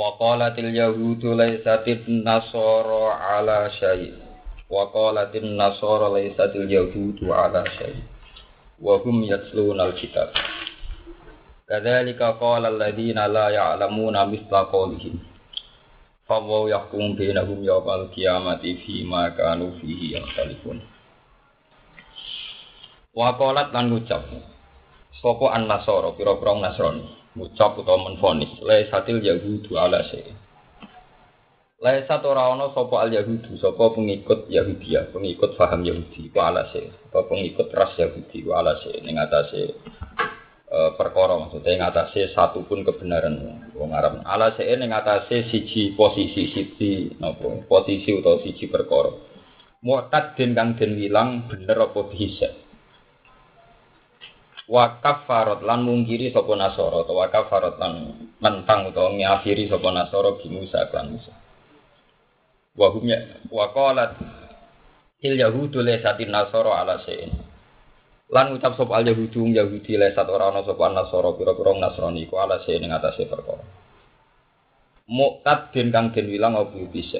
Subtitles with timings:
[0.00, 4.16] Wa qalatil yahudu laysatin nasara ala syai'
[4.72, 8.00] wa qalatin nasara laysatil yahudu ala syai'
[8.80, 10.32] wa hum yatluna al-kitab.
[11.68, 15.20] Kadzalika qala alladziina la ya'lamuna mithla qawlihim.
[16.24, 20.80] Fawaw yahkum bainahum yawmal qiyamati fi ma kanu fihi yakhtalifun
[23.12, 24.24] Wa qalat lan ngucap
[25.20, 26.16] sapa an-nasara?
[26.16, 28.50] Pira-pira nasrani ngucap utawa menfonis.
[28.90, 30.34] Satil yahudu ala syai
[31.80, 37.18] Laisat ora ana sapa al yahudu sapa pengikut Yahudia, pengikut faham Yahudi ku ala apa
[37.24, 39.80] pengikut ras Yahudi ku ala syai ning atase
[40.68, 44.20] e, perkara maksudnya ing satu pun kebenaran wong Arab.
[44.28, 44.92] Ala syai ning
[45.48, 49.16] siji posisi siji napa posisi utawa siji perkara.
[49.80, 52.52] Mu'tad den kang den wilang bener apa bisa
[54.70, 60.46] wa kafarat lan mungkiri sapa nasara utawa kafarat lan mentang utawa ngafiri sapa nasara bi
[60.46, 61.34] Musa lan Musa.
[62.78, 63.18] Wa hum ya
[63.50, 64.14] wa qalat
[65.26, 67.34] il yahudu nasara ala sein
[68.30, 72.62] lan ucap sapa al yahudu yahudi laysat ora ana sapa nasara pira-pira nasrani ku ala
[72.62, 73.66] sein ing atase perkara.
[75.10, 77.18] Muqtad den kang den wilang apa bisa?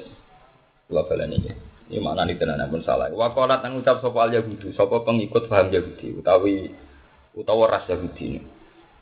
[0.87, 1.51] Kula baleni iki.
[1.91, 3.11] Ini makna ini tenan pun salah.
[3.11, 6.15] Wa qalat lan ucap sapa al yahudu sapa pengikut paham yahudi?
[6.15, 6.71] Utawi
[7.35, 8.41] utawa ras Yahudi.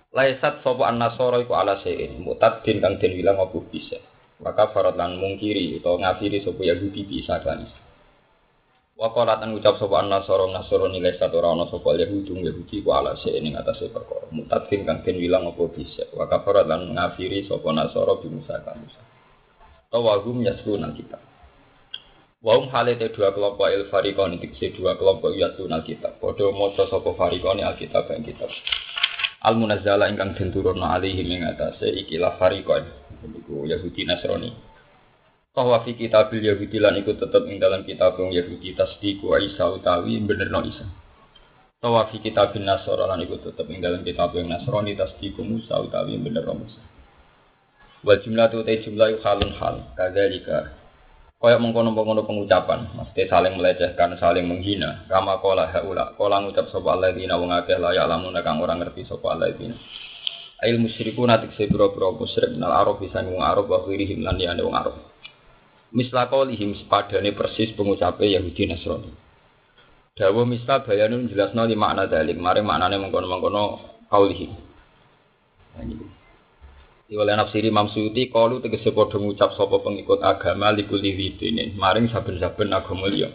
[0.09, 4.02] Laisat sapa an-nasara iku ala sein mutadin kang den wilang apa bisa.
[4.41, 7.69] Maka farat lan mungkiri utawa ngafiri sapa Yahudi bisa kan.
[8.97, 12.89] Wa qalat an ucap sapa an-nasara nasara nilai satu ora ana sapa Yahudi Yahudi ku
[12.89, 14.25] ala sein ing atase perkara.
[14.33, 16.09] Mutadin kang den wilang apa bisa.
[16.18, 18.81] Wa kafarat lan ngafiri sapa nasara bi Musa kan.
[19.94, 21.28] Tawagum yasuna kita.
[22.39, 26.23] Waum halete dua kelompok il farikon dikse dua kelompok yatun alkitab.
[26.23, 28.47] Podo moco sopo farikoni alkitab yang kitab.
[29.44, 32.88] Al munazzala ingkang den turunna alaihi ing atase ikilah farikon.
[33.27, 34.55] Iku Yahudi Nasrani.
[35.51, 40.23] Bahwa fi kitabil Yahudi lan iku tetep ing dalam kitab yang Yahudi tasdiku Isa utawi
[40.23, 40.88] benerno Isa.
[41.83, 46.16] Bahwa fi kitabil Nasara lan iku tetep ing dalam kitab yang Nasrani tasdiku Musa utawi
[46.16, 46.79] benerno Musa.
[48.00, 49.91] Wa jumlah tu te jumlah halun hal.
[50.00, 50.78] Kadzalika
[51.39, 55.07] Kaya mengkono-mengkono pengucapan, mesti saling melecehkan, saling menghina.
[55.07, 59.39] Kama kola haula, kola ngucap sapa alladzina wong akeh la ya'lamun kang ora ngerti sapa
[59.39, 59.72] alladzina.
[60.59, 64.59] Ail musyriku natik se boro-boro musyrik nal arab bisa wong arab wa khirihim lan liyane
[64.59, 65.00] wong arab.
[65.95, 69.07] Misla qaulihim sepadane persis pengucape Yahudi Nasrani.
[70.19, 73.63] Dawa misla bayanun jelasno di makna dalik, mari maknane mengkono-mengkono
[74.11, 74.51] qaulihim.
[75.79, 76.19] Nah,
[77.18, 82.70] oleh nafsiri Imam Suyuti kalu tegese padha ngucap sapa pengikut agama likuli widine maring saben-saben
[82.70, 83.34] agama liya.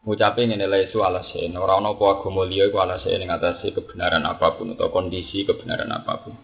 [0.00, 4.24] Ngucape ngene la isu alase ora ana apa agama liya iku alase ning atase kebenaran
[4.24, 6.34] apa pun atau kondisi kebenaran apa pun.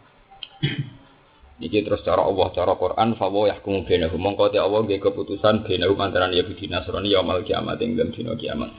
[1.57, 5.65] Iki terus cara Allah cara Quran fa wa yahkumu bainahum mongko te Allah nggih keputusan
[5.65, 8.77] bainahum antarané Yahudi Nasrani yaumul kiamat ing dalem dina kiamat.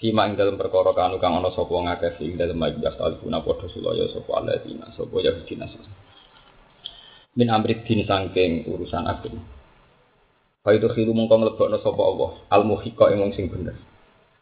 [0.00, 4.08] Fima ing dalam perkara kanu kang ana sapa ngakeh ing dalem majlis alfuna padha sulaya
[4.08, 6.13] sapa alladzina sapa Yahudi Nasrani
[7.34, 9.42] min amrit din sangking urusan agama.
[10.64, 13.76] Fa itu khilu mongko mlebokno sapa Allah al muhiqa ing sing bener.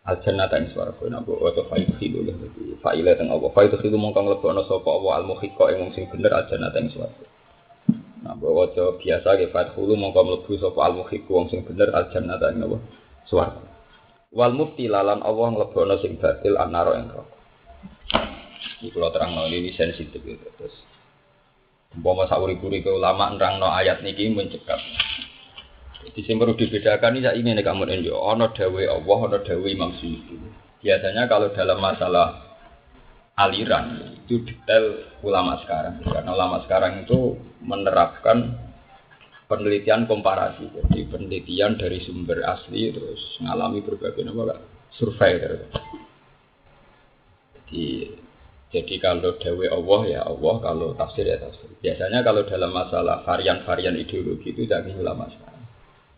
[0.07, 2.35] Al jannata ing swarga napa wa fa itu khilu ya
[2.79, 3.51] fa ila teng Allah.
[3.51, 6.95] Fa itu khilu mongko mlebokno sapa Allah al muhiqa ing sing bener al jannata ing
[6.95, 7.27] swarga.
[8.23, 8.71] Nah, bahwa
[9.03, 12.79] biasa ke fathulu mongko mlebu sapa al muhiqa wong sing bener al jannata ing apa?
[13.27, 13.67] Swarga.
[14.31, 17.35] Wal mufti lalan Allah nglebokno sing batil anaro ing neraka.
[18.79, 20.47] Iki kula terangno ini sensitif gitu.
[20.55, 20.75] Terus
[21.93, 24.81] Umpama sauri-uri ke ulama no ayat niki mencekap.
[26.03, 30.35] Jadi sing perlu dibedakan ini ini nih kamu ini, ono dawe Allah, dawe Imam Suyuti.
[30.83, 32.43] Biasanya kalau dalam masalah
[33.39, 38.59] aliran itu detail ulama sekarang, karena ulama sekarang itu menerapkan
[39.47, 44.59] penelitian komparasi, jadi penelitian dari sumber asli terus mengalami berbagai apa
[44.97, 45.39] survei.
[47.57, 47.85] Jadi
[48.73, 51.69] jadi kalau dawe Allah ya Allah, kalau tafsir ya tafsir.
[51.85, 55.61] Biasanya kalau dalam masalah varian-varian ideologi itu jadi ulama sekarang.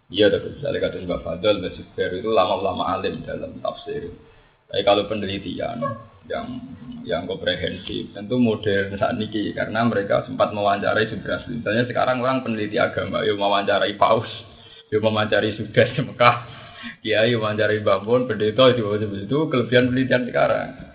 [0.07, 1.75] Iya, tapi misalnya kata Mbak Fadl, Mbak
[2.15, 4.07] itu lama-lama alim dalam tafsir.
[4.71, 5.83] Tapi kalau penelitian
[6.31, 6.47] yang
[7.05, 11.59] yang komprehensif tentu modern saat ini karena mereka sempat mewawancarai sumber asli.
[11.59, 14.31] Misalnya sekarang orang peneliti agama, yuk mewawancarai paus,
[14.95, 16.37] Dia mau mencari sudah di Mekah.
[17.03, 20.94] Kiai mencari bangun, pendeta juga itu kelebihan penelitian sekarang.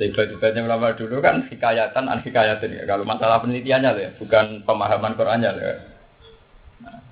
[0.00, 2.88] Sehebat-hebatnya ulama dulu kan hikayatan, an hikayatan ya.
[2.88, 5.72] Kalau masalah penelitiannya ya, bukan pemahaman Qurannya ya.
[6.80, 7.04] Nah.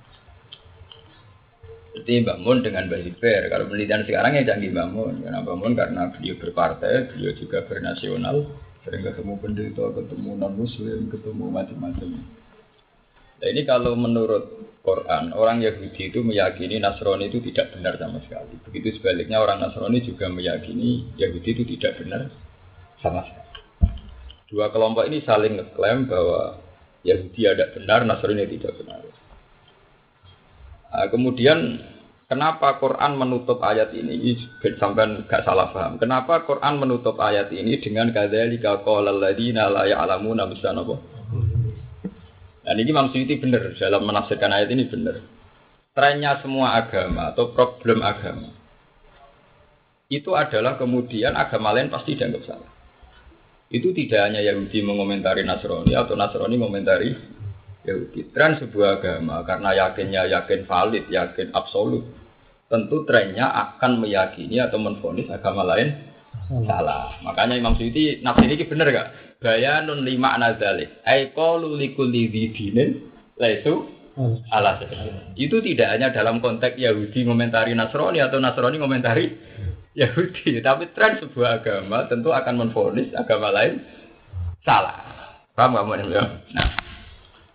[1.93, 3.21] Jadi bangun dengan Mbak.
[3.53, 5.21] Kalau penelitian sekarang ya canggih bangun.
[5.21, 8.57] Karena bangun karena beliau berpartai, beliau juga bernasional.
[8.81, 12.09] Sering ketemu pendeta, ketemu non muslim, ketemu macam-macam.
[13.37, 18.57] Nah ini kalau menurut Quran, orang Yahudi itu meyakini Nasrani itu tidak benar sama sekali.
[18.65, 22.48] Begitu sebaliknya orang Nasrani juga meyakini Yahudi itu tidak benar
[22.99, 23.23] sama.
[24.49, 26.57] Dua kelompok ini saling ngeklaim bahwa
[27.05, 28.99] Yahudi ada benar, Nasrani tidak benar.
[30.89, 31.85] Nah, kemudian
[32.25, 34.35] kenapa Quran menutup ayat ini?
[34.81, 36.01] Sampai nggak salah paham.
[36.01, 40.81] Kenapa Quran menutup ayat ini dengan kadzalika qala alladziina la ya'lamuna misana
[42.69, 45.25] dan ini Imam Suyuti benar dalam menafsirkan ayat ini benar.
[45.97, 48.53] Trennya semua agama atau problem agama
[50.09, 52.69] itu adalah kemudian agama lain pasti dianggap salah.
[53.69, 57.13] Itu tidak hanya Yahudi mengomentari Nasrani atau Nasrani mengomentari
[57.85, 58.33] Yahudi.
[58.33, 62.03] Tren sebuah agama karena yakinnya yakin valid, yakin absolut.
[62.69, 65.93] Tentu trennya akan meyakini atau menfonis agama lain
[66.65, 67.17] salah.
[67.25, 69.09] Makanya Imam Suyuti nafsi ini benar gak?
[69.39, 71.01] bayanun lima anazalik.
[71.07, 72.89] Ai qalu likulli dzinin
[73.39, 73.87] laisu
[74.51, 74.75] ala
[75.39, 79.31] Itu tidak hanya dalam konteks Yahudi komentari Nasrani atau Nasrani komentari
[79.99, 83.83] Yahudi, tapi tren sebuah agama tentu akan menfonis agama lain
[84.63, 84.95] salah.
[85.53, 86.23] Paham kamu ya?
[86.55, 86.69] Nah,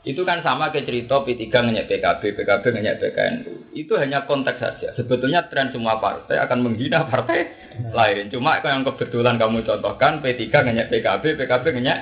[0.05, 3.73] itu kan sama ke cerita P3 ngenyek PKB, PKB ngenyek PKNU.
[3.73, 4.93] Itu hanya konteks saja.
[4.93, 7.49] Sebetulnya tren semua partai akan menghina partai
[7.97, 8.29] lain.
[8.29, 11.99] Cuma yang kebetulan kamu contohkan P3 ngenyek PKB, PKB ngenyek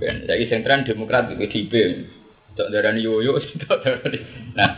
[0.00, 0.24] Ben.
[0.24, 1.74] Jadi yang tren Demokrat di PDIP.
[2.56, 3.40] Cok darani yoyo,
[4.58, 4.70] Nah,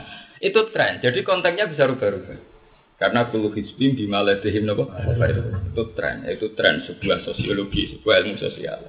[0.43, 0.99] itu tren.
[1.03, 2.54] Jadi konteksnya bisa rubah-rubah.
[2.95, 4.87] Karena kulu hizbim bimaladihim nopo.
[5.75, 6.23] Itu tren.
[6.31, 8.81] Itu tren sebuah sosiologi, sebuah ilmu sosial.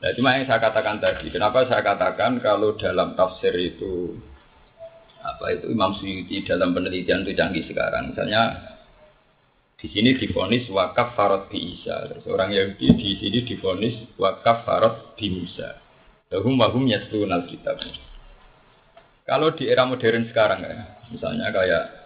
[0.00, 4.16] Nah, cuma yang saya katakan tadi, kenapa saya katakan kalau dalam tafsir itu
[5.20, 8.16] apa itu Imam Suyuti dalam penelitian itu canggih sekarang.
[8.16, 8.72] Misalnya
[9.76, 12.08] di sini difonis wakaf farod bi Isa.
[12.08, 15.76] Terus orang Yahudi di sini difonis wakaf farod bi Musa.
[16.32, 17.80] Lahum wahum yastunal kitab.
[19.28, 20.76] Kalau di era modern sekarang ya,
[21.12, 21.99] misalnya kayak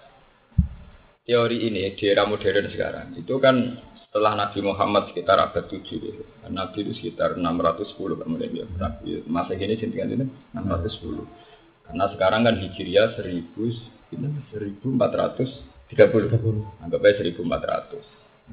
[1.25, 3.81] teori ini di era modern sekarang, itu kan
[4.15, 6.23] setelah Nabi Muhammad sekitar abad 7 gitu.
[6.47, 11.26] Nabi itu sekitar 610 kemudian dia Nabi masa ini sintingan ini 610.
[11.85, 13.59] Karena sekarang kan Hijriah 1000
[14.15, 14.87] 1430.
[16.87, 17.99] Anggap aja 1400.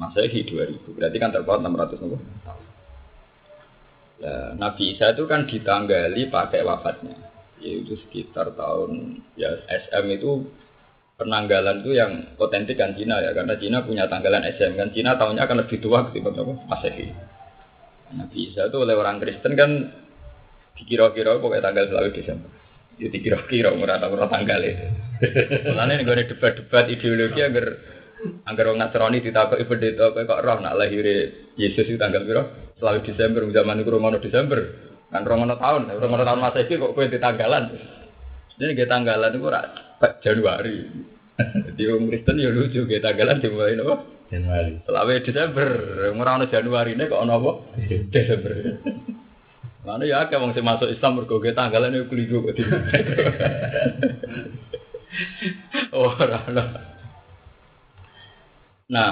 [0.02, 0.98] Masa ini 2000.
[0.98, 2.22] Berarti kan terpaut 600 tahun.
[4.18, 7.14] Ya, Nabi Isa itu kan ditanggali pakai wafatnya.
[7.62, 10.50] Yaitu sekitar tahun ya SM itu
[11.22, 15.46] penanggalan itu yang otentik kan Cina ya karena Cina punya tanggalan SM kan Cina tahunnya
[15.46, 17.14] akan lebih tua ketimbang apa Masehi.
[18.18, 19.94] Nabi Isa itu oleh orang Kristen kan
[20.74, 22.50] dikira-kira pokoknya tanggal selalu Desember.
[22.98, 24.86] Ya dikira-kira murah tahu tanggal itu.
[25.78, 27.66] Karena ini gue debat-debat ideologi agar
[28.50, 31.06] agar orang Nasrani ditakut ibu itu kok roh nak lahir
[31.58, 32.26] Yesus itu tanggal?
[32.82, 34.60] Selalu Desember zaman itu romono Desember
[35.14, 37.64] kan romono tahun romono tahun Masehi kok kue di tanggalan.
[38.58, 39.48] Jadi kita tanggalan itu
[40.22, 40.78] Januari.
[41.72, 43.96] Jadi orang Kristen ya lucu kita tanggalan dimulai nopo.
[44.32, 44.80] Januari.
[44.88, 45.70] Selawe Desember,
[46.16, 47.52] ora ono Januari ini kok ono apa?
[48.10, 48.54] Desember.
[49.86, 52.54] Mana ya kayak wong sing masuk Islam mergo ge tanggalan yo keliru kok.
[55.92, 56.40] Ora
[58.92, 59.12] Nah,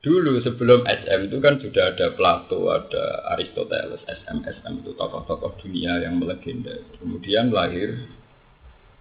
[0.00, 5.98] dulu sebelum SM itu kan sudah ada Plato, ada Aristoteles, SM, SM itu tokoh-tokoh dunia
[6.00, 6.78] yang melegenda.
[7.02, 7.98] Kemudian lahir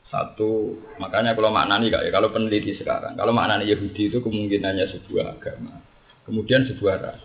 [0.08, 5.36] satu, makanya kalau maknani kak ya, kalau peneliti sekarang, kalau maknani Yahudi itu kemungkinannya sebuah
[5.36, 5.84] agama,
[6.24, 7.22] kemudian sebuah ras.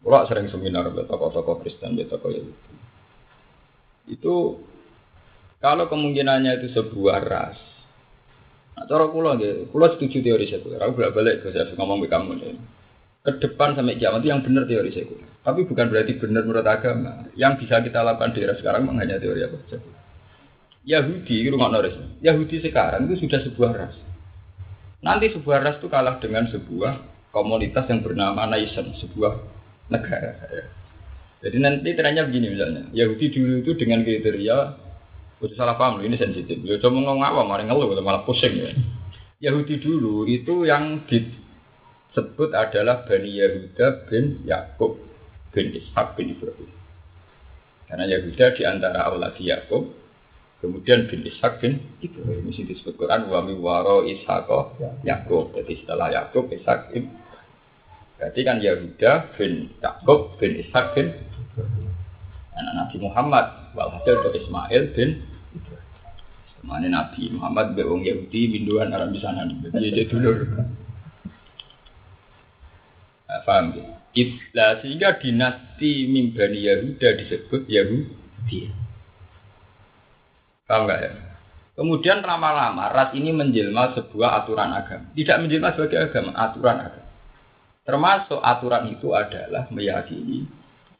[0.00, 2.74] Kalau sering seminar tokoh-tokoh Kristen, tokoh Yahudi.
[4.08, 4.64] Itu
[5.60, 7.60] kalau kemungkinannya itu sebuah ras,
[8.72, 10.80] nah, cara gitu, kulo setuju teori sekuler.
[10.80, 12.56] Aku bolak balik ke saya ngomong ke kamu nih.
[13.20, 15.28] Ke depan sampai kiamat itu yang benar teori sekuler.
[15.44, 17.28] Tapi bukan berarti benar menurut agama.
[17.36, 20.07] Yang bisa kita lakukan di era sekarang hanya teori apa sekuler.
[20.88, 21.92] Yahudi, rumah noris.
[22.24, 23.96] Yahudi sekarang itu sudah sebuah ras.
[25.04, 29.36] Nanti sebuah ras itu kalah dengan sebuah komunitas yang bernama nation, sebuah
[29.92, 30.32] negara.
[31.44, 34.58] Jadi nanti ternyata begini misalnya, Yahudi dulu itu dengan kriteria,
[35.38, 36.56] udah salah paham ini sensitif.
[36.64, 38.72] Ya cuma ngomong apa, malah ngeluh, malah pusing ya.
[39.38, 44.98] Yahudi dulu itu yang disebut adalah Bani Yahuda bin Yakub
[45.54, 46.70] bin Ishak bin Ibrahim.
[47.86, 50.07] Karena Yahuda di antara awladi Yakub
[50.58, 54.50] Kemudian bin Ishak bin Ibrahim ini disebut Quran wa waro Ishak
[55.06, 55.54] Yakub.
[55.54, 57.14] Jadi setelah Yakub Ishak bin
[58.18, 61.14] Berarti kan Yahuda bin Yakub bin Ishak bin
[62.58, 63.46] anak Nabi Muhammad.
[63.78, 65.22] Walhasil itu Ismail bin
[66.66, 69.46] Mana Nabi Muhammad be wong Yahudi binduan Arab di sana.
[69.46, 70.36] Jadi jadi dulur.
[73.30, 73.86] Nah, paham ya?
[74.58, 78.87] Nah, sehingga dinasti Mimbani Yahuda disebut Yahudi.
[80.68, 81.12] Paham nggak ya?
[81.78, 85.08] Kemudian lama-lama ras ini menjelma sebuah aturan agama.
[85.16, 87.08] Tidak menjelma sebagai agama, aturan agama.
[87.88, 90.44] Termasuk aturan itu adalah meyakini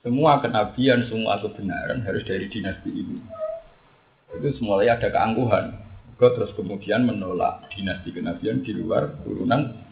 [0.00, 3.20] semua kenabian, semua kebenaran harus dari dinasti ini.
[4.40, 5.76] Itu semuanya ada keangkuhan.
[6.16, 9.84] Terus kemudian menolak dinasti kenabian di luar turunan.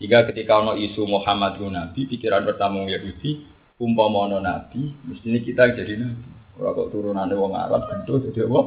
[0.00, 3.44] Sehingga ketika ono isu Muhammad Nabi, pikiran pertama Yahudi,
[3.76, 6.39] umpama Nabi, mestinya kita jadi Nabi.
[6.60, 8.60] Kalau kok turunannya wong Arab tentu jadi apa?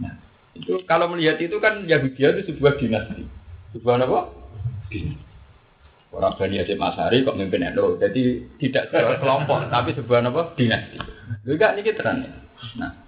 [0.00, 0.14] Nah,
[0.56, 3.28] itu kalau melihat itu kan Yahudi itu sebuah dinasti.
[3.76, 4.32] Sebuah apa?
[4.88, 5.20] Dinasti.
[6.16, 8.00] Orang Bani Hasim Masari kok mimpin NU.
[8.00, 10.56] Jadi tidak sebuah kelompok, tapi sebuah apa?
[10.56, 10.96] Dinasti.
[11.44, 12.32] Juga ini trennya.
[12.80, 13.04] Nah,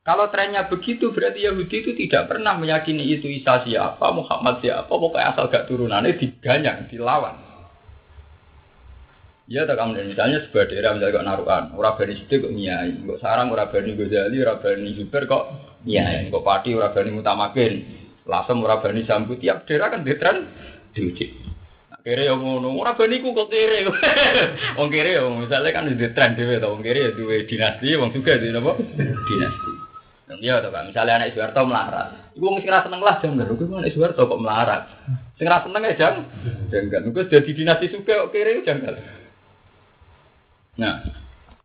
[0.00, 5.36] kalau trennya begitu berarti Yahudi itu tidak pernah meyakini itu Isa siapa, Muhammad siapa, pokoknya
[5.36, 7.43] asal gak turunannya diganyang, dilawan.
[9.44, 13.20] Ya, tak kamu misalnya sebuah daerah misalnya kok naruhan, orang bani sidik kok nyai, kok
[13.20, 15.44] sarang orang bani Ghazali, orang bani Zubair kok
[15.84, 17.72] nyai, kok pati orang bani Mutamakin,
[18.24, 20.48] lasem orang bani Sambu, tiap daerah kan detran
[20.96, 21.44] diuji.
[21.92, 23.84] Nah, kere yang ngono, orang bani ku kok kere,
[24.80, 28.40] wong kere yang misalnya kan di tren dewe, wong kere ya dua dinasti, wong juga
[28.40, 28.72] di apa?
[29.28, 29.70] Dinasti.
[30.40, 33.92] Iya, tuh kan, misalnya anak Soeharto melarat, ibu mesti rasa seneng lah jangan, gue anak
[33.92, 34.82] Soeharto kok melarat,
[35.36, 36.24] sing rasa seneng ya jangan,
[36.72, 39.23] jangan, gue jadi dinasti suka kok kere jangan.
[40.74, 41.06] Nah,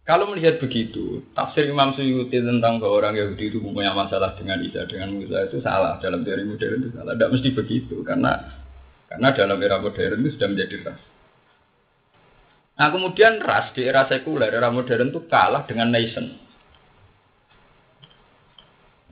[0.10, 4.90] kalau melihat begitu, tafsir Imam Suyuti tentang bahwa orang Yahudi itu punya masalah dengan Isa,
[4.90, 7.14] dengan Musa itu salah dalam teori modern itu salah.
[7.14, 8.58] Tidak mesti begitu karena
[9.06, 11.02] karena dalam era modern itu sudah menjadi ras.
[12.82, 16.26] Nah kemudian ras di era sekuler, era modern itu kalah dengan nation.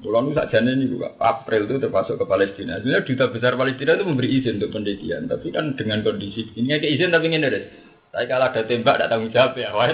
[0.02, 2.82] Bulan itu saja ini juga April itu termasuk ke Palestina.
[2.82, 6.90] Sebenarnya duta besar Palestina itu memberi izin untuk penelitian, tapi kan dengan kondisi ini kayak
[6.90, 7.62] izin tapi ini ada
[8.18, 9.70] tapi kalau ada tembak, tidak tanggung jawab ya.
[9.78, 9.94] Wah,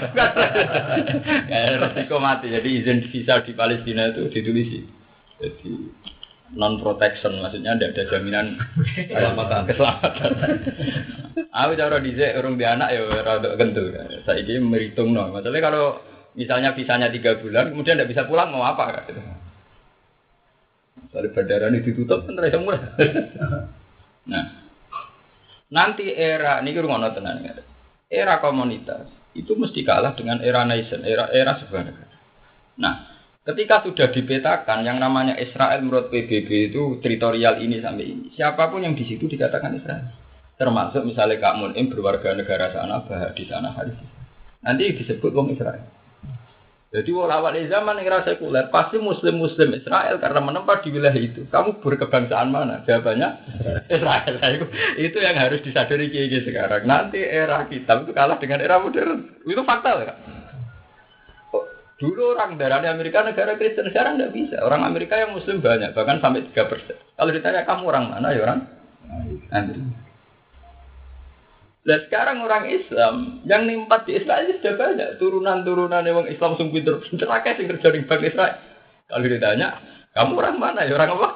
[1.76, 2.48] resiko mati.
[2.48, 4.80] Jadi izin visa di Palestina itu ditulis.
[5.44, 5.92] Jadi
[6.56, 8.56] non protection maksudnya tidak ada jaminan
[9.12, 9.68] keselamatan.
[9.68, 10.30] keselamatan.
[11.52, 13.60] Aku cara dicek orang di anak ya rada.
[14.24, 15.28] Saya ini meritung no.
[15.28, 16.00] Masalahnya kalau
[16.32, 19.04] misalnya visanya tiga bulan, kemudian tidak bisa pulang mau apa?
[21.12, 22.88] Dari bandara ini ditutup kan rasa murah.
[24.32, 24.44] nah,
[25.68, 27.68] nanti era ini rumah tenan
[28.08, 32.14] era komunitas itu mesti kalah dengan era nation, era era sebuah negara.
[32.78, 32.94] Nah,
[33.42, 38.86] ketika sudah dipetakan yang namanya Israel menurut PBB itu teritorial ini sampai ini, siapa pun
[38.86, 40.06] yang di situ dikatakan Israel.
[40.54, 43.90] Termasuk misalnya Kak Munim berwarga negara sana, bahas di sana hari
[44.62, 45.82] Nanti disebut wong Israel.
[46.94, 51.42] Jadi awal zaman yang rasa sekuler pasti muslim-muslim Israel karena menempat di wilayah itu.
[51.50, 52.86] Kamu berkebangsaan mana?
[52.86, 53.28] Jawabannya
[53.90, 54.34] Israel.
[54.38, 54.66] Nah, itu,
[55.02, 56.86] itu yang harus disadari kiai sekarang.
[56.86, 59.26] Nanti era kitab itu kalah dengan era modern.
[59.42, 60.14] Itu fakta ya.
[61.98, 64.62] Dulu orang darahnya Amerika negara Kristen, sekarang tidak bisa.
[64.62, 66.94] Orang Amerika yang Muslim banyak, bahkan sampai tiga persen.
[67.18, 68.60] Kalau ditanya kamu orang mana ya orang
[69.50, 69.82] Amerika.
[71.84, 76.96] Nah sekarang orang Islam yang nimpat di Israel sudah banyak turunan-turunan yang Islam sungguh pinter
[77.04, 78.56] pinter akeh sing kerja di Bank Israel.
[79.04, 79.68] Kalau ditanya,
[80.16, 81.28] kamu orang mana ya orang apa?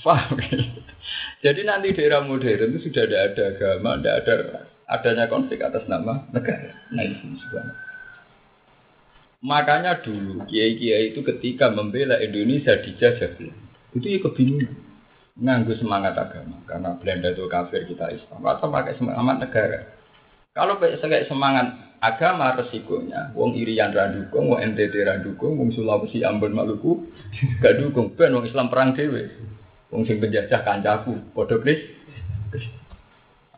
[0.00, 0.40] Paham?
[1.44, 4.34] Jadi nanti di era modern itu sudah tidak ada agama, tidak ada
[4.88, 6.72] adanya konflik atas nama negara.
[6.96, 7.76] Nah itu sebenarnya.
[9.44, 13.36] Makanya dulu kiai-kiai itu ketika membela Indonesia dijajah
[13.94, 14.87] itu ya kebingungan
[15.38, 16.58] nganggu semangat agama.
[16.66, 18.42] Karena Belanda itu kafir kita Islam.
[18.42, 19.78] Atau pakai semangat negara.
[20.52, 27.06] Kalau pakai semangat agama resikonya wong irian randukung wong NTT randukung wong Sulawesi Ambon Maluku
[27.62, 28.14] gak dukung.
[28.14, 29.30] Ben wong Islam perang dewe
[29.90, 31.78] wong sing penjajah kancaku podo plis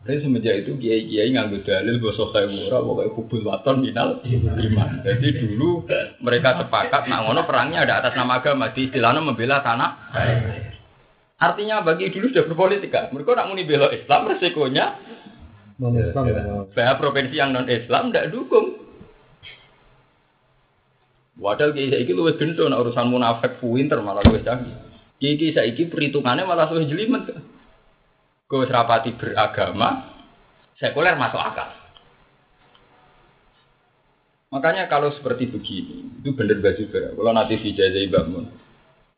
[0.00, 5.04] Tapi semenjak itu kiai-kiai nganggu dalil bahwa kayak murah, pokoknya kubul waton minal iman.
[5.04, 5.84] Jadi dulu
[6.24, 9.90] mereka sepakat, nak ngono perangnya ada atas nama agama, di istilahnya membela tanah.
[11.40, 13.08] Artinya bagi dulu sudah berpolitik kan.
[13.16, 15.00] Mereka nak muni bela Islam resikonya
[15.80, 16.28] non Islam.
[16.76, 18.76] Ya, provinsi yang non Islam tidak dukung.
[21.40, 24.76] Wadah kiai saiki luwih gento nak urusan munafik pinter malah luwih canggih.
[25.16, 27.32] Kiai saiki perhitungannya malah luwih jelimet.
[28.44, 30.10] Gue serapati beragama,
[30.76, 31.70] sekuler masuk akal.
[34.50, 37.14] Makanya kalau seperti begini, itu bener baju ber.
[37.14, 38.50] Kalau nanti vijay bangun,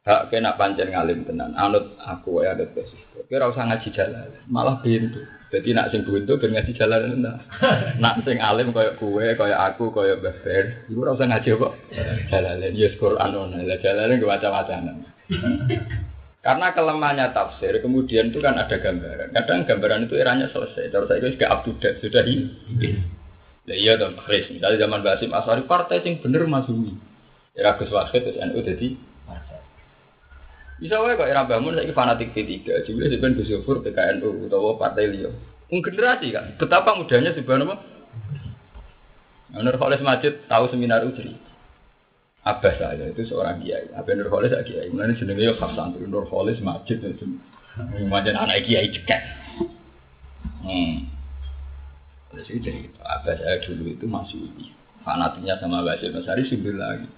[0.03, 2.97] hak kena pancen ngalim tenan, anut aku ya anut baju.
[3.31, 5.23] Kira usah ngaji jalan, malah pintu.
[5.53, 7.37] Jadi nak sing buntu ben ngaji jalan nah.
[8.03, 11.75] Nak sing alim koyo kue, koyo aku, koyo beber, iku ora usah ngaji kok.
[12.33, 15.05] Jalan ya Quran ono, lah jalan gue macam-macam.
[16.43, 19.31] Karena kelemahannya tafsir, kemudian itu kan ada gambaran.
[19.31, 20.91] Kadang gambaran itu eranya selesai.
[20.91, 22.51] Terus saya itu up to date, sudah ini.
[23.63, 24.51] Ya iya dong, Chris.
[24.51, 26.51] Misalnya zaman Basim Asari, partai yang bener.
[27.55, 29.12] Era Gus Wahid, terus NU jadi.
[30.83, 32.67] Bisa wae kok era bangun saya fanatik P3.
[32.67, 35.31] Jadi sebenarnya Gus Yofur PKNU atau partai Lio.
[35.71, 37.81] generasi kan, betapa mudahnya sebenarnya
[39.61, 41.37] Nur Khalis Majid tahu seminar Ujri.
[42.43, 43.93] Abbas saya itu seorang kiai.
[43.93, 44.89] Abbas Nur Khalis kiai.
[44.89, 47.25] Mulanya jenenge yo khas santri Nur Khalis Majid itu.
[48.09, 49.23] Macam anak kiai cekek.
[50.65, 51.09] Hmm.
[52.33, 54.41] Terus itu jadi Abah saya dulu itu masih
[55.05, 57.09] fanatiknya sama Basim Masari sumber lagi.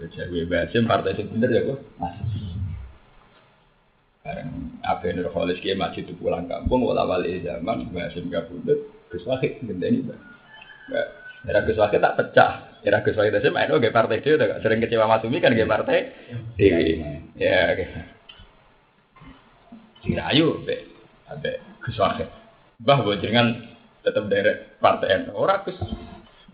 [0.00, 2.63] Kerja gue Basim partai sebener ya kok masih.
[4.24, 9.60] Sekarang Abah Nurholis kia masih itu pulang kampung walau wali zaman Basim kabudut Gus Wahid
[9.60, 10.18] ini Mbak.
[11.44, 12.80] Era Gus Wahid tak pecah.
[12.80, 16.08] Era Gus Wahid main oke partai dia udah sering kecewa Masumi kan gue partai.
[17.36, 17.84] Ya oke.
[20.08, 20.88] Sirayu, be,
[21.28, 22.32] abe Gus Wahid.
[22.80, 23.76] Bah bojengan
[24.08, 25.36] tetap derek partai NU.
[25.36, 25.76] Orang kus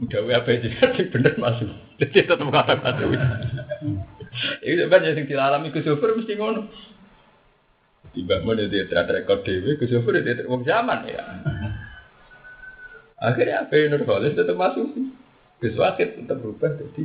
[0.02, 1.70] udah apa jadi bener masuk.
[2.02, 3.14] Jadi tetap kata masuk.
[4.58, 6.89] Itu sebenarnya yang dialami super mesti ngono.
[8.10, 11.22] Tiba mana dia terada rekor dewi ke super dia wong zaman ya.
[13.20, 14.90] Akhirnya apa Nurholis tetap masuk.
[15.60, 17.04] Gus Wakil tetap berubah jadi.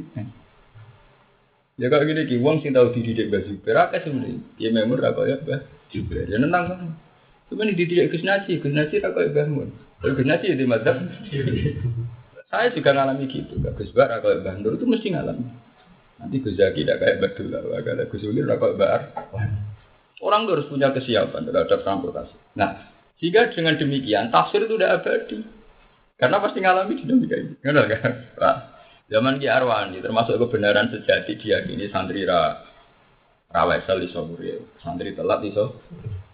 [1.76, 4.40] Ya kalau gini ki wong sing tahu dididik Mbah Zubair akeh sebenarnya.
[4.56, 5.60] Ya memang ra ya Mbah
[5.92, 6.26] Zubair.
[6.32, 6.96] Ya nenang kan.
[7.52, 9.70] Cuma dididik Gus Nasi, Gus Nasi ra koyo Mbah Mun.
[10.00, 11.04] Gus sih di madhab.
[12.48, 13.60] Saya juga ngalami gitu.
[13.60, 14.24] Gus Bar
[14.64, 15.46] Nur itu mesti ngalami.
[16.16, 19.04] Nanti Gus Zaki tidak kayak Mbah Dula, kalau Gus Ulir kalau Mbah
[20.24, 22.36] Orang harus punya kesiapan terhadap transportasi.
[22.56, 22.88] Nah,
[23.20, 25.44] sehingga dengan demikian tafsir itu udah abadi.
[26.16, 27.54] Karena pasti ngalami dinamika ini.
[27.60, 28.12] Benar kan?
[28.40, 28.56] Nah,
[29.12, 32.64] zaman Ki Arwani termasuk kebenaran sejati diyakini santri ra
[33.52, 34.24] rawesel iso
[34.80, 35.84] santri telat iso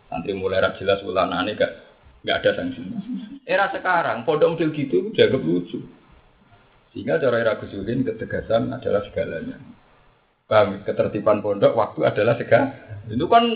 [0.10, 1.74] santri mulai ra jelas ulanane gak
[2.22, 2.82] nggak ada sanksi.
[3.50, 5.82] Era sekarang pondok model gitu jaga lucu.
[6.94, 9.58] Sehingga cara era Gusulin ketegasan adalah segalanya.
[10.46, 10.84] Paham?
[10.84, 12.76] Ketertiban pondok waktu adalah segala.
[13.08, 13.48] Itu kan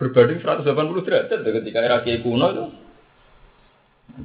[0.00, 2.64] berbanding 180 derajat ketika era Kiai kuno itu.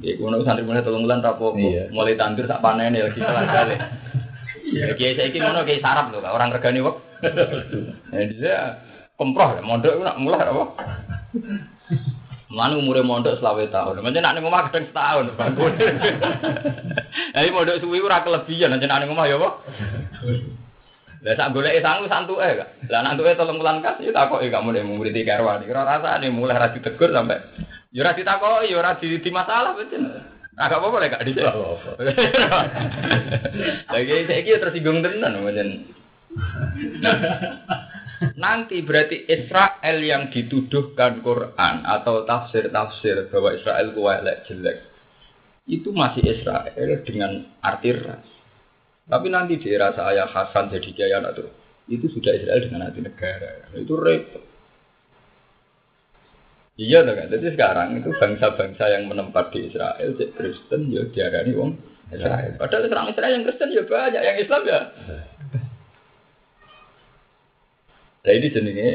[0.00, 1.92] Kiai kuno santri mulai tolong bulan rapo, iya.
[1.92, 3.76] mulai tandur sak panen ya lagi salah kali.
[4.72, 6.96] Ya Kiai saya kuno Kiai sarap loh, orang regani wak.
[8.08, 8.56] Ya dia
[9.20, 10.64] komproh, mondok nak mulai apa?
[12.48, 14.00] Mana umurnya mondok selawe tahun.
[14.00, 15.72] Macam nak omah kadang setahun bangun.
[17.36, 19.50] Jadi mondok suwi ora kelebihan, macam nak ning omah ya apa?
[21.26, 22.86] Lah sak golek sangu santuke gak.
[22.86, 25.66] Lah nantuke tolong bulan kas ya takoki gak mulai murid karwani.
[25.66, 27.42] Ora rasane mulai ra ditegur sampai
[27.90, 30.06] ya ora ditakoki ya ora di, di masalah betul.
[30.56, 31.50] Nah, gak apa-apa gak dicek.
[33.90, 35.68] Lagi saiki tersinggung tenan macam.
[38.38, 44.78] Nanti berarti Israel yang dituduhkan Quran atau tafsir-tafsir bahwa Israel kuat jelek
[45.66, 48.35] itu masih Israel dengan arti ras.
[49.06, 51.46] Tapi nanti di era saya Hasan jadi jaya itu
[51.86, 53.70] itu sudah Israel dengan arti negara.
[53.78, 54.42] Itu repot.
[56.76, 57.32] Iya kan?
[57.32, 61.70] Jadi sekarang itu bangsa-bangsa yang menempat di Israel, cek Kristen ya diarani wong
[62.12, 62.52] Israel.
[62.60, 64.80] Padahal orang Israel yang Kristen ya banyak, yang Islam ya
[68.26, 68.88] Nah ini jenenge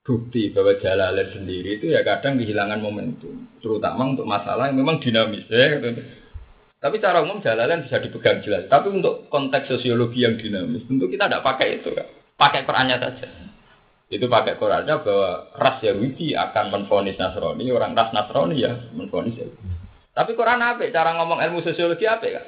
[0.00, 5.44] bukti bahwa jalalan sendiri itu ya kadang kehilangan momentum, terutama untuk masalah yang memang dinamis
[5.52, 5.78] ya.
[6.80, 8.64] Tapi cara umum jalalan bisa dipegang jelas.
[8.72, 12.08] Tapi untuk konteks sosiologi yang dinamis, tentu kita tidak pakai itu kan.
[12.40, 13.28] Pakai Qurannya saja.
[14.08, 19.60] Itu pakai Qurannya bahwa ras Yahudi akan menfonis Nasrani, orang ras Nasrani ya menfonis Yahudi.
[20.16, 20.88] Tapi Quran apa?
[20.88, 22.44] Cara ngomong ilmu sosiologi apa kan?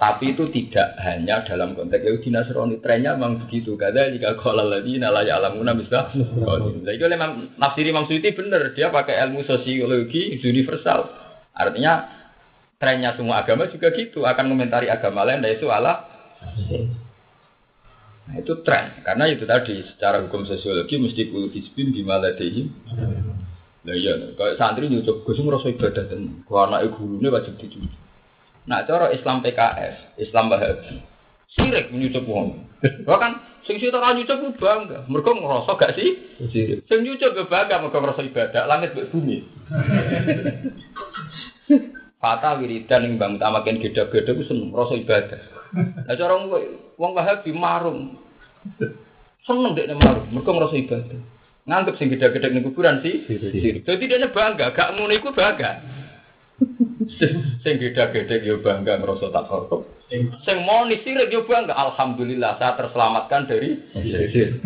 [0.00, 2.78] Tapi itu tidak hanya dalam konteks Yahudi Nasrani.
[2.78, 3.74] Trennya memang begitu.
[3.74, 6.14] Kata jika kalau lagi nala ya alamuna bisa.
[6.14, 8.78] Jadi itu memang nafsir Imam benar.
[8.78, 11.18] Dia pakai ilmu sosiologi universal.
[11.50, 12.19] Artinya
[12.80, 14.24] trennya semua agama juga gitu.
[14.24, 15.44] Akan komentari agama lain.
[15.44, 16.08] Dan itu Allah.
[18.24, 19.04] Nah itu tren.
[19.04, 22.72] Karena itu tadi secara hukum sosiologi mesti kul hisbin bimaladehim.
[23.80, 27.88] Nah iya, kalau santri nyucuk, gue semua rasa ibadah dan anak gurunya wajib dicuci.
[28.68, 31.00] Nah, cara Islam PKS, Islam Wahabi,
[31.56, 32.68] sirik nyucup wong.
[33.08, 35.08] Bahkan sing sita ora nyucup bangga.
[35.08, 36.12] Mergo ngrasa gak sih?
[36.52, 36.84] Sirik.
[36.92, 39.48] Sing nyucup bangga mergo ngrasa ibadah langit bumi.
[42.20, 45.40] Fatah wiridan ing bang utamakan gede-gede ku seneng rasa ibadah.
[46.04, 48.20] Lah cara wong Wahabi marung.
[49.48, 51.16] Seneng dek marung, mergo ngrasa ibadah.
[51.64, 53.24] Nganggep sing gede-gede ning kuburan sih.
[53.80, 55.80] Jadi dia bangga, gak ngono iku bangga.
[57.64, 59.88] Sing gede-gede yo bangga ngrasa tak hormat.
[60.44, 64.60] Sing mau sirik yo bangga, alhamdulillah saya terselamatkan dari sisir.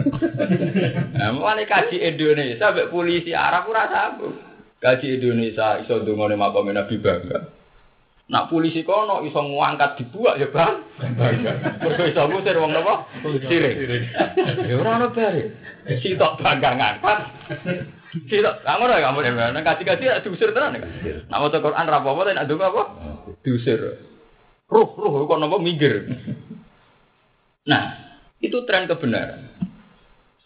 [1.15, 3.87] Nah, mulai kaji Indonesia sampai polisi Arab ora.
[4.85, 7.49] Kaji Indonesia iso ndongone makome Nabi bangga.
[8.29, 10.77] Nak polisi kono iso ngangkat dibuat ya bang.
[11.81, 13.09] Mergo iso ngusir wong napa?
[13.25, 13.81] Sirik.
[14.69, 15.57] Ya ora ono bare.
[16.05, 17.19] Sitok bangga ngangkat.
[18.29, 19.21] Sitok, lah ngono ya kamu
[19.57, 20.85] nang kaji-kaji ya diusir tenan ya.
[21.33, 22.83] Nak maca Quran ra apa-apa nek ndonga apa?
[23.41, 23.81] Diusir.
[24.69, 26.13] Ruh, ruh kok nopo minggir.
[27.65, 27.85] Nah,
[28.37, 29.49] itu tren kebenaran.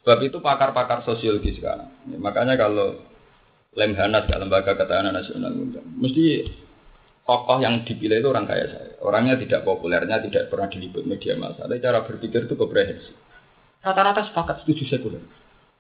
[0.07, 1.91] Sebab itu pakar-pakar sosiologi sekarang.
[2.07, 3.08] Ya, makanya kalau
[3.79, 5.55] Lemhanas, lembaga ketahanan nasional,
[6.03, 6.51] mesti
[7.29, 8.93] tokoh yang dipilih itu orang kaya saya.
[9.05, 11.69] Orangnya tidak populernya, tidak pernah diliput media massa.
[11.69, 13.15] Tapi cara berpikir itu komprehensif.
[13.85, 15.23] Rata-rata sepakat setuju sekuler.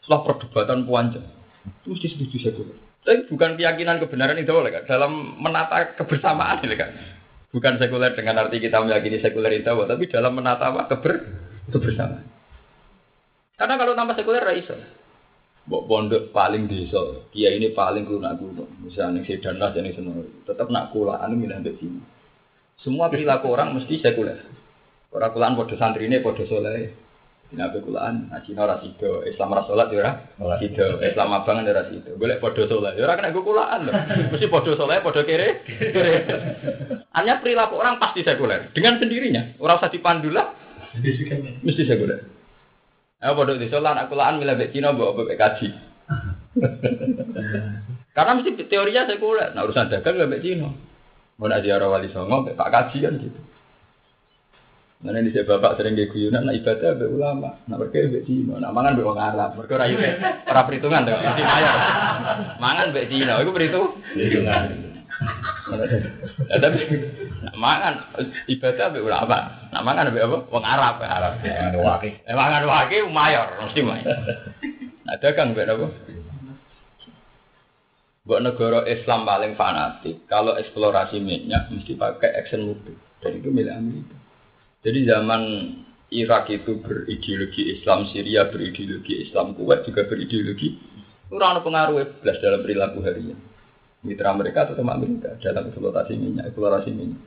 [0.05, 1.27] Setelah perdebatan puanjang,
[1.67, 2.77] itu mesti setuju sekuler.
[3.03, 4.85] Tapi bukan keyakinan kebenaran itu oleh kan.
[4.85, 6.93] Dalam menata kebersamaan ini kan.
[7.49, 10.93] Bukan sekuler dengan arti kita meyakini sekuler itu, tapi dalam menata apa?
[10.93, 11.15] Keber,
[11.73, 12.29] kebersamaan.
[13.57, 14.77] Karena kalau tanpa sekuler, raiso.
[15.69, 18.65] Bok pondok paling desa, kia ini paling lunak kuno.
[18.81, 22.01] Misalnya sedan lah jadi senor, tetap nak kulaan milih ambil sini.
[22.81, 24.49] Semua perilaku orang mesti sekuler.
[25.13, 26.89] Orang kulaan podo santri ini podo soleh.
[27.49, 28.29] Apa kulaan?
[28.29, 32.17] Nah, Cina rasido, Islam rasolat ya rasido, Islam abang ya rasido.
[32.17, 33.95] Boleh podo soleh, ya kena gue kulaan loh.
[34.33, 36.13] Mesti podo soleh, podo kere, kere.
[37.13, 38.73] Hanya perilaku orang pasti sekuler.
[38.73, 40.49] Dengan sendirinya, orang usah dipandu lah,
[41.61, 42.38] mesti sekuler.
[43.19, 45.69] Eh bodoh di solan aku laan milih bek Cina bawa bek kaji.
[48.15, 49.59] Karena mesti teorinya sekuler.
[49.59, 50.71] Nah urusan dagang bek Cina.
[51.39, 53.41] Mau nak ziarah wali songo bek Pak kaji kan gitu.
[54.99, 58.75] Mana di bapak sering gak guyunan, nah ibadah be ulama, nah mereka be Cina, nah
[58.75, 59.95] mangan be orang Arab, mereka rayu
[60.43, 61.75] para perhitungan tuh, mesti mayar,
[62.59, 63.95] mangan be Cina, itu berhitung,
[66.51, 66.83] Ya, tapi
[67.39, 67.95] nak mangan
[68.51, 69.69] ibadah be ulama.
[69.71, 70.39] Nak mangan be apa?
[70.51, 71.33] Wong Arab, Arab.
[71.45, 74.17] Eh mangan waki mayor mesti mayor.
[75.07, 75.87] Nah dagang be apa?
[78.29, 82.93] Buat negara Islam paling fanatik, kalau eksplorasi minyak mesti pakai action mobil.
[83.25, 84.17] Dan itu milik Amerika.
[84.85, 85.43] Jadi zaman
[86.13, 90.77] Irak itu berideologi Islam, Syria berideologi Islam, Kuwait juga berideologi.
[91.33, 93.48] Kurang pengaruh belas dalam perilaku harian
[94.07, 97.23] mitra mereka atau teman mereka dalam eksploitasi minyak, eksplorasi minyak.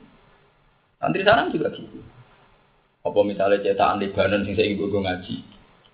[0.96, 2.00] Santri sana juga gitu.
[3.02, 5.34] Apa misalnya cetakan Lebanon sing saya gue ngaji,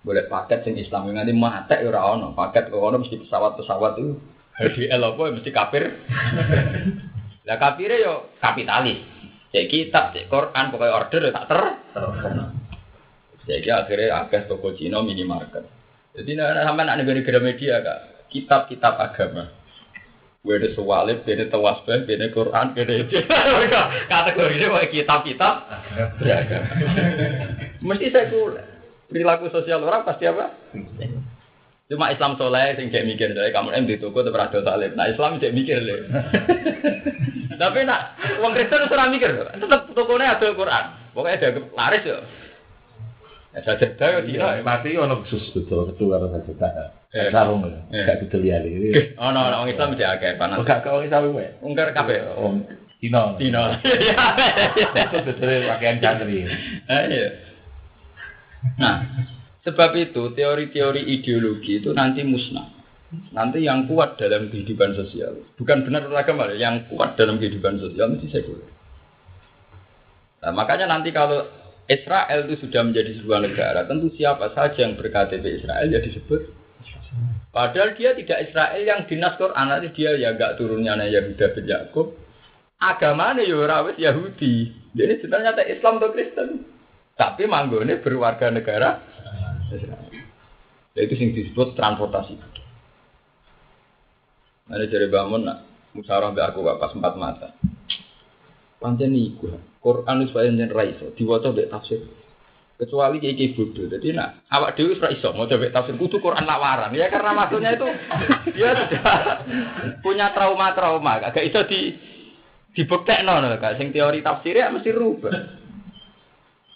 [0.05, 4.13] boleh paket sing Islam yang nanti mata ya ono, paket ono mesti pesawat-pesawat itu
[4.55, 5.83] HDL apa mesti kafir.
[7.49, 9.01] Lah kafirnya yo kapitalis.
[9.49, 11.61] Cek kitab, cek Quran, pokoknya order ya tak ter.
[13.49, 15.65] Jadi akhirnya agak toko Cina minimarket.
[16.13, 19.49] Jadi nah, sampai nak negara-negara media kak, kitab-kitab agama
[20.39, 23.19] Beda sewalib, beda tawasbah, beda Quran, itu.
[24.11, 25.53] Kategorinya kayak kitab-kitab.
[27.83, 28.63] Mesti sekuler.
[29.11, 30.53] Perilaku sosial orang pasti apa?
[31.89, 34.93] Cuma Islam soleh sing kayak mikir dari kamu em di toko tuh berada salib.
[34.93, 36.01] Nah Islam cek mikir deh.
[37.59, 40.85] Tapi nak uang Kristen ora mikir, tetap tokonya ada Quran.
[41.11, 42.17] Pokoknya ada laris ya.
[43.57, 46.21] Ya sajadah ya Iya, mati ono khusus betul ketua.
[46.21, 48.05] Eh, sarung ya.
[48.05, 48.57] Gak didel ya.
[49.17, 50.61] Oh, no, orang Islam mesti akeh panas.
[50.61, 51.57] Gak kau Islam wae.
[51.65, 52.37] Ungkar kabeh.
[52.37, 52.69] Wong
[53.01, 53.33] Cina.
[53.41, 53.79] Cina.
[55.09, 56.45] Itu betul pakaian santri.
[56.45, 57.27] Eh, iya.
[58.75, 59.07] Nah,
[59.63, 62.75] sebab itu teori-teori ideologi itu nanti musnah.
[63.31, 68.27] Nanti yang kuat dalam kehidupan sosial, bukan benar agama, yang kuat dalam kehidupan sosial mesti
[68.29, 68.69] sekuler.
[70.43, 71.47] Nah, makanya nanti kalau
[71.87, 76.58] Israel itu sudah menjadi sebuah negara, tentu siapa saja yang berKTP Israel ya disebut
[77.49, 82.13] Padahal dia tidak Israel yang dinas Quran, nanti dia ya gak turunnya Yahuda bin Yakub.
[82.77, 84.71] Agamanya ya rawit Yahudi.
[84.93, 86.63] Jadi sebenarnya Islam atau Kristen.
[87.17, 89.01] Tapi manggone berwarga negara.
[90.95, 92.39] Ya, itu yang disebut transportasi.
[94.69, 95.65] Ada dari bangun nak
[95.97, 97.49] musyawarah aku pas empat mata.
[98.79, 99.59] Pancen iku.
[99.81, 102.05] Quran wis pancen ra iso diwaca tafsir.
[102.79, 103.91] Kecuali kayak bodoh.
[103.91, 106.95] Jadi nak awak dewi ra iso mau coba tafsir kudu Quran lawaran.
[106.95, 107.91] Ya karena maksudnya itu
[108.55, 109.03] dia sudah
[109.99, 111.19] punya trauma-trauma.
[111.19, 111.91] Agak iso di
[112.79, 113.75] dibuktekno lho Kak.
[113.75, 115.59] Sing teori tafsir ya mesti rubah.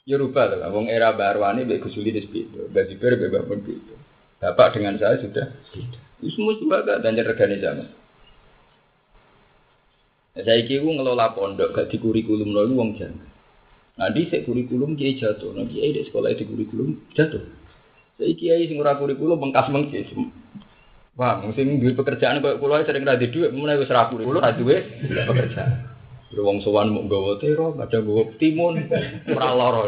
[0.03, 2.67] Ya rubah loh, wong era baru ini mbek Gus Uli wis beda.
[2.67, 3.95] Mbak Jibril mbek Mbak beda.
[4.43, 5.99] Bapak dengan saya sudah beda.
[6.19, 7.87] Semua juga dan regane zaman.
[10.35, 13.32] Saya kira ngelola pondok gak di kurikulum lo wong jangan.
[13.93, 17.45] Nah di sek kurikulum kiai jatuh, nah kiai di sekolah di kurikulum jatuh.
[18.17, 20.09] Saya kiai sing kurikulum bengkas mengkis.
[21.13, 24.81] Wah, mungkin duit pekerjaan kok kulo sering ra duit, mulai wis ra kurikulum ra duit
[25.29, 25.93] pekerjaan.
[26.33, 28.89] Sowan mau nggawa tero, kadang nggawa timun,
[29.29, 29.85] ora lara.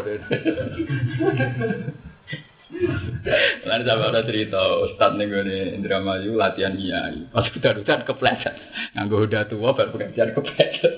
[3.66, 7.10] Lan sama ada cerita Ustad nih gue nih Indramayu latihan iya.
[7.34, 8.54] Pas kita udah kepleset,
[8.94, 10.94] nganggo udah tua baru pengajian kepleset.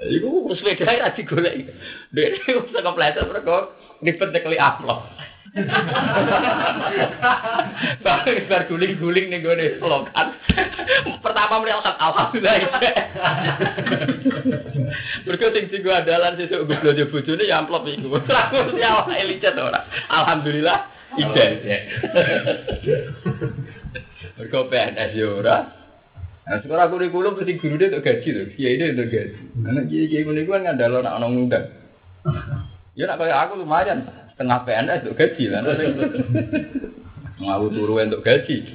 [0.00, 1.68] Iku sepeda ya digolek.
[2.16, 5.04] Dek usah kepleset mereka ribet kali upload.
[8.00, 10.30] Bang bar guling-guling nih gue nih slogan.
[11.20, 12.70] Pertama melihat alhamdulillah.
[15.26, 15.96] Mereka sing sing sih gue
[16.70, 18.22] belanja bojone ya amplop iku.
[18.22, 19.90] Terus ya elicet ora.
[20.06, 20.86] Alhamdulillah
[21.18, 21.46] ide.
[24.38, 25.79] Mereka PNS ya ora.
[26.50, 29.38] Nah, sekarang kurikulum mesti guru dia untuk gaji tuh, kiai dia untuk gaji.
[29.70, 31.60] Anak kiai kiai ini kan nggak ada nak orang muda.
[32.98, 34.02] Ya nak kayak aku lumayan,
[34.34, 35.62] setengah PNS untuk gaji lah.
[37.38, 38.66] Mau turu untuk gaji.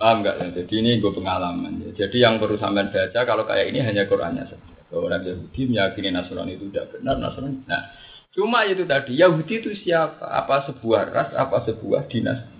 [0.00, 0.36] Paham enggak?
[0.56, 1.84] Jadi ini gue pengalaman.
[1.84, 2.08] Ya.
[2.08, 4.74] Jadi yang perlu sampean baca kalau kayak ini hanya Qurannya saja.
[4.90, 7.62] Kalau orang Yahudi meyakini Nasrani itu tidak benar, Nasrani.
[7.68, 7.94] Nah,
[8.34, 10.24] cuma itu tadi Yahudi itu siapa?
[10.24, 11.30] Apa sebuah ras?
[11.36, 12.53] Apa sebuah dinasti?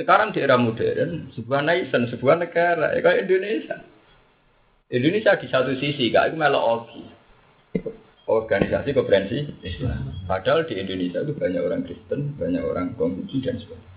[0.00, 3.84] Sekarang di era modern, sebuah nation, sebuah negara, ya kayak Indonesia.
[4.88, 7.02] Indonesia di satu sisi, kayak melok oki.
[8.24, 10.24] Organisasi konferensi Islam.
[10.24, 13.88] Padahal di Indonesia itu banyak orang Kristen, banyak orang Konghucu dan sebagainya.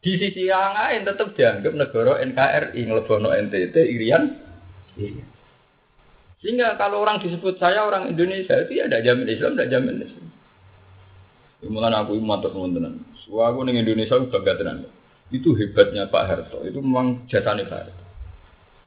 [0.00, 4.40] Di sisi yang lain tetap dianggap negara NKRI, ngelebono NTT, Irian.
[4.96, 5.24] Iya.
[6.40, 10.26] Sehingga kalau orang disebut saya orang Indonesia itu ya ada jamin Islam, ada jamin Islam.
[11.66, 13.04] Mulai aku matur teman-teman.
[13.28, 14.95] Wah aku ning Indonesia bangga tenan.
[15.34, 16.62] Itu hebatnya Pak Harto.
[16.62, 18.04] Itu memang jasanya Pak Harto.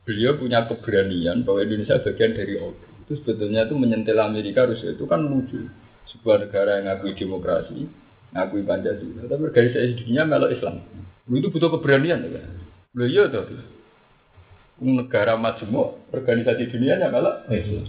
[0.07, 2.89] Beliau punya keberanian bahwa Indonesia bagian dari OKI.
[3.05, 5.69] Itu sebetulnya itu menyentil Amerika Rusia itu kan lucu.
[6.09, 7.85] Sebuah negara yang ngakui demokrasi,
[8.33, 10.81] ngakui Pancasila, tapi organisasi dunia melok Islam.
[11.29, 12.41] Itu butuh keberanian ya.
[12.97, 13.45] Loh iya tuh.
[14.81, 17.85] Negara majemuk, organisasi dunia nya melok Islam.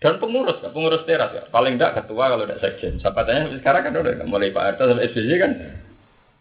[0.00, 1.44] Dan pengurus, pengurus teras ya.
[1.52, 2.96] Paling tidak ketua kalau tidak sekjen.
[3.00, 5.52] Siapa tanya sekarang kan udah mulai Pak Harto sampai SBY kan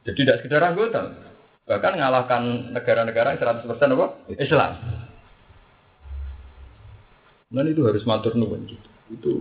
[0.05, 1.17] jadi tidak sekedar anggota,
[1.65, 2.41] bahkan mengalahkan
[2.77, 4.07] negara-negara yang 100% apa?
[4.37, 4.71] Islam.
[7.49, 8.89] Dan itu harus matur nuwun gitu.
[9.09, 9.33] Itu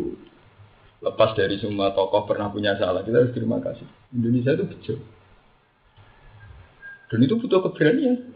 [1.05, 3.85] lepas dari semua tokoh pernah punya salah, kita harus terima kasih.
[4.17, 4.95] Indonesia itu bejo.
[7.13, 8.33] Dan itu butuh keberanian.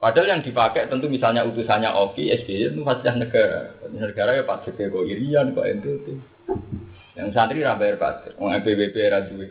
[0.00, 3.60] Padahal yang dipakai tentu misalnya utusannya Oki, SBY itu fasilitas negara.
[3.92, 6.06] Negara ya Pak kok Irian, kok NTT.
[7.18, 9.50] Yang santri ra bayar pajak, wong PBB ra duwe.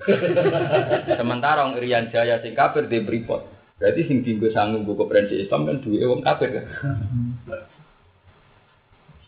[1.20, 3.44] Sementara wong Irian Jaya sing kafir di Freeport.
[3.80, 6.66] Berarti sing dienggo sanggup buku konferensi Islam kan duwe wong kafir kan.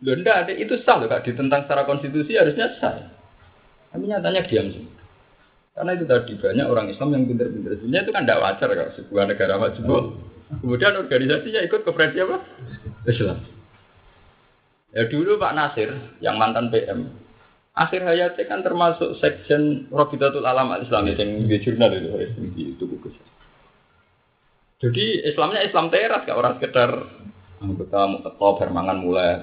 [0.01, 3.05] Ndak ada itu sah loh Kak ditentang secara konstitusi harusnya sah.
[3.91, 4.87] Tapi nyatanya diam sih.
[5.77, 7.79] Karena itu tadi banyak orang Islam yang pintar-pintar.
[7.79, 9.81] Sebenarnya itu kan tidak wajar kalau sebuah negara maju.
[10.59, 12.37] Kemudian organisasinya ikut konferensi apa?
[13.07, 13.39] Islam.
[14.91, 15.89] Ya dulu Pak Nasir
[16.19, 17.20] yang mantan PM
[17.71, 22.09] akhir hayatnya kan termasuk sekjen Robitatul Alam Islam yang di jurnal itu
[22.55, 23.09] itu buku
[24.81, 27.05] jadi Islamnya Islam teras gak orang sekedar
[27.61, 27.99] anggota
[28.41, 29.37] mau bermangan mulai.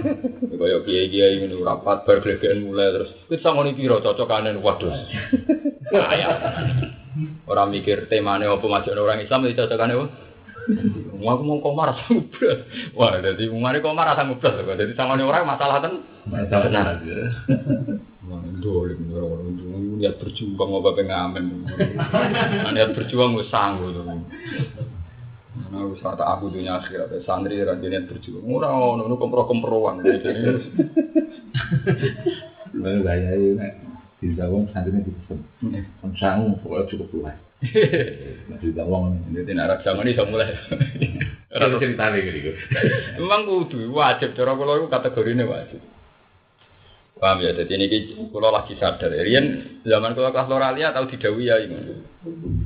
[0.54, 4.94] Kayak kiai kiai ini rapat bergelegean mulai terus kita ngoni piro cocokanen waduh.
[6.14, 6.38] Ayah
[7.50, 10.06] orang mikir temanya apa macam orang Islam itu cocokannya apa
[11.20, 12.64] Wah, aku mau komar rasa ngubras.
[12.96, 14.64] Wah, jadi mari komar rasa ngubras.
[14.64, 15.92] Jadi sama orang masalah kan.
[16.24, 17.18] Masalah aja.
[18.24, 19.60] Wah, dolim orang
[20.00, 21.68] niat berjuang apa pengamen.
[22.72, 23.92] Niat berjuang gue sanggup.
[25.54, 28.42] Nah, wis kata aku dunia akhirat, santri ra niat berjuang.
[28.48, 30.02] Ora ono nu kompro-komproan.
[32.74, 33.72] Lalu gaya nek
[34.18, 35.38] di Zawang santri dipesen.
[36.18, 37.38] Sangu pokoknya cukup luas.
[38.50, 40.52] Masih Zawang ini tidak Arab zaman ini mulai.
[41.54, 42.50] Ora ceritane gitu.
[43.22, 45.78] Memang kudu wajib cara kula iku kategorine wajib.
[47.14, 49.14] Paham ya, jadi ini kalau lagi sadar.
[49.14, 52.02] Rian zaman kalau kelas loralia tahu didawi ya ini.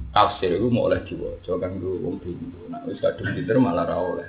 [0.09, 2.73] Tafsir itu mau oleh diwaca kan dulu wong bingung.
[2.73, 4.25] Nah, wis kadung pinter malah ra oleh.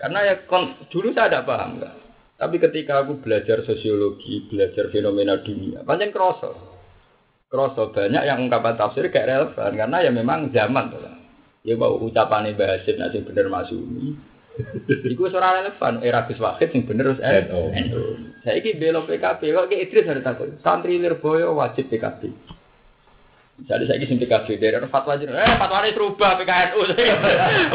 [0.00, 1.94] Karena ya kon, dulu saya tidak paham enggak.
[2.40, 6.71] Tapi ketika aku belajar sosiologi, belajar fenomena dunia, banyak kroso.
[7.52, 11.04] Kroso banyak yang ungkapan tafsir gak relevan karena ya memang zaman tuh.
[11.68, 14.16] Ya mau ucapan Mbah Hasim nanti bener masumi,
[14.88, 17.62] Iku ora relevan era Gus Wahid sing bener terus NU.
[18.44, 20.48] Saiki belo PKB kok ki Idris ada takut.
[20.60, 22.32] Santri Lirboyo wajib PKB.
[23.60, 26.80] Misalnya saya kisah PKB dari fatwa aja, eh fatwa ini serubah PKNU.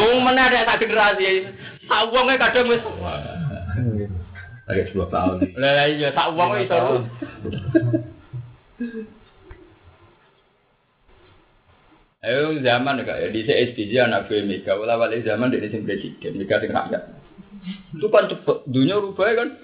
[0.09, 1.53] Umum mana ada tak generasi,
[1.85, 2.81] sawangnya kadang wis.
[4.67, 5.37] Agak 10 tahun.
[5.55, 6.93] Lah iya sawangnya itu.
[12.27, 16.59] Ayo zaman kak ya di CSPJ anak gue Mega, wala zaman dari sing presiden, Mega
[16.59, 17.07] sing rakyat.
[17.95, 19.55] Itu kan cepet, dunia rubah kan.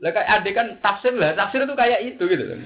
[0.00, 2.60] Lah kayak ada kan tafsir lah, tafsir itu kayak itu gitu kan.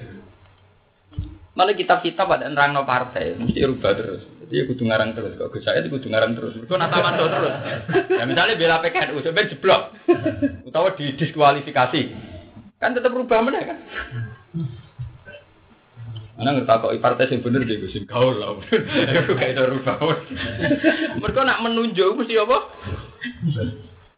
[1.59, 4.23] Malah kitab-kitab ada nerang no partai, mesti rubah terus.
[4.47, 6.55] Jadi ya kudu ngarang terus, kok Gus saya itu ngarang terus.
[6.55, 7.53] Mereka nata manto terus.
[8.15, 9.91] Ya misalnya bela PKNU, sampai jeblok,
[10.63, 12.01] utawa didiskualifikasi,
[12.79, 13.77] kan tetap rubah mana kan?
[16.39, 18.55] Mana ngerti kok partai sing bener dia sing gaul lah.
[19.27, 19.99] Aku kayak itu rubah.
[21.19, 22.57] Mereka nak menunjuk mesti apa?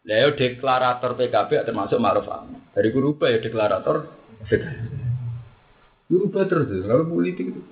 [0.06, 2.62] Lah deklarator PKB termasuk Ma'ruf Amin.
[2.70, 4.06] Dari ku rubah ya deklarator
[4.46, 5.02] PKB.
[6.14, 7.62] Rubah terus, kalau politik itu.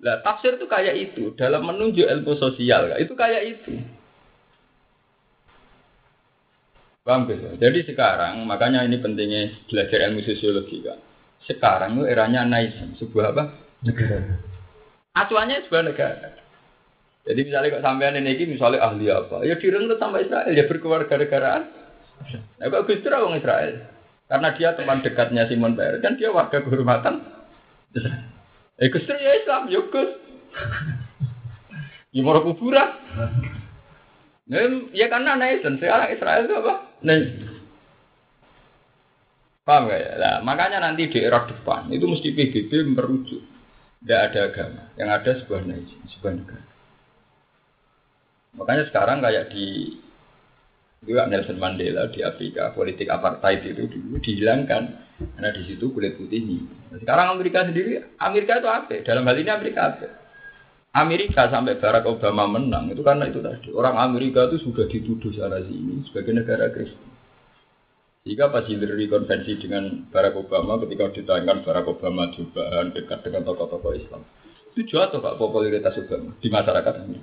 [0.00, 3.76] Lah tafsir itu kayak itu dalam menunjuk ilmu sosial, itu kayak itu.
[7.02, 7.58] Paham gitu?
[7.58, 10.96] Jadi sekarang makanya ini pentingnya belajar ilmu sosiologi kan.
[11.44, 13.44] Sekarang itu eranya naisan, sebuah apa?
[13.82, 14.38] Negara.
[15.12, 16.28] Acuannya sebuah negara.
[17.22, 21.62] Jadi misalnya kok sampean ini misalnya ahli apa, ya direnut sama Israel, ya berkeluarga negaraan.
[22.58, 23.74] Nah, kok Gus orang Israel?
[24.26, 27.22] Karena dia teman dekatnya Simon Peres, kan dia warga kehormatan.
[28.80, 30.10] Eh Gus Dur ya Islam, ya Gus.
[32.10, 32.90] Ya mau kuburan.
[34.50, 36.74] Nah, ya karena nation, sekarang Israel itu apa?
[37.06, 37.52] Nation.
[39.62, 40.12] Paham gak ya?
[40.18, 43.51] Nah, makanya nanti di era depan itu mesti PBB merujuk
[44.02, 46.66] tidak ada agama, yang ada sebuah nation, sebuah negara.
[48.58, 49.96] Makanya sekarang kayak di
[51.02, 54.82] juga Nelson Mandela di Afrika politik apartheid itu dulu dihilangkan
[55.38, 56.58] karena di situ kulit putih ini.
[56.98, 59.02] Sekarang Amerika sendiri, Amerika itu apa?
[59.06, 60.06] Dalam hal ini Amerika apa?
[60.92, 65.62] Amerika sampai Barack Obama menang itu karena itu tadi orang Amerika itu sudah dituduh sana
[65.64, 67.11] sini sebagai negara Kristen.
[68.22, 73.98] Jika pas Hillary konvensi dengan Barack Obama ketika ditayangkan Barack Obama cobaan dekat dengan tokoh-tokoh
[73.98, 74.22] Islam.
[74.70, 77.18] Itu jatuh Pak popularitas Obama di masyarakat ini.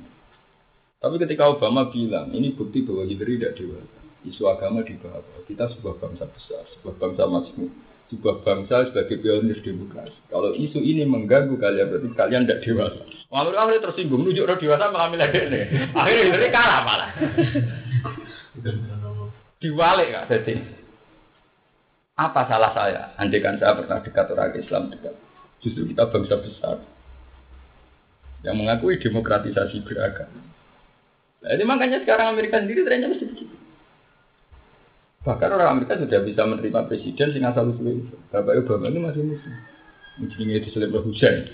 [1.00, 3.98] Tapi ketika Obama bilang ini bukti bahwa Hillary tidak dewasa.
[4.28, 5.40] Isu agama di bawah.
[5.48, 7.72] Kita sebuah bangsa besar, sebuah bangsa majmuk,
[8.12, 10.20] sebuah bangsa sebagai pionir demokrasi.
[10.28, 13.08] Kalau isu ini mengganggu kalian berarti kalian tidak dewasa.
[13.32, 15.62] Lalu akhirnya tersinggung, nunjuk orang dewasa malah milih ini.
[15.96, 17.10] Akhirnya Hillary kalah malah.
[19.64, 20.79] Diwalik kak, jadi.
[22.20, 23.16] Apa salah saya?
[23.16, 25.16] Andai kan saya pernah dekat orang Islam dekat.
[25.64, 26.84] Justru kita bangsa besar
[28.44, 30.40] yang mengakui demokratisasi beragama.
[31.40, 33.56] Nah, ini makanya sekarang Amerika sendiri trennya mesti begitu.
[35.24, 38.16] Bahkan orang Amerika sudah bisa menerima presiden sing asal usul itu.
[38.32, 39.56] Bapak Obama ini masih muslim.
[40.20, 41.48] Mungkin di selebih Husain.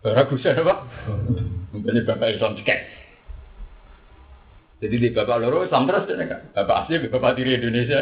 [0.00, 0.88] Barak Husain apa?
[1.76, 2.80] Mungkin Bapak Islam cekek.
[4.80, 6.40] Jadi di Bapak Loro Islam terus kan?
[6.52, 8.00] Bapak asli, Bapak diri Indonesia.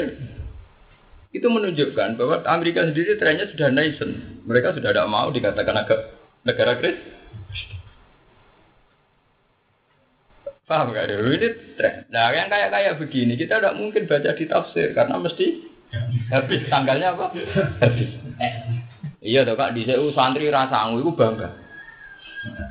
[1.34, 4.38] Itu menunjukkan bahwa Amerika sendiri trennya sudah nation.
[4.46, 6.00] Mereka sudah tidak mau dikatakan agak
[6.46, 7.10] negara Kristen.
[10.64, 12.08] Paham gak ini tren.
[12.08, 15.46] Nah yang kayak kayak begini kita tidak mungkin baca di tafsir karena mesti
[16.32, 17.36] habis tanggalnya apa?
[17.84, 18.10] Habis.
[19.20, 19.84] Iya toh kak di
[20.16, 21.52] santri rasangu itu bangga.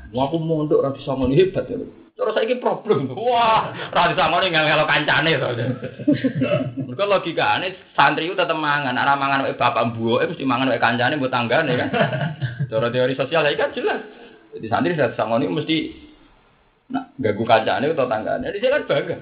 [0.10, 1.78] Wah aku mondok rati sama hebat ya.
[2.14, 3.18] Terus saya problem.
[3.18, 3.74] Wah,
[4.14, 5.32] sama ini nggak kalau kancane.
[6.86, 11.18] Mereka logika ini santri itu tetap mangan, mangan oleh bapak eh mesti mangan oleh kancane
[11.18, 11.90] buat tanggane kan.
[12.70, 14.06] Cara teori sosial kan jelas.
[14.54, 15.78] Jadi santri sama ini mesti
[16.94, 18.54] Nah, gagu kancane atau tanggane.
[18.54, 19.18] Jadi saya kan bangga.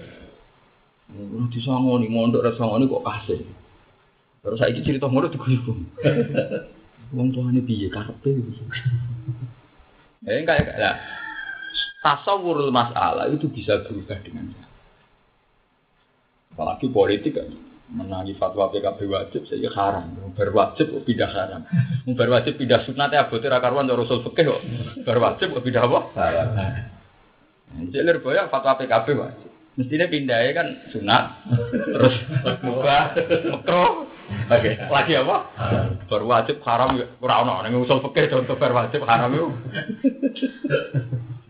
[1.11, 3.39] Oh, di sangoni mondok rasa sangoni kok kasih.
[4.41, 5.55] Terus saya ini cerita ngono gue.
[7.11, 8.63] Wong tuane piye karepe gitu.
[10.27, 10.95] Eh kayak lah.
[12.01, 14.69] Tasawurul masalah itu bisa berubah dengan cara.
[16.51, 17.47] Apalagi politik kan
[17.91, 21.61] menangi fatwa PKB wajib saya haram, berwajib kok pindah haram,
[22.15, 24.61] berwajib pindah sunat ya abote ra karuan rasul fikih kok,
[25.03, 25.99] berwajib kok pindah apa?
[26.15, 26.49] Haram.
[27.91, 29.49] Jelir boya fatwa PKB wajib.
[29.79, 31.25] Mestinya pindahnya kan sunat,
[31.87, 32.15] terus
[32.59, 33.15] mubah,
[33.55, 34.10] makro,
[34.51, 34.71] Oke.
[34.77, 35.37] Lagi apa?
[36.07, 39.47] Baru wajib haram ora ono ning usul fikih contoh bar wajib haram itu.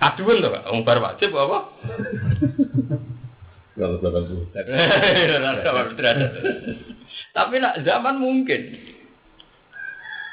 [0.01, 0.49] Kaduan to.
[0.69, 1.59] Wong bar wajib apa?
[3.77, 4.45] Kalau puluh.
[7.31, 8.61] Tapi nak zaman mungkin.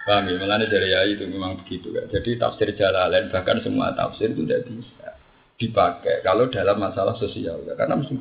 [0.08, 2.08] Paham ya, dari ya itu memang begitu kan.
[2.08, 5.08] Jadi tafsir Jalalain bahkan semua tafsir itu tidak bisa
[5.58, 7.74] dipakai kalau dalam masalah sosial ya.
[7.74, 8.14] karena mesti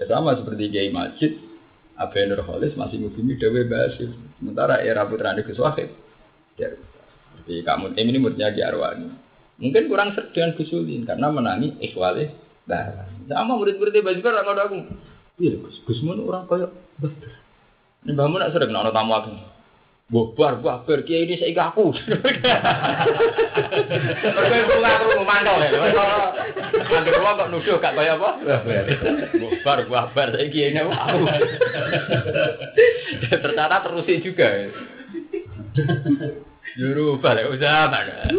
[0.00, 1.47] ya sama seperti Kiai Majid
[1.98, 5.90] Abu Nur Kholis masih mubimi Dewi Basir sementara era putra Gus Wahid
[6.54, 9.08] Tapi kamu tim ini muridnya di Arwani.
[9.58, 12.30] Mungkin kurang seret dengan Gusulin karena menangi ikhwale
[12.66, 13.10] darah.
[13.26, 14.78] Sama murid-muridnya orang ada aku.
[15.38, 16.70] Iya, Gus, Gus orang kaya.
[18.06, 19.32] Ini Mbah Mun nak sering nak tamu aku.
[20.08, 21.92] Bobar, bobar, kiai ini saya aku.
[21.92, 22.48] Mereka
[24.56, 25.68] itu aku mau mantau ya.
[26.88, 28.40] Angger kok kok nuduh gak kaya apa?
[29.36, 31.28] Bobar, bobar, saya kiai ini aku.
[33.36, 34.48] Ternyata terusin juga.
[36.80, 38.32] Juru balik usaha mana?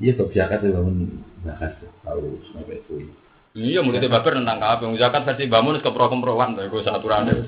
[0.00, 3.12] Iya kok zakat itu bangun zakat tahu sampai itu.
[3.52, 4.88] Iya, muridnya baper tentang kabeh.
[4.96, 7.44] Zakat versi bangun ke pro-keproan, gue aturannya.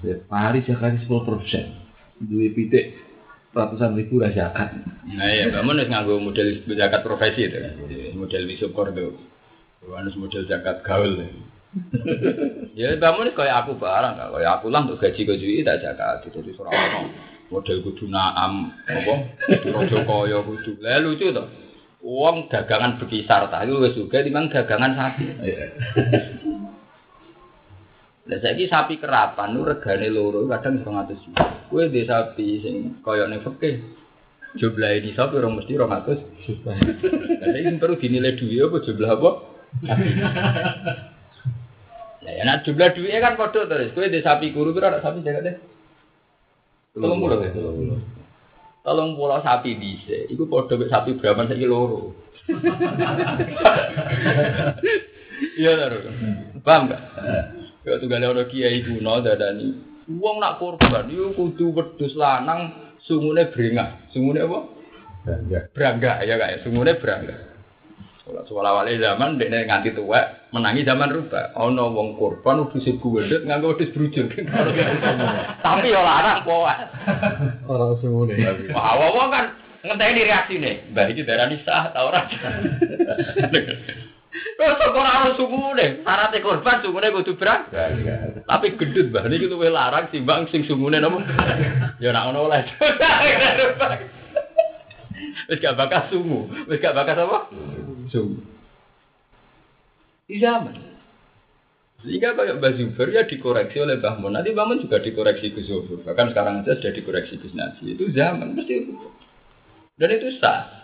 [0.00, 1.81] Ya, hari zakat sepuluh persen.
[2.22, 2.94] Dua pitik
[3.52, 4.72] ratusan ribu lah zakat.
[5.04, 7.58] Nah iya, bangun harus nganggo model zakat profesi itu.
[8.16, 9.18] Model wisukor itu.
[9.90, 11.20] Harus model zakat gaul.
[12.78, 16.24] ya bangun kayak aku barang, kayak aku lah untuk gaji gaji tak zakat.
[16.30, 17.10] Jadi seorang
[17.52, 19.14] model kudu naam, apa?
[19.68, 20.80] Rojo kaya kudu.
[20.80, 21.48] Lah lucu tuh.
[22.02, 25.22] Uang dagangan berkisar tadi wis juga dimang dagangan sapi.
[28.22, 31.66] Lah saiki sapi kerapan nu regane loro kadang 100 juta.
[31.66, 33.82] Kowe dhe sapi sing ning fikih.
[34.62, 36.70] Jumlah ini sapi orang mesti 200 juta.
[36.70, 39.30] Lah saiki perlu dinilai duit apa jumlah apa?
[42.22, 43.90] Lah ya nak jumlah duitnya kan padha terus.
[43.90, 45.56] Kowe dhe sapi kuru pira sapi jaga deh.
[46.94, 47.50] Tolong mulu ya.
[48.86, 50.30] Tolong pulau sapi bisa.
[50.30, 52.14] Iku podo sapi berapa saiki loro.
[55.58, 56.06] Iya taruh.
[56.62, 57.02] Paham gak?
[57.82, 59.74] Ya tunggale ana kiai kuno dadani.
[60.06, 64.06] Wong nak korban iku kudu wedhus lanang sungune brengah.
[64.14, 64.58] Sungune apa?
[65.74, 66.62] Brangga ya ya.
[66.62, 67.34] Sungune brangga.
[68.22, 71.58] Soal awalnya zaman dia nganti tua menangi zaman rubah.
[71.58, 74.30] Ono wong korban udus ibu wedut nganggo udus brujul.
[75.58, 76.74] Tapi ya larang poa.
[77.66, 77.98] Orang
[78.30, 78.70] nih.
[78.70, 79.44] Wah, wong kan
[79.82, 80.86] ngenteni reaksi nih.
[80.94, 82.22] Mbak iki darani sah ta ora?
[84.32, 87.68] Terus kok ora ono sungune, syaratnya korban sungune kudu brang.
[88.48, 91.20] Tapi gendut mbah niki luwih larang timbang sing sungune napa?
[92.00, 92.64] Ya ora ono oleh.
[95.52, 97.52] Wis gak bakas sungu, wis gak bakas apa?
[98.08, 98.40] Sungu.
[100.24, 100.92] Di zaman.
[102.02, 104.34] Sehingga kayak Mbak Zuber ya dikoreksi oleh Mbah Mun.
[104.34, 106.02] Nanti Mbah Mun juga dikoreksi Gus Zuber.
[106.02, 107.94] Bahkan sekarang aja sudah dikoreksi Gus Nasi.
[107.94, 108.94] Itu zaman mesti itu.
[109.94, 110.81] Dan itu sah.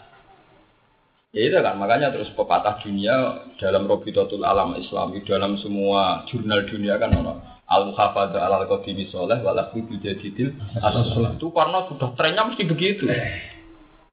[1.36, 6.96] Ya itu kan makanya terus pepatah dunia dalam Robitotul Alam Islami dalam semua jurnal dunia
[6.96, 12.48] kan ono al muhafadzah al qadimi soleh walafi bil jadidil asal itu karena sudah trennya
[12.48, 13.04] mesti begitu.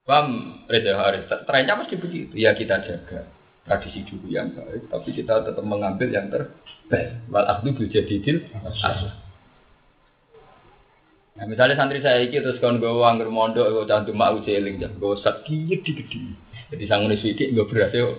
[0.04, 1.24] Paham Reza Haris?
[1.48, 2.36] Trennya mesti begitu.
[2.36, 3.26] Ya kita jaga
[3.64, 7.16] tradisi dulu yang baik, tapi kita tetap mengambil yang terbaik.
[7.32, 9.16] Wal akdu bil jadidil asal.
[11.36, 15.14] Nah, misalnya santri saya iki terus kon gue anggur mondok, gue cantum mau celing, gue
[15.20, 16.45] sakit gede-gede.
[16.66, 18.18] Jadi sangun sidik gue berhasil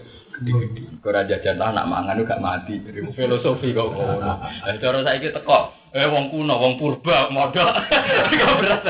[1.08, 2.80] raja jantan anak mangan gak mati.
[2.80, 4.22] Dari filosofi kok ngono.
[4.22, 5.74] Nah, cara saya iki teko.
[5.96, 7.74] Eh wong kuno, wong purba, modal.
[8.38, 8.84] Gak berat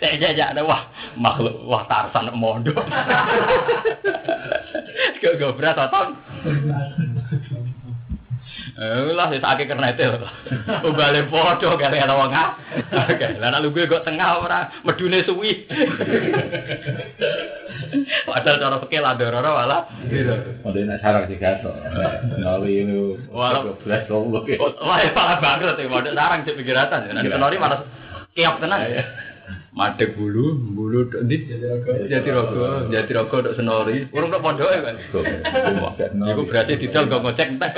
[0.00, 0.10] ya.
[0.16, 0.88] Ya ya wah
[1.18, 2.80] makhluk wah tarsan modal.
[5.20, 6.14] Gak gak berat atau
[8.76, 10.20] Eh lah wis akeh kernete lho.
[10.92, 12.60] Ubale padha kare ana wong ah.
[13.40, 15.64] Lah nek lugu kok tengah ora medune suwi.
[18.28, 20.60] Padahal cara pikir lah dororo malah gitu.
[20.60, 21.64] Ada yang sarang sih kan.
[22.36, 23.16] Nali itu.
[23.32, 24.60] Walau- belas goblok ya.
[24.60, 27.16] Wah, ya malah bangkrut ya, model sarang sih pikiratan.
[27.16, 27.80] Nanti kenori malah
[28.36, 28.84] kiap tenan.
[29.76, 31.44] Madek bulu, bulu di
[32.08, 34.08] jati rogo, jati rogo dok senori.
[34.08, 34.96] Urung dok pondok ya kan.
[36.32, 37.72] Iku berarti didol gak ngecek entek.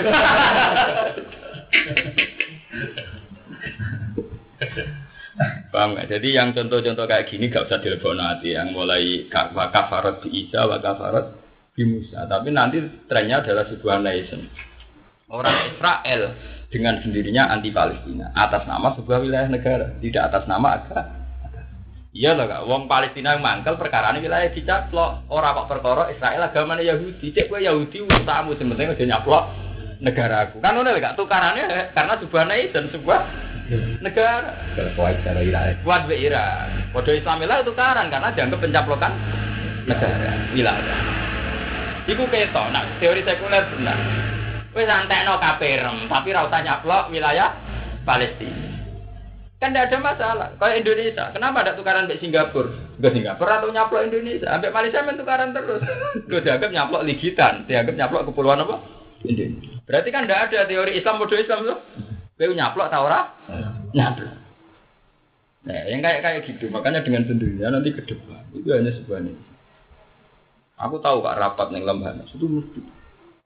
[5.75, 6.07] Paham nggak?
[6.07, 8.55] Jadi yang contoh-contoh kayak gini gak usah dilebok nanti.
[8.55, 11.35] Yang mulai ka- wa kafarat bi Isa, wa kafarat
[11.75, 12.31] bi Musa.
[12.31, 12.79] Tapi nanti
[13.11, 14.47] trennya adalah sebuah nation.
[15.29, 16.23] Orang Israel
[16.71, 21.18] dengan sendirinya anti Palestina atas nama sebuah wilayah negara, tidak atas nama agama.
[22.19, 26.51] Iya lah kak, wong Palestina yang mangkel perkara ini wilayah dicaplok orang kok perkara Israel
[26.51, 29.45] agamanya Yahudi, cek gue Yahudi utamu sementing udah nyaplok
[30.03, 30.59] negara aku.
[30.59, 33.21] Kan udah kak tukarannya karena sebuah nation, sebuah
[34.03, 34.51] negara.
[34.75, 35.79] Terkuat cara irai.
[35.87, 36.91] Kuat be Iran.
[36.91, 39.13] Kode Islam lah tukaran karena dianggap pencaplokan
[39.87, 40.99] negara wilayah.
[42.03, 43.99] Iku keto, nah teori sekuler benar.
[44.75, 47.55] Wis antekno kaperem, tapi ra usah nyaplok wilayah
[48.03, 48.68] Palestina.
[49.59, 50.49] Kan tidak ada masalah.
[50.55, 52.71] Kayak Indonesia, kenapa ada tukaran sampai Singapura?
[52.95, 54.47] Enggak Singapura atau nyaplok Indonesia?
[54.55, 55.83] Sampai Malaysia main tukaran terus.
[56.31, 58.77] Gue dianggap nyaplok ligitan, dianggap nyaplok kepulauan apa?
[59.27, 59.83] Indonesia.
[59.83, 61.79] Berarti kan tidak ada teori Islam bodoh Islam tuh.
[62.39, 63.21] Gue nyaplok tau ora?
[63.91, 64.35] Nyaplok.
[65.67, 69.37] Nah, yang kayak kayak gitu, makanya dengan sendirinya nanti ke depan itu hanya sebuah nih.
[70.79, 72.79] Aku tahu kak rapat nih lembaga itu mesti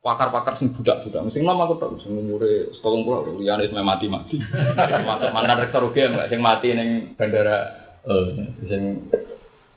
[0.03, 1.31] pakar-pakar sing budak-budak.
[1.31, 4.37] Mesti nama aku tahu sing umure setolong pulau, liane wis mati-mati.
[5.35, 7.57] Mantan rektor UGM mbak sing mati neng bandara
[8.03, 8.27] eh
[8.67, 8.83] sing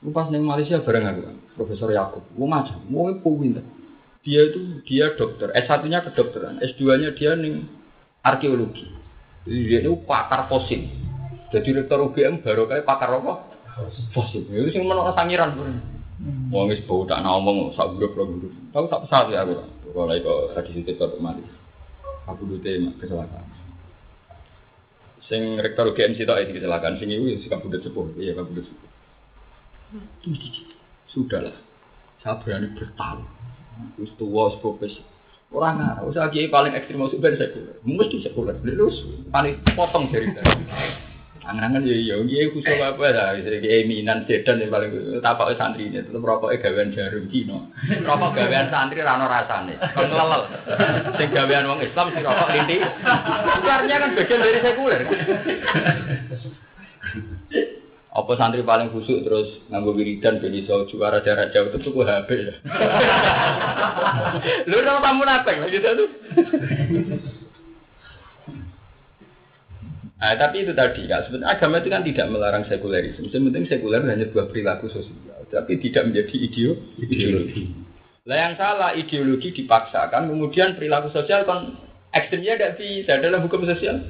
[0.05, 1.21] Lu pas neng Malaysia bareng aku,
[1.57, 2.21] Profesor Yakub.
[2.37, 3.65] Mau macam, mau pinter.
[4.21, 7.65] Dia itu dia dokter, S1-nya kedokteran, S2-nya dia neng
[8.21, 8.85] arkeologi.
[9.49, 10.85] Jadi dia itu pakar fosil.
[11.49, 13.49] Jadi rektor UGM baru kayak pakar apa?
[14.13, 14.45] Fosil.
[14.45, 15.81] Itu sih menolak sangiran sebenarnya.
[16.53, 18.53] Wong wis bau tak ngomong sak grup lho grup.
[18.73, 19.74] Tahu tak pesawat ya aku.
[19.91, 21.43] Kalau itu tadi situ ke mari.
[22.25, 23.45] Aku dute kecelakaan.
[25.25, 26.97] Sing rektor UGM situ itu kecelakaan.
[26.97, 28.13] Sing itu sih kabudut sepuh.
[28.17, 28.89] Iya kabudut sepuh.
[31.13, 31.55] Sudahlah.
[32.25, 33.29] Saya berani bertaruh.
[34.01, 35.03] Wis tua, profesi.
[35.53, 37.77] Orang ngarang, usah kiai paling ekstrim masuk ben sekuler.
[37.85, 38.57] Mesti sekuler.
[38.65, 38.89] Lu
[39.29, 40.63] paling potong dari tadi.
[41.45, 46.01] Angan-angan ya iya, kiai khusus apa lah, kiai minan sedan yang paling tapak santri ini,
[46.01, 47.69] tetap rokoknya gawean jarum kino.
[47.85, 50.49] Rokok gawean santri rano rasane, kon lelel.
[51.21, 52.81] Sing gawean wong Islam si rokok linti.
[52.81, 55.01] Artinya kan bagian dari sekuler.
[58.15, 62.29] Apa santri paling khusuk terus nganggo wiridan ben iso juara jarak jauh itu tuku HP
[62.41, 62.55] ya.
[64.65, 66.09] Lu ora tamu napek lagi tuh.
[70.25, 73.29] Nah, tapi itu tadi ya, sebenarnya agama itu kan tidak melarang sekulerisme.
[73.29, 77.69] Penting sekuler hanya dua perilaku sosial, tapi tidak menjadi ideo ideologi.
[78.25, 81.77] Lah yang salah ideologi dipaksakan, kemudian perilaku sosial kan
[82.09, 84.01] ekstrimnya tidak bisa dalam hukum sosial.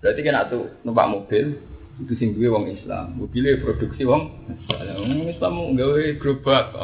[0.00, 1.60] Berarti kan tuh numpak mobil,
[2.00, 3.20] itu sing duwe wong Islam.
[3.20, 4.32] Mobilnya produksi wong
[4.72, 6.72] wong Islam gawe gerobak.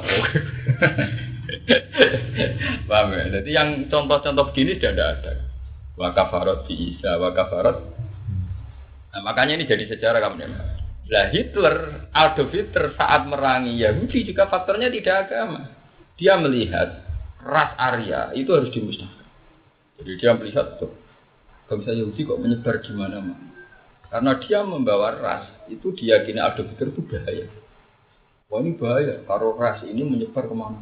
[2.93, 3.41] Paham ya?
[3.41, 5.50] Jadi yang contoh-contoh begini sudah tidak ada.
[6.01, 7.77] Wa kafarat di Isa, wa kafarat.
[9.13, 10.49] Nah, makanya ini jadi sejarah kamu
[11.13, 15.69] Lah Hitler, Adolf Hitler saat merangi Yahudi juga faktornya tidak agama.
[16.17, 17.05] Dia melihat
[17.45, 19.29] ras Arya itu harus dimusnahkan.
[20.01, 20.95] Jadi dia melihat tuh,
[21.69, 23.51] bangsa Yahudi kok menyebar di mana-mana.
[24.09, 27.47] Karena dia membawa ras, itu diyakini ada Hitler itu bahaya.
[28.49, 30.81] Wah ini bahaya, kalau ras ini menyebar ke mana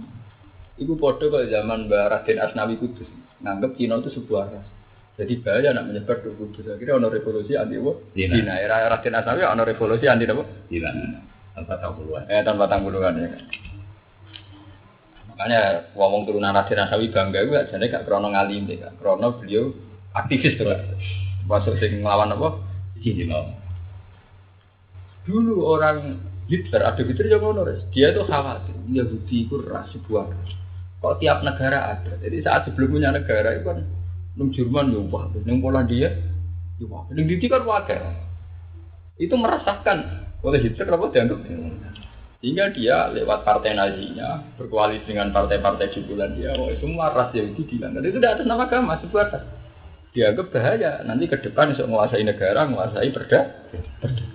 [0.78, 3.10] Itu podo kalau zaman Mbak Raden Asnawi Kudus,
[3.42, 4.77] nganggap Cina itu sebuah ras.
[5.18, 6.62] Jadi bahaya nak menyebar ke Kudus.
[6.70, 7.92] Akhirnya ada revolusi anti apa?
[8.14, 8.54] Cina.
[8.54, 10.46] Era Raden Asnawi ada revolusi anti apa?
[10.70, 10.90] Cina.
[11.58, 12.22] Tanpa tahu puluhan.
[12.30, 13.42] Eh tanpa tahu puluhan ya kan.
[15.34, 15.60] Makanya
[15.98, 19.74] ngomong turunan Raden Asnawi bangga juga, jadi gak krono ngalim deh, krono beliau
[20.14, 20.70] aktivis tuh.
[21.50, 22.62] Masuk sing ngelawan apa?
[23.02, 23.42] Cina.
[25.26, 30.30] Dulu orang Hitler, ada Hitler yang ngono Dia tuh khawatir, Yahudi itu ras sebuah.
[31.02, 32.16] Kok tiap negara ada.
[32.22, 33.97] Jadi saat sebelum punya negara itu kan
[34.38, 36.14] nung Jerman ya wah, nung Polandia
[36.78, 37.98] ya wah, nung Didi kan wakil.
[39.18, 41.38] Itu merasakan oleh Hitler apa dianggap
[42.38, 46.06] sehingga dia lewat partai nazinya berkoalisi dengan partai-partai di
[46.38, 49.42] dia, oh itu ras Yahudi bilang, dan itu tidak atas nama agama, ras
[50.14, 51.02] dianggap bahaya.
[51.02, 53.40] Nanti ke depan bisa menguasai negara, menguasai perda.
[53.98, 54.26] perda.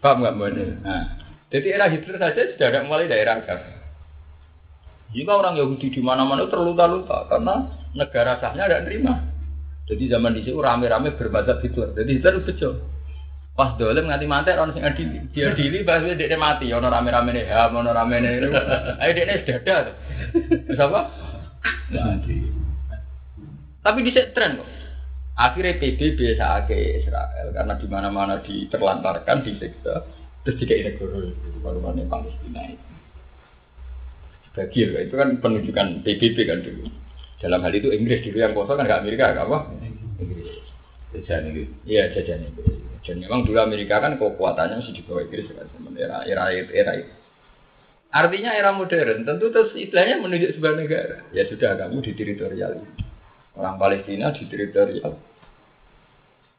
[0.00, 0.50] Paham nggak mbak
[0.80, 1.02] Nah,
[1.52, 3.79] jadi era Hitler saja sudah ada mulai daerah agama.
[5.10, 7.66] Jika orang Yahudi di mana-mana terluka-luka karena
[7.98, 9.14] negara sahnya tidak terima.
[9.90, 11.90] Jadi zaman di situ rame-rame berbazar Hitler.
[11.98, 12.70] Jadi Hitler bejo.
[13.58, 15.18] Pas dolim nganti mati orang sing adili.
[15.34, 16.70] Dia adili pas dia mati.
[16.70, 18.38] Ono rame-rame nih, ya, ono rame nih.
[19.02, 19.92] Ayo dia nih dada.
[20.70, 21.00] Terus apa?
[21.90, 22.36] Mati.
[23.82, 24.68] Tapi di tren kok.
[25.40, 26.36] Akhirnya PBB
[26.68, 30.04] ke Israel karena di mana-mana diterlantarkan, disiksa,
[30.44, 31.32] terus juga negara
[31.64, 31.80] baru
[32.12, 32.89] Palestina itu.
[34.60, 36.84] Bagi itu kan penunjukan PBB kan dulu.
[37.40, 39.58] Dalam hal itu Inggris dulu yang kosong kan nggak Amerika, nggak apa?
[40.20, 40.60] Inggris.
[41.16, 41.68] Jajan Inggris.
[41.88, 42.76] Iya jajan Inggris.
[43.00, 45.64] Dan memang dulu Amerika kan kekuatannya masih di bawah Inggris kan
[45.96, 47.12] era era itu era itu.
[48.12, 51.16] Artinya era modern tentu terus istilahnya menunjuk sebuah negara.
[51.32, 52.84] Ya sudah kamu di teritorial.
[53.56, 55.16] Orang Palestina di teritorial.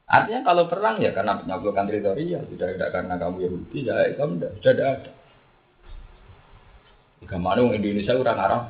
[0.10, 4.52] Artinya kalau perang ya karena penyampaikan teritorial, tidak ada karena kamu Yahudi, ya kamu tidak,
[4.60, 5.12] sudah ada.
[7.22, 8.62] Jika mana Indonesia orang Arab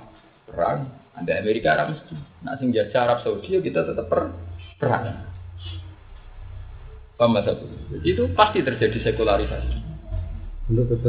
[0.43, 0.80] perang,
[1.16, 2.16] ada Amerika Arab mesti.
[2.43, 4.36] Nah, sing jajah Arab Saudi ya kita tetap per,
[4.76, 5.28] perang.
[7.16, 7.38] Paham
[8.02, 9.78] Itu pasti terjadi sekularisasi.
[10.72, 10.99] Untuk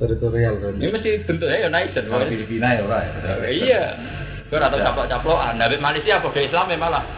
[0.00, 0.80] teritorial kan?
[0.80, 3.46] Ini mesti bentuknya ya naik dan Filipina ya orang.
[3.46, 3.84] Iya.
[4.50, 5.62] Kau atau caplok-caplokan.
[5.62, 7.04] Nabi Malaysia apa ke Islam ya malah.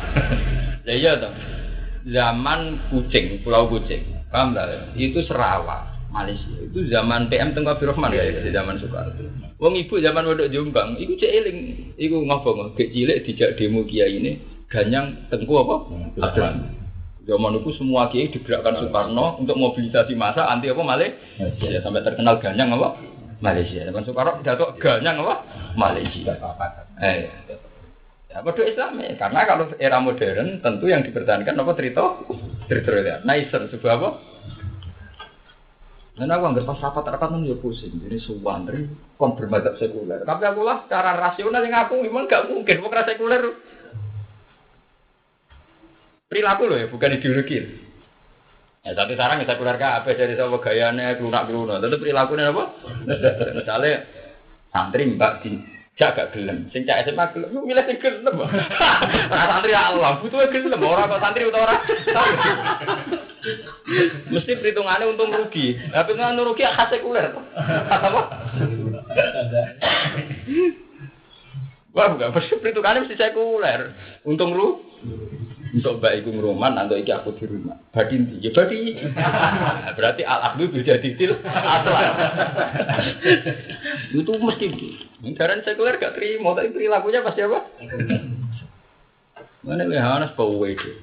[0.83, 1.31] Ya iya toh.
[2.11, 4.03] Zaman kucing, Pulau Kucing.
[4.35, 4.99] Paham tak?
[4.99, 5.92] Itu Sarawak.
[6.13, 9.17] Malaysia itu zaman PM Tengku Abdul Rahman ya, di zaman Soekarno.
[9.57, 11.59] Wong ibu zaman Waduk Jombang, itu cek eling,
[11.97, 14.37] ngapa ngapa cilik dijak demo kiai ini
[14.69, 15.77] ganyang Tengku apa?
[16.21, 16.45] Abdul
[17.23, 22.43] Zaman itu semua kiai digerakkan Soekarno untuk mobilisasi massa anti apa Malaysia ya, sampai terkenal
[22.43, 22.99] ganyang apa
[23.39, 23.87] Malaysia.
[23.87, 25.35] Zaman Soekarno pidato ganyang apa
[25.79, 26.35] Malaysia.
[26.99, 27.31] Eh,
[28.27, 29.15] ya bodoh Islam ya.
[29.17, 32.05] Karena kalau era modern tentu yang dipertahankan apa cerita
[32.67, 33.23] teritorial.
[33.23, 34.11] Nicer sebuah apa?
[36.13, 37.97] Dan aku anggap pas rapat rapat nang yo pusing.
[38.05, 38.85] Jadi suwantri
[39.17, 40.21] kon bermadzhab sekuler.
[40.29, 43.43] Tapi aku lah secara rasional yang aku memang gak mungkin bukan sekuler.
[46.29, 47.59] Perilaku loh ya, bukan ideologi.
[48.83, 51.81] Ya tapi sekarang bisa keluar apa jadi sama gayanya kelunak kelunak.
[51.81, 52.65] Tentu perilakunya apa?
[53.57, 53.93] Misalnya
[54.69, 55.57] santri mbak di
[55.97, 56.69] jaga gelem.
[56.75, 58.37] Sing cak SMA gelem, milih sing gelem.
[58.37, 61.77] Ora santri ya Allah, butuh gelem ora kok santri utawa ora.
[64.31, 65.75] Mesti perhitungannya untung rugi.
[65.91, 67.33] Tapi perhitungan rugi khas sekuler.
[67.33, 68.23] Apa?
[71.93, 73.81] Wah, enggak mesti perhitungannya mesti sekuler.
[74.25, 74.83] Untung rugi.
[75.73, 77.81] Untuk baik iku ngruman atau iki aku di rumah.
[77.97, 78.45] Badi ndi?
[78.45, 78.93] Ya badi.
[79.97, 81.97] Berarti al akdu bisa titil asal.
[84.13, 84.67] Itu mesti
[85.33, 87.63] Jaran sekuler gak terima, tapi perilakunya pasti apa?
[89.65, 90.99] Mana lehanas bau itu?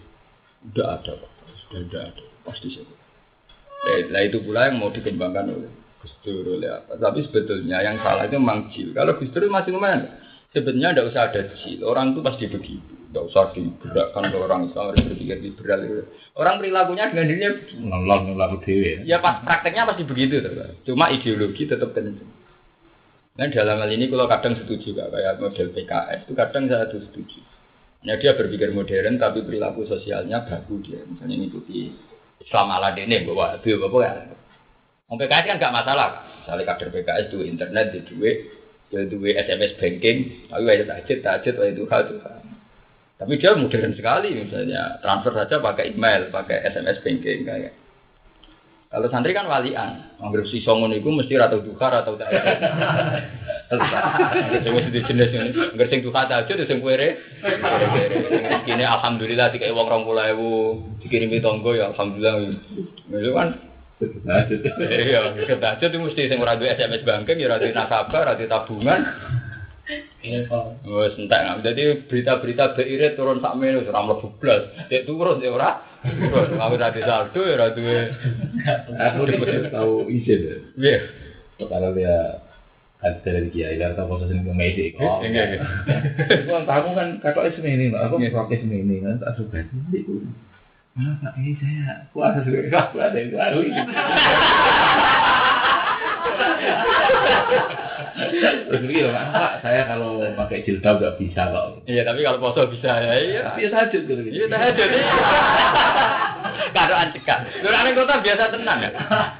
[0.70, 1.18] Udah ada.
[1.72, 3.08] Sudah tidak Pasti sekuler.
[4.10, 6.96] Nah, itu pula yang mau dikembangkan oleh Gus Dur oleh apa.
[6.96, 8.92] Tapi sebetulnya yang salah itu memang jil.
[8.96, 10.20] Kalau Gus Dur masih lumayan.
[10.50, 11.80] Sebenarnya tidak usah ada jil.
[11.84, 12.94] Orang itu pasti begitu.
[13.10, 15.82] Tidak usah digerakkan ke orang Islam harus berpikir liberal.
[16.38, 19.02] Orang perilakunya dengan dirinya Ngelong ngelong dewe.
[19.04, 20.40] ya pas prakteknya pasti begitu.
[20.46, 20.54] Tuh.
[20.94, 22.30] Cuma ideologi tetap kenceng.
[23.40, 27.00] Nah dalam hal ini kalau kadang setuju kak, kayak model PKS itu kadang saya tuh
[27.08, 27.40] setuju.
[28.04, 31.00] Nah dia berpikir modern tapi perilaku sosialnya baku dia.
[31.08, 32.09] Misalnya ngikuti
[32.40, 34.12] Islam ala dene bawa itu apa ya.
[35.10, 36.10] Mau PKS kan gak masalah.
[36.46, 38.38] Misalnya kader PKS itu internet di duit,
[38.94, 42.42] ya duit SMS banking, tapi wajib tajid, tajid, wajib Tuhan, Tuhan.
[43.20, 47.74] Tapi dia modern sekali misalnya transfer saja pakai email, pakai SMS banking kayak.
[48.90, 52.34] Kalau santri kan walian, anggap si songon itu mesti ratu duka atau tak.
[54.66, 57.22] Sing mesti jenis ini, anggap sing duka aja itu sing kuere.
[58.66, 60.54] Kini alhamdulillah tiga uang rong puluh ewu,
[61.06, 62.50] dikirimi tonggo ya alhamdulillah.
[63.14, 63.62] Itu kan
[64.00, 68.34] Iya, kita aja tuh mesti sing ora duwe SMS banking, ya ora duwe nasabah, ora
[68.42, 69.06] duwe tabungan.
[70.82, 71.62] Wes entek.
[71.62, 74.90] Jadi berita-berita BI turun sak menit ora mlebu blas.
[74.90, 75.89] Dek turun ya ora.
[76.00, 78.00] Aku ora di saldo ya duwe.
[78.96, 80.72] Aku udah tahu izin.
[80.80, 80.98] Iya.
[81.60, 82.40] Kalau dia
[83.00, 84.96] ada dari kiai dan tahu proses ini medik.
[85.00, 85.64] Oh, iya iya.
[86.48, 89.64] Kan tahu kan kakak ini, aku pakai ini kan tak suka.
[90.98, 93.82] Malah Pak Kiai saya puasa sudah aku ada yang baru ini.
[98.70, 101.82] Terus begini loh, Pak, saya kalau pakai jilbab gak bisa kok.
[101.90, 103.14] Iya, tapi kalau poso bisa ya.
[103.18, 103.44] Iya.
[103.58, 104.22] Ya tahajud gitu.
[104.30, 104.90] Iya, tahajud.
[106.76, 107.40] Kado ancekak.
[107.66, 108.90] Lho aneh kota biasa tenan ya.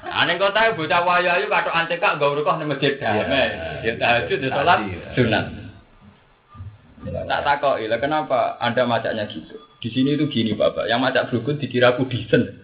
[0.10, 3.54] Aneh kota bocah wayayu kado ancekak gak urukoh ning masjid damai.
[3.86, 4.80] Ya tahajud ya salat
[5.14, 5.46] sunat.
[7.00, 9.69] Tak takoki, lah kenapa Anda macaknya gitu?
[9.80, 12.60] Di sini itu gini Bapak, yang macak blukut dikira kudisen.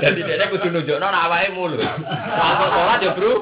[0.00, 1.76] Jadi dia kudu nunjukno nek awake mulu.
[1.76, 3.32] Kalau sholat ya bro,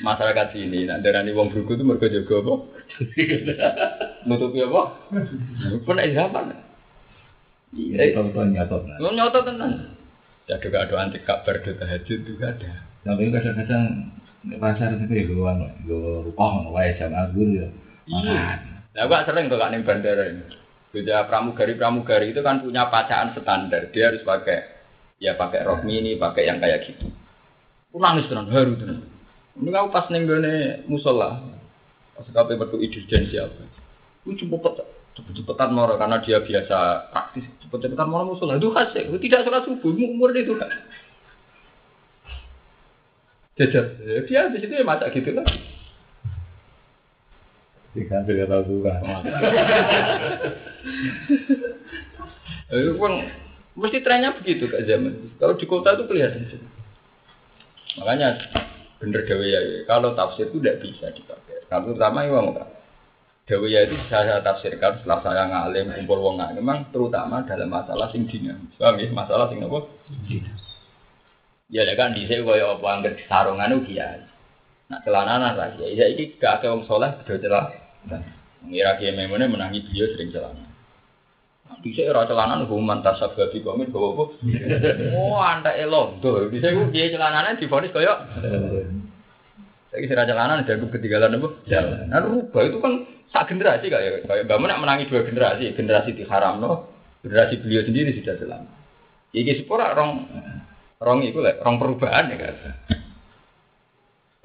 [0.00, 2.54] Masyarakat sini, nak darani wong bruku itu mergo jaga apa?
[4.24, 4.82] Nutupi apa?
[5.84, 6.46] Nek zaman.
[7.74, 8.82] Iya, tonton nyatot.
[8.98, 9.94] Lu nyoto tenan.
[10.50, 12.82] Ya ada doa antik kabar do tahajud juga ada.
[13.06, 14.10] Tapi kadang-kadang
[14.42, 17.68] di pasar itu ya gue anu, gue rukoh wae jam anggur ya.
[18.10, 18.79] Iya.
[19.00, 20.44] Nah, gua sering tuh kan ning bandara ini.
[20.92, 23.88] Beda pramugari-pramugari itu kan punya pacaan standar.
[23.96, 24.60] Dia harus pakai
[25.16, 27.08] ya pakai rok mini, pakai yang kayak gitu.
[27.88, 29.08] Aku nangis tenan, haru tenan.
[29.56, 31.40] Ini aku pas ning gone musola.
[32.12, 33.64] Pas kabeh metu dirjen siapa.
[34.20, 34.84] Aku cepet
[35.16, 38.60] cepet-cepetan moro karena dia biasa praktis cepet-cepetan moro musola.
[38.60, 39.08] Itu khas ya.
[39.08, 40.76] Tidak sholat subuh, umur itu kan.
[43.56, 43.96] Jajar.
[43.96, 45.48] Ya, Dia di situ ya masak gitu kan.
[47.90, 49.02] Jika tidak tahu Tuhan.
[52.70, 53.12] Itu kan
[53.74, 55.34] mesti trennya begitu kak zaman.
[55.42, 56.62] Kalau di kota itu kelihatan sih.
[57.98, 58.38] Makanya
[59.02, 59.58] bener Dewa ya,
[59.90, 61.66] kalau tafsir itu tidak bisa dipakai.
[61.66, 62.54] Kalau terutama ya mau
[63.50, 68.30] Dewa itu saya tafsirkan setelah saya ngalim kumpul wong ngalim, memang terutama dalam masalah sing
[68.30, 68.70] dinamis.
[68.78, 69.10] Paham ya?
[69.10, 69.90] Masalah sing apa?
[71.70, 74.22] Ya lek kan dhisik koyo apa angger sarungan ugi ya.
[74.90, 75.86] Nak celananan lah ya.
[75.90, 77.34] Ya iki gak akeh wong saleh do
[78.06, 78.22] celah.
[78.64, 80.64] Ngira kiye memune menangi beliau sering celana.
[81.80, 84.24] Dhisik ora celanan hukuman tasabbabi komit gowo apa?
[85.16, 86.50] Oh, antek londo.
[86.52, 88.14] Dhisik ku kiye celanane divonis koyo
[89.90, 91.48] Saiki sira celanan dianggap ketinggalan apa?
[91.66, 92.14] Jalan.
[92.14, 92.92] Nah, rubah itu kan
[93.34, 96.86] sak generasi kayak kayak Mun nak menangi dua generasi, generasi di no,
[97.26, 98.70] generasi beliau sendiri sudah selamat.
[99.34, 100.30] Iki sepura rong
[101.02, 102.54] rong itu lah, rong perubahan ya kan.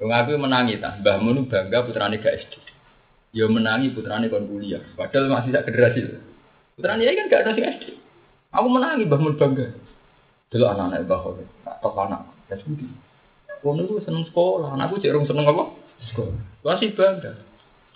[0.02, 2.42] Wong aku menangi ta, Mbah Mun bangga putrane gak.
[3.36, 6.08] Ya menangi putrane kon kuliah, padahal masih sak generasi.
[6.72, 7.84] Putrane ya kan gak ada sing SD.
[8.56, 9.76] Aku menangi Mbah Mun bangga.
[10.48, 12.88] Dulu anak-anak Mbah Mun, tak tok anak, ya budi.
[13.60, 15.68] Kono itu seneng sekolah, anakku cek seneng apa?
[16.08, 16.36] Sekolah.
[16.64, 17.36] Masih bangga.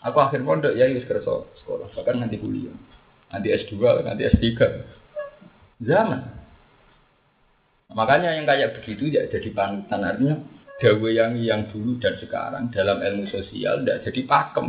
[0.04, 2.76] Aku akhir pondok ya wis kerja sekolah, bahkan nanti kuliah.
[3.32, 4.60] Nanti S2, nanti S3.
[5.80, 6.20] Zaman.
[7.96, 10.36] Makanya yang kayak begitu ya jadi panutan artinya
[10.80, 14.66] dawe yang yang dulu dan sekarang dalam ilmu sosial tidak jadi pakem.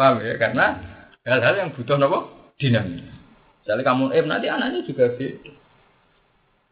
[0.00, 0.40] Paham ya?
[0.40, 0.80] Karena
[1.28, 3.04] hal-hal yang butuh nopo dinamis.
[3.60, 5.52] Misalnya kamu eh nanti anaknya juga beda.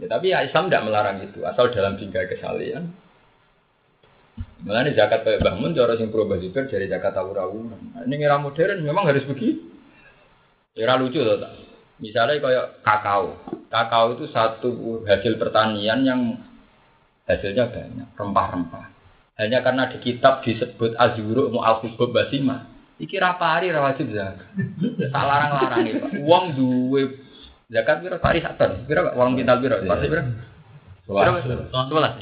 [0.00, 2.94] Ya, tapi ya Islam tidak melarang itu, asal dalam tinggal kesalian
[4.58, 7.94] Mulane zakat kayak bangun cara sing pro basir dari zakat tawurawunan.
[7.94, 9.70] Nah, ini era modern memang harus begitu.
[10.74, 11.54] Era lucu tak.
[12.02, 13.38] Misalnya kayak kakao.
[13.70, 16.20] Kakao itu satu hasil pertanian yang
[17.26, 18.86] hasilnya banyak, rempah-rempah.
[19.38, 21.62] Hanya karena di kitab disebut azuru mu
[22.10, 22.66] basima.
[22.98, 24.46] Iki rapari rawajib zakat.
[25.14, 26.02] Tak larang-larang itu.
[26.26, 27.22] Uang duwe
[27.70, 28.82] zakat piro pari satu.
[28.90, 29.78] Piro uang kintal piro?
[29.86, 30.22] Pasti piro?
[31.06, 32.20] Sebelas.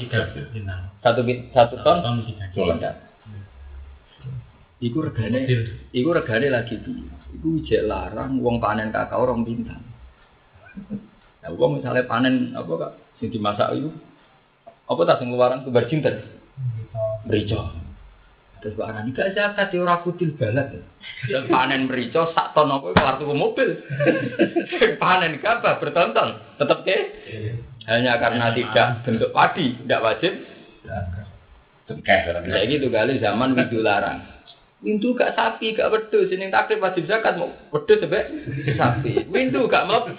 [1.01, 1.21] Satu
[1.53, 1.97] satu ton.
[2.53, 2.95] Sebelas.
[4.77, 5.49] Iku regane,
[5.89, 6.93] iku regane lagi tuh.
[7.33, 9.81] Iku jek larang wong panen kakao orang bintang.
[11.41, 13.89] Nah, wong misalnya panen apa kak, sing dimasak itu,
[14.85, 16.13] apa tak sing luaran tuh bercinta,
[17.25, 17.76] berico.
[18.67, 20.75] Terus barang ini gak zakat ya orang kutil balat.
[21.23, 23.79] Dan panen berico sak ton apa kelar tuh mobil.
[24.99, 26.97] panen gabah bertonton, tetep ke?
[27.87, 30.35] Hanya karena tidak bentuk padi, tidak wajib.
[31.87, 32.19] Tengkeh.
[32.43, 34.19] Kayak gitu kali zaman widu larang.
[34.83, 38.27] Windu gak sapi, gak wedhus, sini takrib wajib zakat mau wedhus sampai
[38.75, 39.31] sapi.
[39.31, 40.11] Windu gak mau.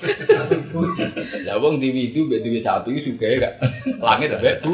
[1.45, 3.55] Lah wong di windu mbek duwe sapi juga gak
[4.01, 4.73] langit sampai bu.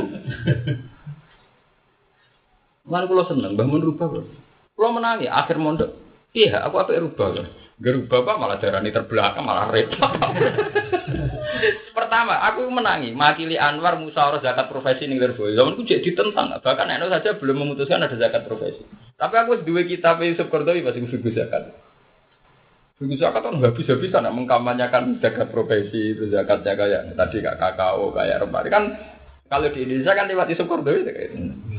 [2.84, 4.28] Mana kalau seneng, bangun rubah kok.
[4.76, 5.90] Kalau menangi, akhir mondok.
[6.36, 7.48] Iya, aku apa rubah kok.
[7.74, 10.06] Gerubah apa malah darani terbelakang malah repot.
[11.96, 15.58] Pertama, aku menangi makili Anwar musyawarah zakat profesi ning Lirboyo.
[15.58, 18.86] Zaman jadi ditentang, bahkan Eno saja belum memutuskan ada zakat profesi.
[19.18, 21.74] Tapi aku dua kitab Yusuf Kordowi masih figur zakat.
[22.94, 28.38] Figur zakat kan habis-habisan nak mengkampanyekan zakat profesi itu zakatnya kayak tadi kak kakao kayak
[28.38, 28.84] rempah kan
[29.50, 31.73] kalau di Indonesia kan lewat Yusuf Kordowi kayak itu.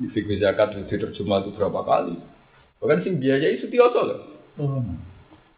[0.00, 2.16] Figur zakat itu terjemah itu berapa kali.
[2.80, 4.20] Bahkan sing biayai Sutioso loh.
[4.56, 4.96] Hmm.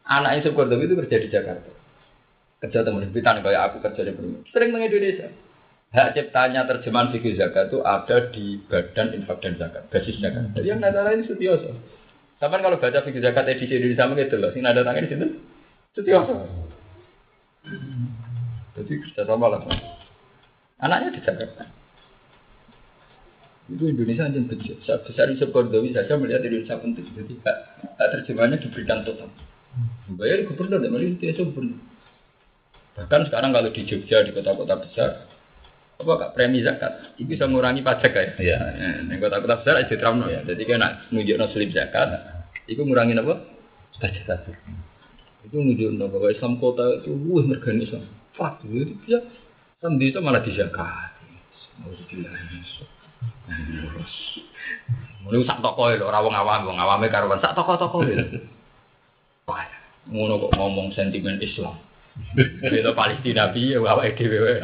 [0.03, 1.71] Anak Yusuf Kordowi itu kerja di Jakarta.
[2.59, 4.43] Kerja teman nih kayak aku kerja di Brunei.
[4.51, 5.31] Sering di Indonesia.
[5.93, 10.49] Hak ciptanya terjemahan fikih zakat itu ada di Badan Infak dan Zakat, basis zakat.
[10.57, 11.77] Jadi yang nada ini Sutioso.
[12.41, 15.27] Sama kalau baca fikih zakat edisi Indonesia gitu loh, sing nada tangan di situ
[15.93, 16.35] Sutioso.
[18.73, 19.61] Jadi kerja sama lah.
[20.81, 21.82] Anaknya di Jakarta.
[23.71, 24.99] Itu Indonesia yang besar.
[25.07, 27.07] Besar di Kordowi saja melihat Indonesia penting.
[27.15, 27.57] Jadi hak,
[28.01, 29.31] hak terjemahannya diberikan total.
[30.19, 31.79] Bayar gubernur, tidak melihat itu gubernur.
[32.99, 35.25] Bahkan sekarang kalau di Jogja, di kota-kota besar,
[35.97, 38.25] apa kak premi zakat, itu bisa mengurangi pajak ya.
[38.37, 38.59] Iya.
[39.09, 40.45] Nah, kota-kota besar aja terang ya.
[40.45, 42.21] Jadi nak nunjuk no slip zakat,
[42.69, 43.41] itu ngurangin apa?
[43.97, 44.59] Pajak pajak.
[45.49, 48.05] Itu nunjuk no bahwa Islam kota itu wah mergani Islam.
[48.37, 49.25] Fat, itu bisa.
[49.81, 51.17] Kan desa malah dizakat.
[55.23, 58.43] Mulai sak toko lho, ora wong awam, wong awame karuan sak toko-toko lho.
[59.47, 59.67] Wah,
[60.11, 61.79] ngono kok ngomong sentimen Islam.
[62.63, 64.61] Itu Palestina piye awake dhewe.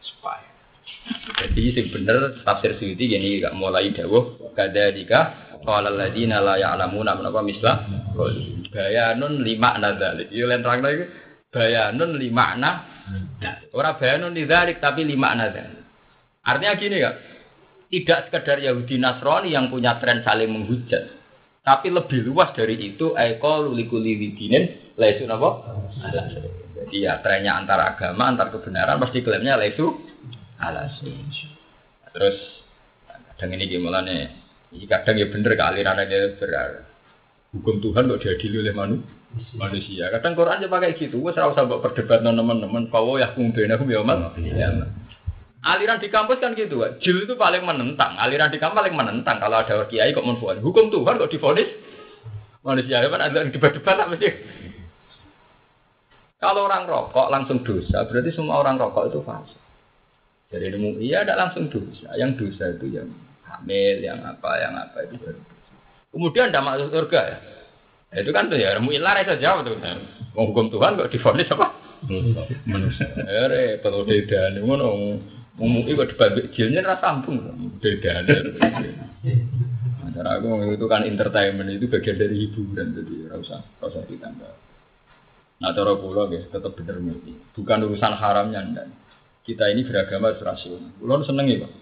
[0.00, 0.48] Supaya.
[1.42, 7.42] Jadi sing bener tafsir Suyuti gini gak mulai dawuh kadzalika qala alladziina la ya'lamuna menapa
[7.42, 7.86] mislah
[8.70, 10.30] bayanun lima nadzalik.
[10.34, 11.06] Yo len lagi
[11.50, 12.70] bayanun lima na
[13.74, 15.85] ora bayanun lidzalik tapi lima nadzalik.
[16.46, 17.10] Artinya gini ya,
[17.90, 21.10] tidak sekedar Yahudi Nasrani yang punya tren saling menghujat,
[21.66, 25.50] tapi lebih luas dari itu eko lulikuli widinin lesu apa?
[26.86, 29.90] Jadi ya trennya antara agama, antar kebenaran pasti klaimnya lesu
[30.62, 31.02] alas.
[32.14, 32.36] Terus
[33.34, 34.30] kadang ini gimana nih?
[34.86, 36.70] Kadang ya bener kealiran aja berar.
[37.50, 39.16] Hukum Tuhan kok diadili oleh manusia
[39.56, 40.08] manusia.
[40.12, 41.20] Kadang Quran aja pakai gitu.
[41.20, 42.88] Gue selalu sampai perdebat teman-teman.
[42.88, 44.00] Bahwa ya kumbein aku ya
[45.66, 48.14] Aliran di kampus kan gitu, Jil itu paling menentang.
[48.14, 50.62] Aliran di kampus paling menentang kalau ada kiai kok menfonis.
[50.62, 51.66] Hukum Tuhan kok difonis
[52.62, 54.30] manusia kan ada debat-debat apa sih?
[56.38, 59.58] Kalau orang rokok langsung dosa, berarti semua orang rokok itu fasik.
[60.54, 62.14] Jadi ilmu iya ada langsung dosa.
[62.14, 63.10] Yang dosa itu yang
[63.42, 65.74] hamil, yang apa, yang apa itu baru dosa.
[66.14, 67.38] Kemudian tidak masuk surga ya.
[68.14, 69.74] Ya, Itu kan tuh ya, muilah itu jawab tuh.
[70.38, 71.74] Hukum Tuhan kok difonis apa?
[72.68, 73.08] Manusia.
[73.16, 75.18] Ya repot beda nih, ngono.
[75.56, 77.40] Ngomongin kok dibalik jilnya rasa ampun,
[77.80, 78.28] beda
[80.16, 83.40] Cara aku itu kan entertainment itu bagian dari hiburan, jadi nggak
[83.80, 84.52] usah ditambah.
[85.56, 87.32] Nah, cara pulau ya tetap bener mesti.
[87.56, 88.92] Bukan urusan haramnya dan
[89.44, 90.92] kita ini beragama rasional.
[91.00, 91.72] Pulau seneng ya, Pak.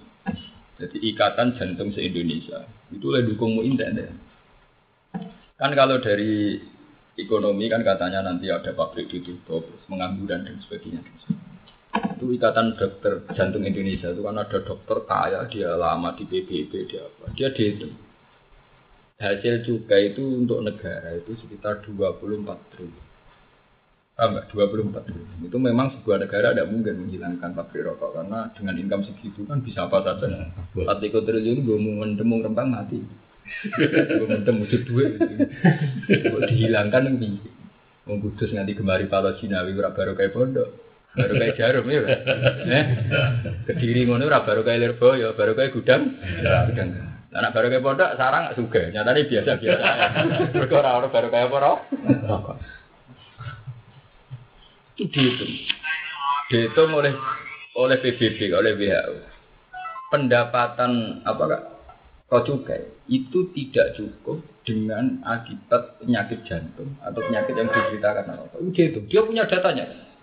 [0.75, 4.11] Jadi ikatan jantung se-Indonesia itu lebih dukung mu'inten ya.
[5.55, 6.59] Kan kalau dari
[7.14, 11.03] ekonomi kan katanya nanti ada pabrik ditutup, terus pengangguran dan sebagainya.
[11.95, 17.07] Itu ikatan dokter jantung Indonesia itu kan ada dokter kaya, dia lama di PBB, dia
[17.07, 17.95] apa, dia dihitung.
[19.14, 23.05] Hasil cukai itu untuk negara itu sekitar 24 triliun.
[24.14, 24.47] Paham nggak?
[24.51, 25.47] 24 triliun.
[25.47, 29.86] Itu memang sebuah negara tidak mungkin menghilangkan pabrik rokok karena dengan income segitu kan bisa
[29.86, 30.51] apa saja.
[30.74, 32.99] 4 triliun gue mau mendemung rempang mati.
[34.18, 35.14] Gue mendem wujud duit.
[36.11, 37.38] Kok dihilangkan ini.
[38.05, 40.84] Wong kudus nganti gemari palo Cinawi ora baru kayak pondok.
[41.14, 42.02] Baru kayak jarum ya.
[42.66, 42.84] Eh?
[43.70, 46.18] Kediri ngono ora baru kayak Lirboyo, baru kayak gudang.
[46.42, 46.90] Gudang.
[47.34, 48.90] Anak baru kayak pondok sarang suka.
[48.94, 49.86] Nyatanya biasa-biasa.
[50.54, 52.56] Mergo ora ora baru kayak rokok.
[54.94, 55.52] Itu dihitung.
[56.50, 57.14] Dihitung oleh
[57.74, 59.14] oleh PBB, oleh WHO.
[60.14, 61.62] Pendapatan apa kak?
[62.30, 68.58] Kau cukai itu tidak cukup dengan akibat penyakit jantung atau penyakit yang diderita karena rokok.
[68.70, 68.98] Itu.
[69.10, 70.13] Dia punya datanya.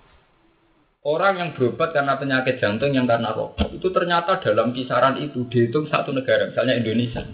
[1.02, 5.89] Orang yang berobat karena penyakit jantung yang karena rokok itu ternyata dalam kisaran itu dihitung
[5.89, 7.26] satu negara, misalnya Indonesia.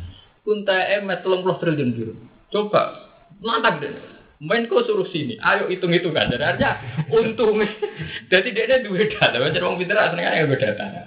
[0.48, 2.16] Unta emet 30 triliun biru.
[2.48, 3.12] Coba
[3.44, 3.92] mantap deh.
[4.40, 6.32] Menko suruh sini, ayo hitung hitungan.
[6.32, 6.80] Jadi artinya
[7.12, 7.60] untung.
[8.32, 9.36] Jadi dia ada dua data.
[9.36, 11.04] Macam orang pintar seneng yang beda data.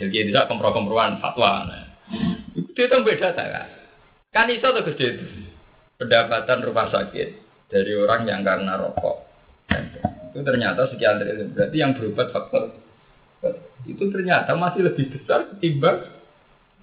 [0.00, 1.68] Jadi itu kompro-komproan fatwa.
[1.68, 1.84] Nah.
[2.56, 3.68] Itu itu beda kan.
[4.32, 5.26] Kan iso tuh gede itu.
[6.00, 7.28] Pendapatan rumah sakit
[7.68, 9.28] dari orang yang karena rokok.
[10.32, 11.52] Itu ternyata sekian triliun.
[11.52, 12.72] Berarti yang berobat faktor
[13.86, 16.06] itu ternyata masih lebih besar ketimbang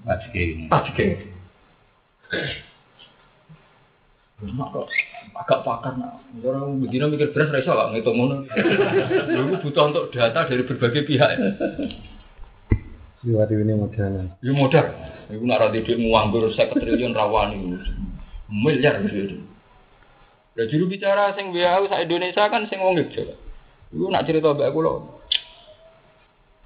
[0.03, 0.67] Pasti.
[0.67, 1.27] pajak.
[5.39, 6.15] agak pakar nah.
[6.43, 8.47] Orang begini mikir beras rasa lah ngitung ngono.
[9.35, 11.29] Lalu butuh untuk data dari berbagai pihak.
[13.27, 14.31] Liwat ini modalnya.
[14.39, 14.87] Ya modal.
[15.27, 17.77] Iku nak ra didik nganggur 50 triliun rawan itu.
[18.47, 19.43] Miliar gitu.
[20.59, 23.31] Lah juru bicara sing WHO sak Indonesia kan sing wong Jogja.
[23.95, 24.99] Iku nak cerita mbak kula.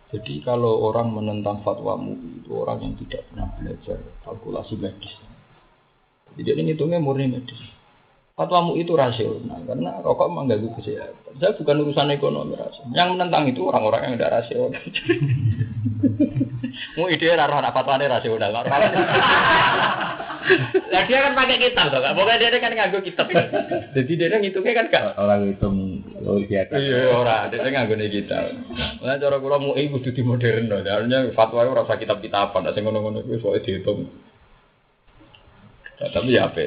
[0.10, 5.14] Jadi kalau orang menentang fatwa MUI itu orang yang tidak pernah belajar kalkulasi medis.
[6.34, 7.62] Jadi dia ngitungnya murni medis.
[8.34, 11.38] Fatwa MUI itu rasional karena rokok mengganggu kesehatan.
[11.38, 12.98] Saya bukan urusan ekonomi rasional.
[12.98, 14.82] Yang menentang itu orang-orang yang tidak rasional.
[16.98, 18.50] Mau ide rara anak fatwane rasional.
[20.92, 22.14] Lah dia kan pakai kitab toh, Kak.
[22.20, 23.32] Pokoknya dia kan nganggo kitab.
[23.96, 26.68] Jadi dia ngitungnya kan gak Orang hitung logika.
[26.76, 28.52] Iya ora, dia nganggo nih kitab.
[29.00, 30.84] Lah cara kula mau ibu kudu di modern loh.
[30.84, 34.12] Artinya fatwa ora usah kitab-kitaban, sing ngono-ngono kuwi soalnya dihitung.
[36.04, 36.60] Tapi ya apa?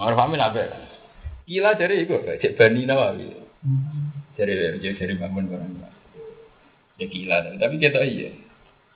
[0.00, 0.64] Ora paham apa?
[1.44, 3.28] Gila dari iku, cek Bani Nawawi.
[4.38, 5.72] Dari dari dari bangun barang.
[6.96, 8.32] Ya gila, tapi kita iya.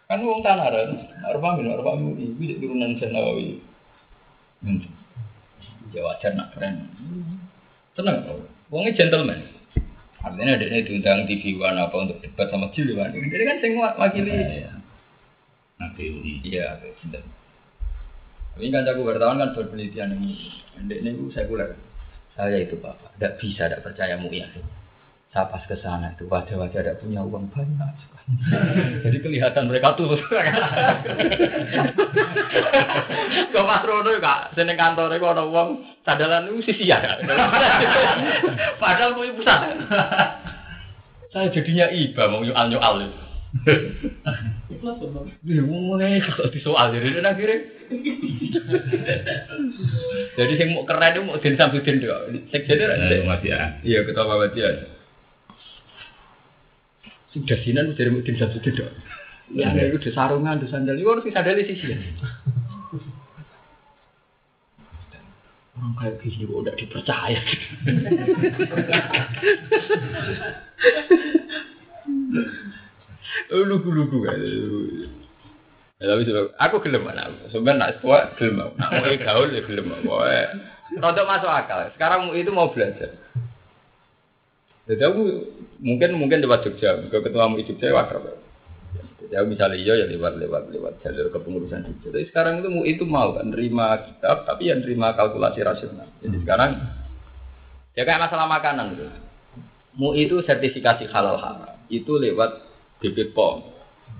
[0.05, 0.68] Kan wong tanah
[1.40, 3.57] paham, ora paham iku cek turunan Nawawi.
[4.61, 4.84] Hmm.
[5.96, 6.88] Ya wajar nak keren.
[7.96, 8.26] Tenang,
[8.68, 9.40] wongnya gentleman.
[10.24, 13.12] Artinya ada ini diundang TV One apa untuk debat sama Jil One.
[13.12, 14.32] Jadi kan sing wakili.
[15.76, 16.32] Nanti ini.
[16.40, 17.20] Iya, cinta.
[18.57, 20.32] Ini kan aku wartawan kan berpenelitian ini.
[20.80, 21.76] Ini saya sekuler.
[22.34, 24.50] Saya itu bapak, tidak bisa, tidak percaya mu ya.
[25.35, 28.39] Saya pas ke sana itu wajah-wajah tidak punya uang banyak sekali.
[29.03, 30.14] Jadi kelihatan mereka tuh.
[33.51, 37.03] Kau Mas Rono kak, seneng kantor itu ada uang sadalan itu sisi ya.
[38.78, 39.74] Padahal mau pusat.
[41.35, 43.11] Saya jadinya iba mau nyual nyual.
[46.30, 47.59] Kok di soal jadi dan akhirnya.
[50.39, 52.30] Jadi yang mau keren itu mau din samsudin doa.
[52.55, 53.82] Sekjen ya.
[53.82, 54.93] Iya ketua Muhammadiyah.
[57.35, 58.95] Sudah sinan dari Mudin Samsudin doa.
[59.51, 60.95] Ya itu udah sarungan, udah sandal.
[60.95, 61.91] Itu harus sandal di sisi.
[65.74, 67.43] Orang kayak gini kok udah dipercaya.
[73.51, 74.39] Lugu-lugu kan.
[75.99, 77.26] Ya, tapi coba, aku gelem mana?
[77.51, 78.70] Sebenarnya nak tua gelem.
[78.78, 79.91] Nak mau gaul ya gelem.
[80.95, 81.91] Rodok masuk akal.
[81.99, 83.11] Sekarang itu mau belajar.
[84.85, 85.22] Jadi aku
[85.80, 88.37] mungkin mungkin lewat Jogja, ke ketua MUI Jogja wakrab.
[89.32, 92.12] Ya misalnya iya ya lewat lewat lewat jalur kepengurusan hijau.
[92.12, 96.05] Tapi sekarang itu MUI itu mau kan nerima kitab tapi yang nerima kalkulasi rasional.
[96.20, 96.76] Jadi sekarang
[97.97, 99.05] ya kayak masalah makanan gitu.
[99.97, 102.61] MUI itu sertifikasi halal haram itu lewat
[103.01, 103.74] BPOM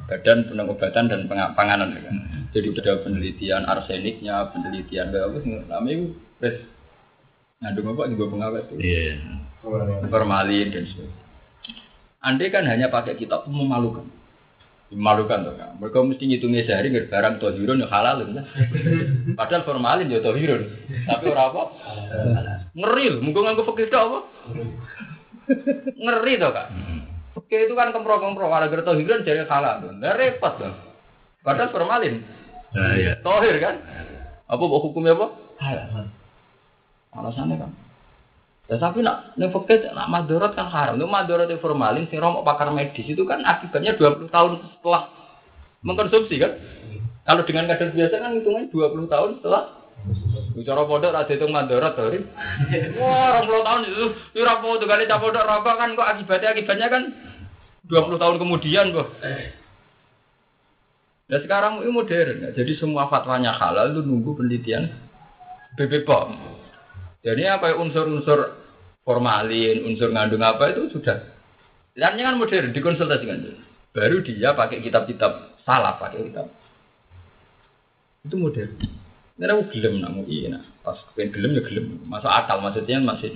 [0.05, 2.17] Badan Pengobatan dan Panganan ya kan.
[2.57, 5.39] Jadi ada penelitian arseniknya, penelitian apa
[5.69, 6.49] namanya itu
[7.65, 9.17] ngandung apa juga pengawet Iya.
[10.13, 11.23] formalin dan sebagainya.
[12.21, 14.05] Andai kan hanya pakai kitab itu memalukan.
[14.93, 15.77] Memalukan tuh kan.
[15.81, 18.45] Mereka mesti ngitungnya sehari nggak barang tohirun ya halal ya.
[19.41, 20.69] Padahal formalin ya tohirun.
[21.05, 21.63] Tapi orang apa?
[22.77, 23.21] Ngeri loh.
[23.25, 24.19] Mungkin nganggo fakir apa?
[25.97, 26.69] Ngeri tuh kak.
[27.35, 28.49] Oke itu kan kempro-kempro.
[28.49, 29.85] Ada gerto tohirun jadi halal.
[30.01, 30.73] Nggak repot loh.
[31.45, 32.25] Padahal formalin.
[32.73, 33.21] Nah, iya.
[33.21, 33.77] Tohir kan?
[34.49, 35.27] Apa hukumnya apa?
[35.61, 36.09] Halal.
[37.15, 37.71] Alasannya kan.
[38.65, 40.97] Ya, tapi nak fikih nak madorot kan haram.
[40.97, 45.13] Itu madorot yang formalin sing romok pakar medis itu kan akibatnya 20 tahun setelah
[45.85, 46.53] mengkonsumsi kan.
[47.25, 49.65] Kalau dengan kadar biasa kan hitungannya 20 tahun setelah
[50.55, 52.05] Bicara pondok ra dihitung madorot to.
[53.01, 54.05] Wah, 20 tahun itu
[54.45, 57.03] ora tuh kali cah pondok rokok kan kok akibatnya akibatnya kan
[57.89, 59.09] 20 tahun kemudian kok.
[61.25, 64.93] Nah sekarang ini modern, jadi semua fatwanya halal itu nunggu penelitian
[65.81, 66.37] BPOM.
[67.25, 68.61] Jadi apa ya, unsur-unsur
[69.01, 71.25] formalin, unsur ngandung apa itu sudah.
[71.97, 73.65] Lainnya kan modern, dikonsultasikan.
[73.97, 76.53] Baru dia pakai kitab-kitab salah pakai kitab.
[78.29, 78.77] Itu modern.
[79.35, 80.63] Ini aku gelem namu iya, nah.
[80.85, 81.87] pas pengen gelem ya gelem.
[82.07, 83.35] Masuk akal maksudnya masih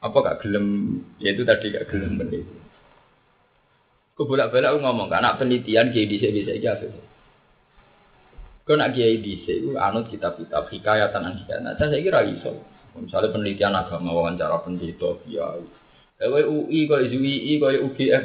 [0.00, 1.00] apa gak gelem?
[1.20, 2.56] Ya itu tadi gak gelem benda itu.
[4.14, 6.78] Aku bolak-balik aku ngomong, karena penelitian kiai di bisa aja
[8.64, 11.60] Kau nak kiai di itu anut kitab-kitab hikayatan an hikayat.
[11.60, 12.73] Nah, saya kira iso.
[12.94, 15.66] Misalnya penelitian agama wawancara pendeta kiai.
[16.14, 18.24] Kayak UI, kayak UI, kayak UGM.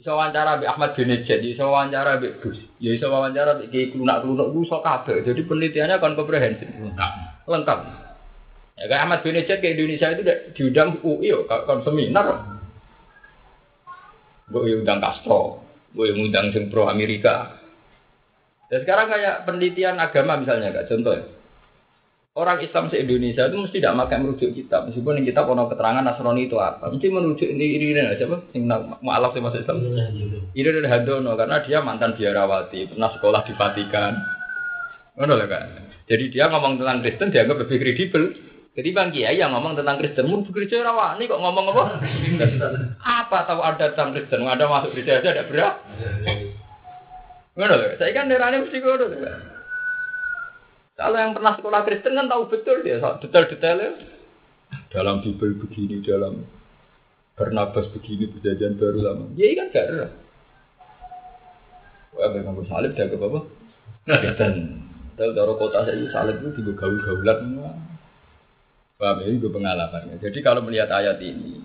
[0.00, 4.48] Bisa wawancara Mbak Ahmad Benejat, bisa wawancara Mbak Gus, ya bisa wawancara Mbak Kiai Klunak-Klunak,
[4.56, 5.16] bisa kabeh.
[5.28, 6.68] Jadi penelitiannya kan komprehensif.
[7.44, 7.78] Lengkap.
[8.80, 10.22] Ya kayak Ahmad Benejat ke Indonesia itu
[10.56, 12.56] diundang UI, yo, kan seminar.
[14.48, 15.62] Gue undang Castro,
[15.94, 17.60] gue undang sing pro Amerika.
[18.72, 21.24] Dan sekarang kayak penelitian agama misalnya, kak contoh ya.
[22.40, 26.00] Orang Islam se Indonesia itu mesti tidak pakai merujuk kitab, meskipun yang kitab ono keterangan
[26.00, 28.48] Nasrani itu apa, mesti merujuk ini ini ini siapa?
[28.56, 28.64] Sing
[29.04, 29.84] mualaf sing masuk Islam.
[30.56, 34.16] Ini dari Hadono karena dia mantan biarawati, pernah sekolah di Vatikan.
[35.20, 35.68] Ngono lah kan.
[36.08, 38.24] Jadi dia ngomong tentang Kristen dianggap lebih kredibel.
[38.72, 41.84] Jadi bang Kiai yang ngomong tentang Kristen, mau gereja rawani kok ngomong apa?
[43.20, 44.48] apa tahu ada tentang Kristen?
[44.48, 45.74] Ada masuk gereja aja ada berat.
[47.52, 48.00] Ngono lho.
[48.00, 49.59] Saya kan daerahnya mesti lho.
[51.00, 53.90] Kalau yang pernah sekolah Kristen kan tahu betul dia detail-detailnya.
[54.92, 56.44] Dalam Bible begini, dalam
[57.40, 59.24] Barnabas begini, perjanjian baru lama.
[59.32, 60.06] Dia kan gak ada.
[62.20, 63.40] Wah, memang gue salib jaga apa?
[64.04, 64.54] Kristen.
[65.16, 67.72] Tahu taruh kota saya salib itu juga gaul-gaulan semua.
[69.00, 70.20] Paham ini gue pengalamannya.
[70.20, 71.64] Jadi kalau melihat ayat ini,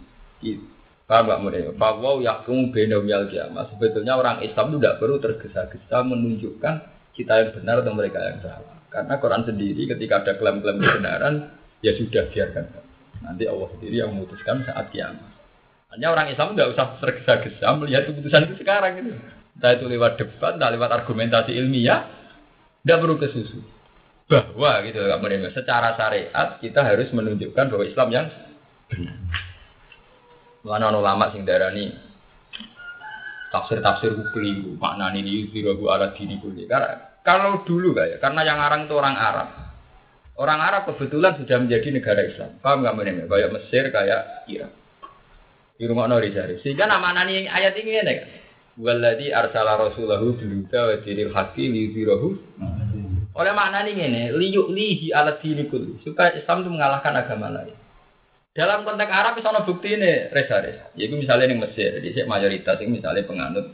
[1.05, 1.69] Paham gak mulai?
[1.75, 3.69] Bahwa yakum benda yal kiamat.
[3.75, 6.75] Sebetulnya orang Islam itu tidak perlu tergesa-gesa menunjukkan
[7.13, 8.75] kita yang benar atau mereka yang salah.
[8.95, 11.51] Karena Quran sendiri ketika ada klaim-klaim kebenaran,
[11.83, 12.63] ya sudah biarkan.
[13.27, 15.35] Nanti Allah sendiri yang memutuskan saat kiamat.
[15.91, 19.11] Hanya orang Islam tidak usah tergesa-gesa melihat keputusan itu sekarang itu.
[19.59, 22.07] Entah itu lewat debat, entah lewat argumentasi ilmiah,
[22.87, 23.59] tidak perlu ke susu.
[24.31, 24.99] Bahwa gitu,
[25.51, 28.27] secara syariat kita harus menunjukkan bahwa Islam yang
[28.87, 29.19] benar.
[30.63, 31.93] Mana ulama sing darani
[33.51, 36.65] tafsir-tafsir ini yuzirahu ala dini kulli.
[37.25, 39.49] Kalau dulu kayak, karena yang arang itu orang Arab.
[40.37, 42.61] Orang Arab kebetulan sudah menjadi negara Islam.
[42.61, 44.71] Paham nggak menurut Kayak Mesir, kayak Irak.
[45.75, 46.61] Di rumah Nori Jari.
[46.61, 48.03] Sehingga nama nani ayat ini ya,
[48.75, 52.27] Waladi arsala rasulahu biluta wa diril haqi liyuzirahu.
[53.35, 55.99] Oleh makna ini ini, liyuk lihi ala dini kulli.
[56.05, 57.75] Supaya Islam itu mengalahkan agama lain.
[58.55, 60.79] Dalam konteks Arab bisa ada bukti ini resaris.
[60.95, 63.67] Yaitu misalnya yang Mesir, jadi mayoritas ini misalnya penganut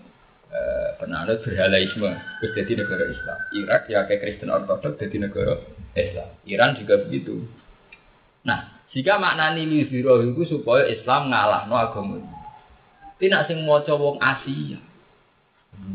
[0.51, 3.39] eh, penganut berhalaisme, terus jadi negara Islam.
[3.55, 5.57] Irak ya kayak Kristen Ortodok jadi negara
[5.95, 6.29] Islam.
[6.45, 7.47] Iran juga begitu.
[8.43, 12.19] Nah, jika makna nili zero itu supaya Islam ngalah no agama.
[13.21, 14.81] Tidak sing mau wong Asia.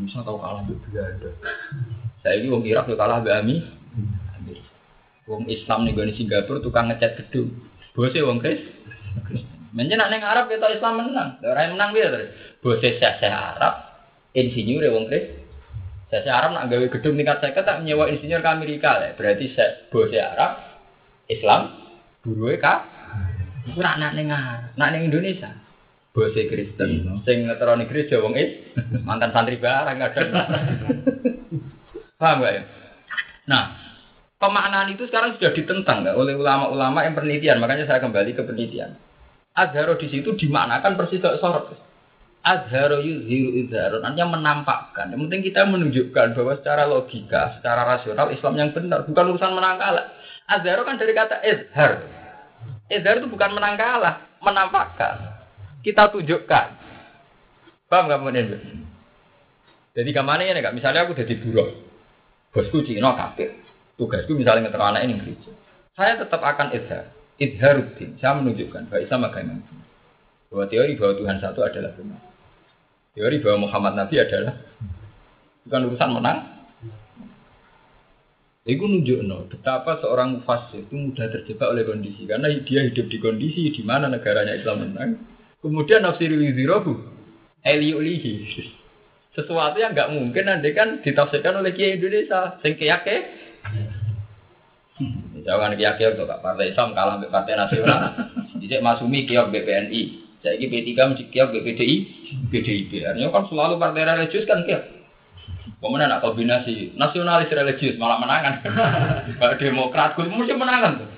[0.01, 1.29] Bisa tahu kalah di Belanda.
[2.23, 3.61] Saya ini wong Irak tuh kalah Ami.
[5.27, 7.51] Wong Islam nih gue Singapura tukang ngecat gedung.
[7.91, 8.73] Bosnya wong Kristen.
[9.75, 11.37] Menjen nek Arab kita Islam menang.
[11.43, 12.31] Ora menang piye terus.
[12.63, 13.86] Bose seseh Arab,
[14.37, 15.41] insinyur ya wong Kristen.
[16.07, 19.11] Seseh Arab nak gawe gedung tingkat 50 tak nyewa insinyur ke Amerika lah.
[19.17, 20.61] Berarti se bose Arab
[21.27, 21.75] Islam
[22.23, 22.87] buruhe ka
[23.67, 25.51] Iku nak ning nak ning Indonesia.
[26.15, 26.89] bose Kristen.
[27.03, 27.13] Iya.
[27.27, 28.73] Sing ngeteroni gereja wong is
[29.05, 30.33] mantan santri barang kadang.
[32.17, 32.61] Paham gak ya?
[33.45, 33.63] Nah,
[34.41, 37.61] pemaknaan itu sekarang sudah ditentang nggak oleh ulama-ulama yang penelitian.
[37.61, 38.97] Makanya saya kembali ke penelitian.
[39.53, 41.77] Azharo di situ dimaknakan persis sorot.
[42.47, 44.07] Azharo yuzhiru izharun.
[44.07, 45.11] Artinya menampakkan.
[45.11, 49.03] Yang penting kita menunjukkan bahwa secara logika, secara rasional Islam yang benar.
[49.03, 50.15] Bukan urusan menang kalah.
[50.47, 52.07] Azharo kan dari kata izhar.
[52.87, 54.23] Izhar itu bukan menang kalah.
[54.39, 55.43] Menampakkan.
[55.83, 56.67] Kita tunjukkan.
[57.91, 58.47] Paham nggak kemudian?
[59.91, 60.75] Jadi ke mana ya nggak?
[60.75, 61.67] Misalnya aku jadi buruh.
[62.55, 63.59] Bosku Cina kafir.
[63.99, 65.51] Tugasku misalnya ngeter anak ini gereja.
[65.99, 67.11] Saya tetap akan izhar.
[67.43, 68.15] Izharuddin.
[68.23, 69.53] Saya menunjukkan bahwa Islam agama.
[70.47, 72.26] Bahwa teori bahwa Tuhan satu adalah benar.
[73.17, 74.61] Teori bahwa Muhammad Nabi adalah
[75.65, 76.39] bukan urusan menang.
[78.69, 83.17] Itu nunjuk no, betapa seorang fasik itu mudah terjebak oleh kondisi karena dia hidup di
[83.17, 85.17] kondisi di mana negaranya Islam menang.
[85.63, 86.93] Kemudian nafsir wizirohu
[87.65, 88.45] eliulihi
[89.33, 93.17] sesuatu yang nggak mungkin nanti kan ditafsirkan oleh kiai Indonesia sing kiai
[95.41, 98.13] Jangan kiai untuk partai Islam kalah partai nasional.
[98.61, 101.97] Jadi Masumi kiai BPNI, saya ini P3 mesti kiai BPDI,
[102.53, 102.91] PDIP.
[103.01, 104.97] Artinya kan selalu partai religius kan kiai.
[105.77, 108.65] Kemudian nak kombinasi nasionalis religius malah menangan.
[109.41, 111.09] Kalau Demokrat gue mesti menangan tuh.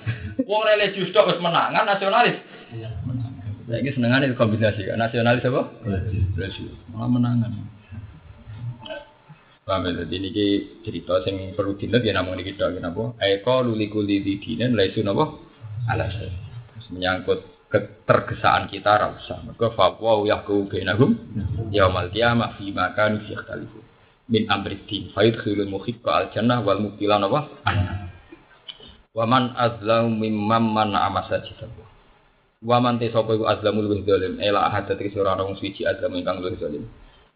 [0.44, 2.36] Wong religius tok wis menangan nasionalis.
[3.70, 5.62] Saya ini senengan itu kombinasi kan nasionalis apa?
[6.36, 7.50] Religius malah menangan.
[9.64, 10.02] Paham ya?
[10.02, 10.30] Jadi ini
[10.82, 13.14] cerita yang perlu dinat ya namun kita kenapa?
[13.20, 15.40] Eko luli kuli di dinen laisu napa?
[15.88, 16.32] Alasan.
[16.90, 19.40] Menyangkut ketergesaan kita rasa.
[19.46, 21.14] Maka fatwa yahku bainahum
[21.70, 23.80] yaumal qiyamah fi makan fi ikhtalifu.
[24.30, 27.40] Min amriddin fa yadkhulul muhibba al jannah wal mubtilan apa?
[29.10, 31.82] Wa man azlamu mimman man amasajidahu.
[32.60, 36.44] Wa man te sapa iku azlamul luwih zalim ela ora ana wong suci azlam ingkang
[36.44, 36.84] luwih zalim.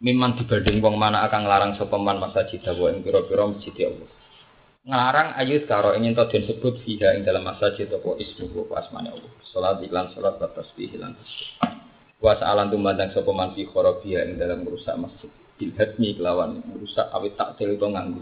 [0.05, 4.11] Miman dibanding wong mana akan nglarang sapa man masajidahu ing pira-pira masjid Allah.
[4.85, 9.17] Ngarang ayat karo ingin to den sebut fiha ing dalam masjid apa ismu apa asmane
[9.17, 9.33] Allah.
[9.49, 11.17] Salat iklan salat wa tasbih lan
[12.21, 15.33] Wa sa'alan tumandang sapa man fi ing dalam merusak masjid.
[15.57, 18.21] Bil hadmi kelawan merusak awit taktil itu nganggo.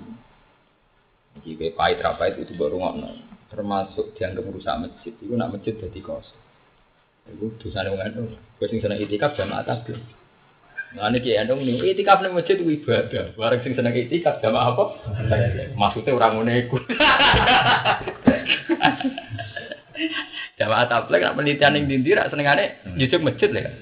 [1.42, 3.10] Iki kayak pahit ra itu baru ngono.
[3.50, 5.12] Termasuk dianggap merusak masjid.
[5.18, 6.42] Iku nak masjid dadi kosong.
[7.26, 8.38] Iku dosane wong anu.
[8.62, 9.98] Kowe sing seneng itikaf jamaah tasbih.
[10.92, 13.32] Nah ini kiai andong nih, itikaf nih masjid itu ibadah.
[13.32, 14.84] Barang sing seneng itikaf jamaah apa?
[15.72, 16.76] Maksudnya orang iku.
[20.60, 23.72] Jamaah tabligh nak penelitian ning dindi rak senengane jujuk masjid lho.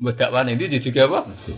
[0.00, 1.28] Mbok dakwah ning ndi jujuk apa?
[1.28, 1.56] Masjid.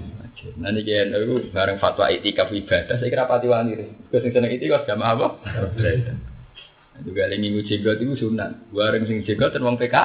[0.58, 3.78] Nah niki itu bareng fatwa itikaf ibadah saya kira pati wani.
[4.10, 5.28] Kok sing seneng itikaf jamaah apa?
[7.02, 8.70] Juga lagi minggu jenggot itu sunat.
[8.70, 9.96] Bareng sing jenggotan wong PK,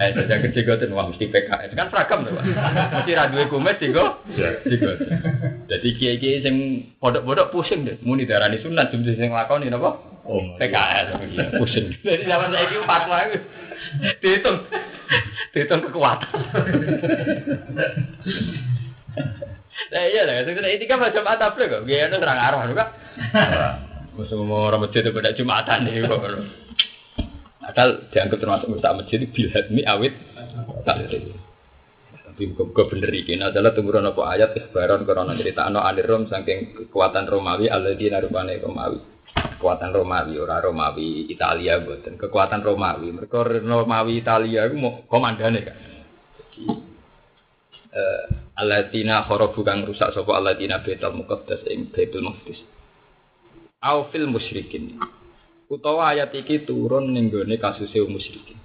[0.00, 1.50] eh jangan jenggotan wong mesti PK.
[1.68, 2.44] Itu kan seragam tuh, Pak.
[3.04, 4.24] Mesti ra duwe kumis jenggot.
[4.64, 4.98] Jenggot.
[5.68, 6.56] Jadi kiai-kiai sing
[6.96, 8.00] podok-podok pusing deh.
[8.00, 10.00] Muni darani sunat jum sing lakoni napa?
[10.24, 11.20] Oh, PKS
[11.60, 11.92] pusing.
[12.00, 13.38] Jadi zaman saya itu fatwa itu
[14.24, 14.58] dihitung,
[15.52, 16.32] dihitung kekuatan.
[19.88, 21.86] Nah iya lah, ini kan macam apa kok?
[21.86, 22.84] Gaya itu serang arah juga.
[24.26, 26.02] Semua orang masjid itu pada jumatan nih.
[27.62, 30.16] Asal dianggap termasuk merusak masjid bil hadmi awit.
[30.82, 33.38] Tapi bukan bener iki.
[33.38, 38.58] Nah, adalah temburan apa ayat ikhbaron korona cerita ano anirom saking kekuatan Romawi alladzina rupane
[38.58, 38.98] Romawi.
[39.58, 42.18] Kekuatan Romawi ora Romawi Italia boten.
[42.18, 43.14] Kekuatan Romawi.
[43.14, 45.76] Mereka Romawi Italia iku mau komandane kan.
[47.94, 48.22] Eh
[48.58, 52.77] alladzina kharabu kang rusak sapa alladzina Baitul Muqaddas ing Baitul Maqdis.
[53.78, 54.98] Au fil musyrikin.
[55.70, 58.58] Utawa ayat iki turun ning gone kasuse musyrikin.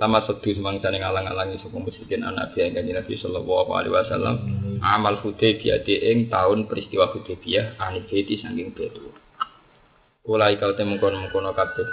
[0.00, 4.36] Lama sedu semangsa ning alang-alangi sapa musyrikin anak biya kanjeng Nabi sallallahu alaihi wasallam
[4.80, 9.12] amal Hudaybiyah ing tahun peristiwa Hudaybiyah ani beti saking betu.
[10.24, 11.88] Kulai kau temungkon-mungkono kabeh.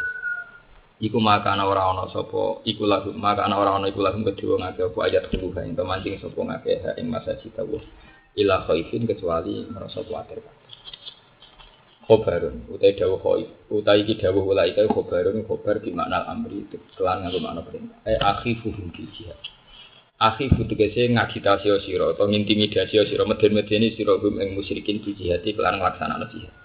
[1.04, 4.56] Iku maka ana ora ana sapa iku lagu maka ana ora ana iku lagu kedua
[4.64, 7.68] ngake apa ayat kedua ing pemancing sapa ngake ing masa cita
[8.40, 10.40] ila khaifin kecuali merasa kuatir
[12.08, 12.66] khobarun.
[12.72, 17.28] Utai dawuh khaif utai iki dawuh ulai kai khobarun khobar di makna amri itu kelan
[17.28, 18.00] nganggo makna perintah.
[18.08, 19.38] Eh akhifu hum bil jihad.
[20.18, 25.84] Akhifu tegese ngagitasi sira atau ngintimidasi sira meden-medeni sira hum ing musyrikin di jihad kelan
[25.84, 26.56] nglaksanakno jihad.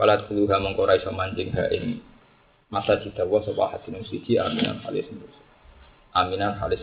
[0.00, 2.00] Falat kuluha mengkora iso mancing ha ing
[2.72, 5.04] masa cita wa sapa hatin suci aminan halis
[6.14, 6.80] aminan halis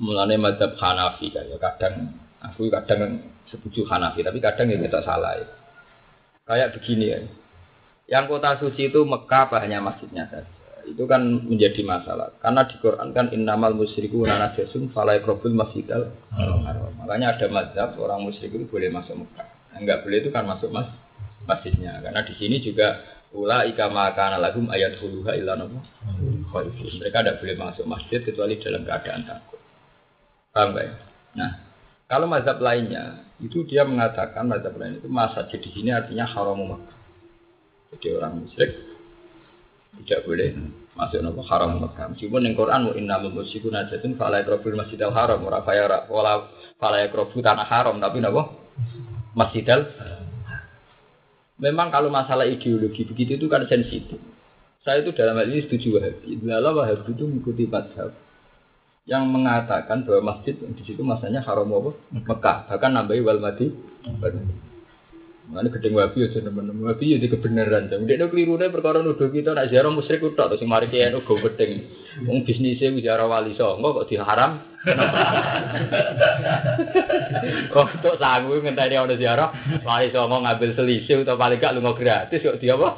[0.00, 5.46] mulane madzhab Hanafi kaya kadang aku kadang setuju Hanafi tapi kadang ya kita salah ya.
[6.46, 7.18] Kayak begini ya.
[8.06, 10.54] Yang kota suci itu Mekah apa masjidnya saja.
[10.86, 12.30] itu kan menjadi masalah.
[12.38, 16.14] Karena di Quran kan innamal musyriku najasun fala yaqrabul masjidal.
[17.02, 19.50] Makanya ada mazhab orang musyrik itu boleh masuk Mekah.
[19.74, 20.86] Enggak boleh itu kan masuk mas
[21.42, 21.98] masjidnya.
[21.98, 23.02] Karena di sini juga
[23.34, 25.82] ula ika makana lagum ayat huluha illa nabu
[26.54, 29.58] Mereka tidak boleh masuk masjid kecuali dalam keadaan takut.
[30.54, 30.94] Paham ya?
[31.36, 31.65] Nah,
[32.06, 36.96] kalau mazhab lainnya itu dia mengatakan mazhab lain itu masa di sini artinya haram Mekah.
[37.94, 38.70] Jadi orang musyrik
[40.02, 40.48] tidak boleh
[40.94, 42.14] masuk nopo haram Mekah.
[42.14, 47.02] Meskipun yang Quran wa inna musyriku najatun fala yaqrabul masjidal haram ora faya wala fala
[47.10, 48.42] tanah haram tapi nopo
[49.34, 49.90] masjidal
[51.56, 54.20] Memang kalau masalah ideologi begitu itu kan sensitif.
[54.84, 56.36] Saya itu dalam hal ini setuju Wahabi.
[56.44, 58.12] Lalu Wahabi itu mengikuti mazhab
[59.06, 61.94] yang mengatakan bahwa masjid di situ masanya haram apa?
[62.10, 62.66] Mekah.
[62.66, 63.70] Bahkan nambahi wal madi.
[65.46, 67.86] Mana gedeng wabi aja teman-teman wabi ya kebenaran.
[67.86, 71.22] Jadi dia keliru nih perkara nuduh kita nak ziarah musyrik udah terus mari kiai nu
[71.22, 71.86] gue gedeng.
[72.26, 74.58] Wong bisnisnya ziarah wali songo kok diharam.
[77.74, 79.50] Kok untuk sanggup ngenteni orang ziarah
[79.86, 82.88] wali songo ngambil selisih atau paling gak lu gratis kok dia apa?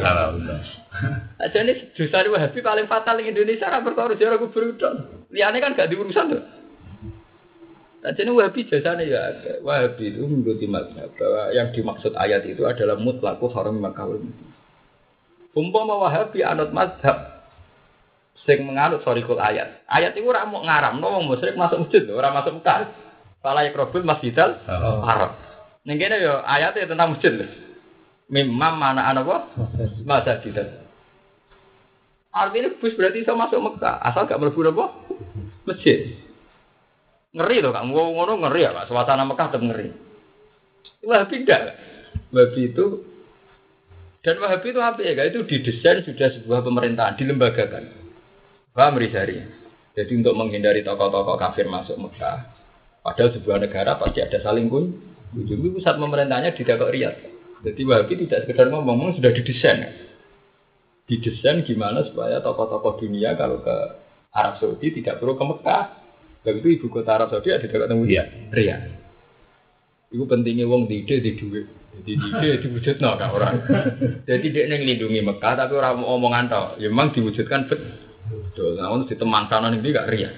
[0.00, 0.32] Haram.
[1.40, 5.24] Aja nih dosa wahabi paling fatal di Indonesia kan perkara ziarah kubur udah.
[5.32, 6.44] Liane kan gak diurusan tuh.
[8.04, 9.22] Nah, jadi Wahabi jasanya ya
[9.64, 14.20] Wahabi itu mengikuti mazhab bahwa yang dimaksud ayat itu adalah mutlaku haram makawul
[15.56, 17.34] Umpama Wahabi anut mazhab
[18.44, 19.80] sing menganut sorikul ayat.
[19.88, 22.92] Ayat itu orang mau ngaram, no wong musyrik masuk masjid, orang masuk Mekah.
[23.40, 25.00] Fala yakrobul masjidal oh.
[25.04, 25.36] haram.
[25.88, 27.48] Ning kene yo ayatnya tentang masjid.
[28.28, 29.48] Mimam mana ana apa?
[30.04, 30.52] Masjid.
[32.34, 34.86] Artinya bus berarti bisa masuk Mekah, asal gak mlebu apa?
[35.64, 36.18] Masjid.
[37.34, 39.90] Ngeri loh kak, ngono ngeri ya kak, suasana Mekah tetap ngeri.
[41.02, 41.62] Wahabi tidak.
[42.30, 42.86] Wahabi itu
[44.24, 45.28] dan Wahabi itu apa ya?
[45.28, 47.84] Itu didesain sudah sebuah pemerintahan, dilembagakan.
[48.72, 49.36] Paham Rizari?
[49.94, 52.50] Jadi untuk menghindari tokoh-tokoh kafir masuk Mekah,
[53.04, 54.90] padahal sebuah negara pasti ada saling pun.
[55.34, 57.18] Ujung pusat pemerintahnya di Dakar Riyadh.
[57.66, 59.92] Jadi Wahabi tidak sekedar ngomong-ngomong sudah didesain.
[61.04, 63.76] Didesain gimana supaya tokoh-tokoh dunia kalau ke
[64.32, 65.82] Arab Saudi tidak perlu ke Mekah,
[66.44, 68.76] Lalu itu ibu kota Arab Saudi ada dekat temu dia, Ria.
[70.12, 71.66] Itu pentingnya wong di ide di duit.
[71.96, 73.54] Jadi di ide diwujud no kan orang.
[74.28, 76.64] Jadi dia neng lindungi Mekah tapi orang mau omongan tau.
[76.76, 78.76] Ya memang diwujudkan betul.
[78.76, 80.30] Nah untuk di teman sana ini gak Ria.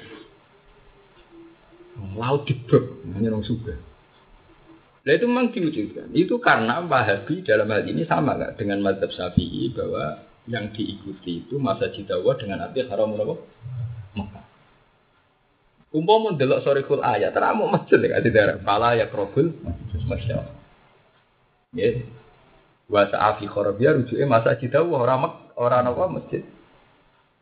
[2.16, 3.74] Laut dibrok, hanya orang suka.
[5.04, 6.06] Nah itu memang diwujudkan.
[6.14, 11.58] Itu karena Wahabi dalam hal ini sama gak dengan Madhab Syafi'i bahwa yang diikuti itu
[11.58, 14.45] masa jidawa dengan arti haram Mekah.
[15.94, 18.58] Umpama ndelok sorikul ayat, teramu masjid ya di daerah.
[18.58, 19.54] Pala ya krobul
[20.06, 20.42] masya
[21.76, 21.92] Ya.
[22.86, 25.18] Wa sa'afi khorabia rujuknya masa jidawa orang
[25.58, 26.42] orang apa masjid.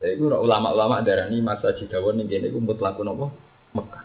[0.01, 3.31] Jadi itu ulama-ulama daerah ini masa jidawa nih gini gue mutlaku nopo
[3.77, 4.05] Mekah.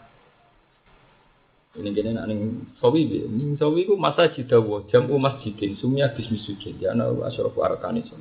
[1.80, 6.76] Ini gini nak ning sawi bi, ning sawi ku masa jidawa jamu masjidin sumya sujud
[6.76, 8.20] ya ana asyrafu arkani sun.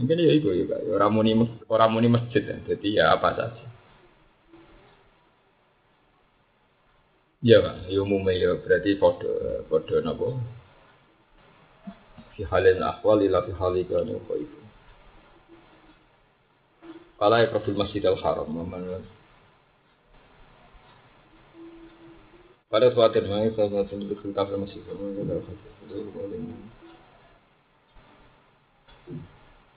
[0.00, 1.32] Ini ya iku ya orang muni
[1.68, 2.56] orang muni masjid ya.
[2.64, 3.75] Jadi ya apa saja.
[7.44, 9.28] Iya pak, ya umumnya ya berarti podo
[9.68, 10.40] podo nabo.
[12.36, 14.60] Fi halin akhwal ila fi hali kanu itu.
[17.16, 19.00] Kalau ya profil Masjidil Haram, mana
[22.66, 24.82] pada suatu hari saya suatu itu kafir masjid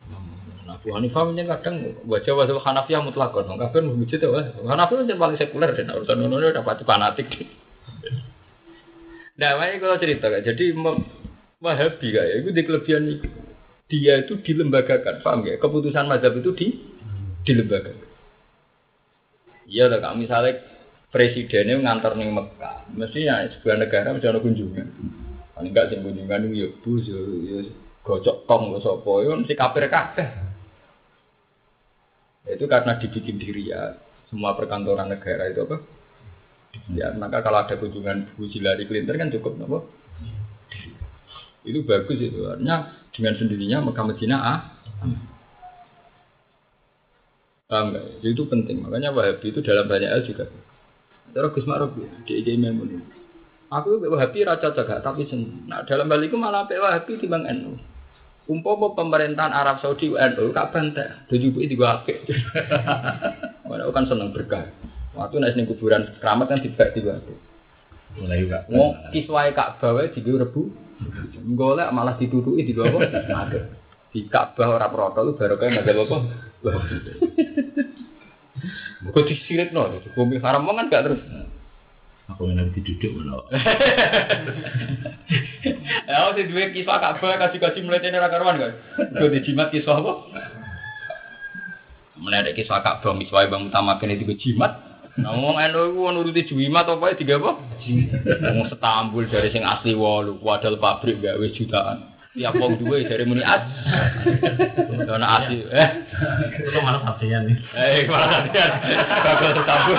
[0.10, 4.30] Nah, Abu Hanifah punya kadang wajah wajah Hanafiyah mutlakon, kafir masjid itu,
[4.66, 7.30] Hanafiyah yang paling sekuler dan urusan nono dapat fanatik.
[9.40, 10.76] Nah, makanya kalau cerita kan, jadi
[11.60, 13.28] Wahabi kayak itu di kelebihan itu.
[13.92, 15.60] Dia itu dilembagakan, paham ya?
[15.60, 16.68] Keputusan mazhab itu di
[17.44, 18.08] dilembagakan.
[19.68, 20.60] Iya lah, kami misalnya
[21.12, 24.88] presidennya ngantar nih Mekah, mestinya sebuah negara mesti ada kunjungan.
[25.54, 27.60] Paling enggak sih kunjungan itu ya bus, ya, ya
[28.10, 30.28] gocok tong, lo sopo, ya mesti kafir kabeh.
[32.50, 33.94] Itu karena dibikin diri ya,
[34.34, 35.78] semua perkantoran negara itu apa?
[36.90, 39.86] Ya, maka kalau ada kunjungan Bu Hillary Clinton kan cukup nopo.
[41.62, 42.50] Itu bagus itu.
[42.50, 44.60] Artinya dengan sendirinya Mekah Medina ah.
[47.70, 47.94] Paham?
[48.26, 48.82] Itu penting.
[48.82, 50.50] Makanya Wahabi itu dalam banyak hal juga.
[51.30, 53.06] Terus Gus Ma'ruf ya, di ide Memun.
[53.70, 55.70] Aku Wahabi raja jaga tapi sen.
[55.70, 57.78] Nah, dalam hal itu malah Wahabi di Bang NU.
[58.50, 62.26] Umpama pemerintahan Arab Saudi NU kak bantek, tujuh di gua apik.
[63.70, 64.66] Mana kan seneng berkah.
[65.14, 67.22] Waktu naik ning kuburan keramat kan tiba tiba.
[68.18, 68.66] Mulai juga.
[68.74, 70.62] Mau kiswai kak bawa di rebu.
[71.54, 73.06] Golek malah ditutuki di bawah.
[74.10, 76.18] Di Ka'bah ora proto lu baru kayak nggak apa
[79.14, 81.22] Kok disirik no, bumi haram kan gak terus.
[82.36, 83.50] Aku yang nanti duduk loh.
[86.06, 88.74] Ya, si dua kisah Ka'bah kasih-kasih mulai tenar karuan kan.
[89.18, 90.14] Gue dijimat kisah apa?
[92.22, 94.78] Mulai ada kisah Ka'bah miswai bang utama kene itu jimat.
[95.20, 97.52] Ngomong eno iku nuruti jimat apa ya tiga apa?
[98.26, 102.09] Ngomong setambul dari sing asli walu, wadal pabrik gawe jutaan.
[102.40, 103.68] Tiap wong duwe dari muni as.
[105.12, 105.90] Dona asli eh
[106.56, 107.56] Itu malah satunya nih.
[107.76, 108.72] Eh, malah kan.
[109.28, 109.98] Gagal setambul.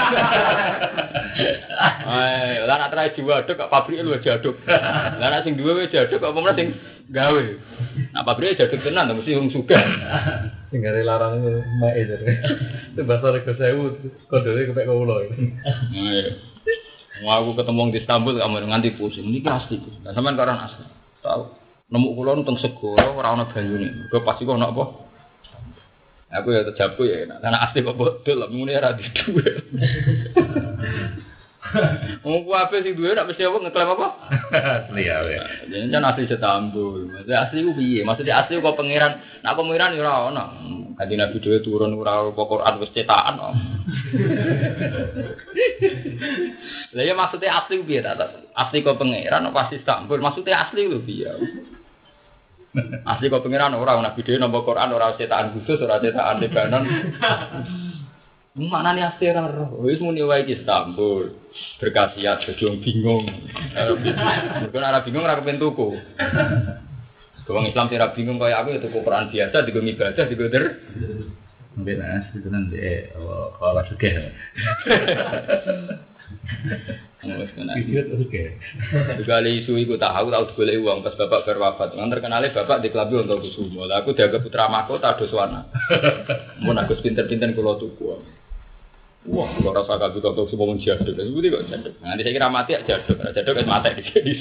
[2.00, 4.56] Eh, lah nak terakhir diwaduk kok pabrik lu jaduk.
[4.64, 6.68] Lah nak sing duwe wis jaduk kok pemenang sing
[7.12, 7.44] gawe.
[8.16, 9.84] Nak pabrik jaduk tenan to mesti wong sugih.
[10.72, 11.44] Tinggal larang
[11.76, 12.16] mak itu.
[12.96, 14.00] Itu bahasa rego sewu.
[14.32, 15.28] Kodone kepek kau loh.
[15.28, 16.40] Ayo.
[17.20, 19.28] Wah, aku ketemu di Istanbul kamu nganti pusing.
[19.28, 19.76] Ini asli.
[20.08, 20.84] Lah sampean kok orang asli.
[21.20, 21.60] Tahu.
[21.90, 24.06] Nemu kula nang segara ora ana banyune.
[24.06, 24.84] Mergo pasti kok ana apa?
[26.30, 29.50] Aku ya terjabu ya, karena asli kok bodol, muni ora di duwe.
[32.22, 34.08] Wong ku ape sing duwe nak mesti apa ngeklaim apa?
[34.86, 35.22] Asli ya.
[35.22, 35.38] we.
[35.70, 37.10] Jadi kan asli setambul.
[37.10, 38.00] Maksudnya asli ku piye?
[38.02, 39.42] Maksudnya asli kok pangeran.
[39.42, 40.44] Nak pangeran ya ora ono.
[40.98, 43.54] Kanjeng Nabi dhewe turun ora apa Quran wis cetakan kok.
[46.98, 48.18] Lah ya maksudnya asli ku piye ta?
[48.54, 50.18] Asli kok pangeran apa asli Istanbul?
[50.18, 51.30] Maksudnya asli ku piye?
[53.02, 56.84] Asli kok pangeran ora Nabi dhewe nampa Quran ora cetakan khusus ora cetakan Lebanon.
[58.55, 59.82] Mana nih asli ora roh?
[59.82, 61.34] Wis muni wae iki Istanbul.
[61.82, 63.26] Berkasiat wong bingung.
[63.74, 65.98] Nek ora bingung ora kepen tuku.
[67.51, 70.64] Wong Islam sing ora bingung kaya aku ya tuku Quran biasa digo ibadah digo der.
[71.74, 72.78] Mungkin asli itu nanti
[73.59, 74.10] kalau suka.
[77.20, 78.24] Tuh.
[79.20, 81.92] Sekali isu iku tahu tahu golek uang pas bapak berwafat.
[81.92, 83.84] Ngan terkenale bapak di klabi untuk kusumo.
[83.84, 85.68] Aku dianggap putra mahkota doswana.
[86.64, 88.16] Mun aku pinter-pinter kula tuku.
[89.28, 91.12] Wah, kalau rasa kabeh kok semua mun jaduk.
[91.12, 91.92] Seperti kok jaduk.
[92.01, 93.20] Nanti saya kira mati ya jaduk.
[93.20, 94.32] Nah, Jaduk kan mati di sini.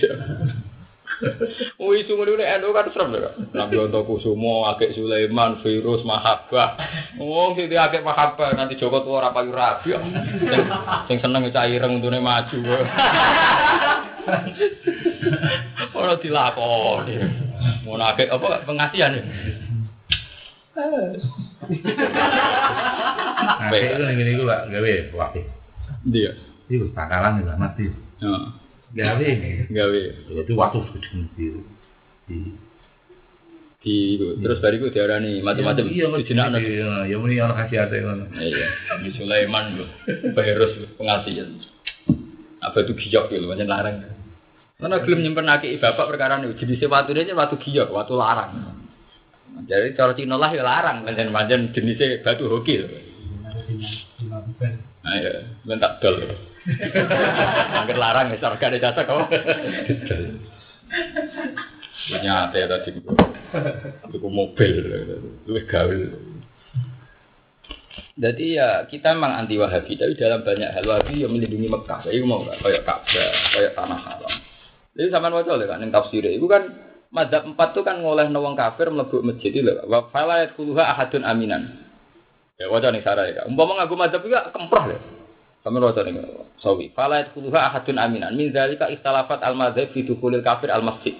[1.80, 3.32] Oh isu ngono nek endo kan serem lho.
[3.52, 6.80] Nabi untuk kusumo, Akek Sulaiman, virus mahabbah.
[7.20, 9.91] Oh, sing akeh mahabbah nanti Joko tuwa ora payu rabi.
[11.12, 12.60] Sing- seneng cah ireng untune maju.
[16.00, 17.16] Ora dilakoni.
[17.84, 19.24] Ngono akeh apa pengasihan ya?
[20.80, 21.12] Nah,
[23.68, 24.00] Baik.
[24.00, 25.44] itu gini gue gak gawe wakil.
[26.08, 26.32] Dia.
[26.72, 27.91] Itu takalan juga mati.
[28.24, 28.44] Heeh.
[28.90, 29.30] Gawe.
[29.70, 29.99] Gawe
[30.41, 31.45] Itu waktu sedang di
[32.26, 32.38] di
[33.80, 33.95] di
[34.44, 36.57] terus bariku diarani macam-macam Iya, dijenakno.
[36.60, 38.28] iya, ya muni orang kasih ate ngono.
[38.36, 39.86] Iya, Nabi Sulaiman lho,
[40.36, 41.48] Virus pengasihan.
[42.60, 44.03] Apa itu giyok gitu, macam larang.
[44.76, 48.84] Karena belum nyimpen aki bapak perkara ini, jenisnya watu ini watu giyok, watu larang.
[49.64, 52.84] Jadi cara Cina lah ya larang, macam-macam jenisnya batu hoki.
[52.84, 52.88] lho.
[54.99, 55.32] Nah ya,
[55.64, 56.20] bentak dol.
[57.80, 59.23] Angker larang ya, sarga ada jasa kau.
[62.10, 62.90] Punya ate tadi,
[64.10, 64.76] itu mobil,
[65.45, 66.02] lu gaul.
[68.19, 72.03] Jadi ya kita memang anti Wahabi, tapi dalam banyak hal Wahabi yang melindungi Mekah.
[72.03, 74.34] Saya mau nggak kayak Ka'bah, kayak tanah haram.
[74.99, 76.68] Jadi sama waca lho kan yang tafsir itu kan
[77.10, 79.81] Madzhab empat itu kan ngoleh wong kafir mlebu masjid itu lho.
[79.90, 81.81] Wa fala yadkhuluha ahadun aminan.
[82.61, 83.48] Ya waca ning sarah ya.
[83.49, 84.98] Umpama ngaku madzhab itu kemproh lho.
[85.60, 86.15] Sama waca ning
[86.64, 86.91] sawi.
[86.95, 88.31] Fala yadkhuluha ahadun aminan.
[88.36, 91.15] Min zalika ikhtalafat al madzhab fi dukhulil kafir al masjid.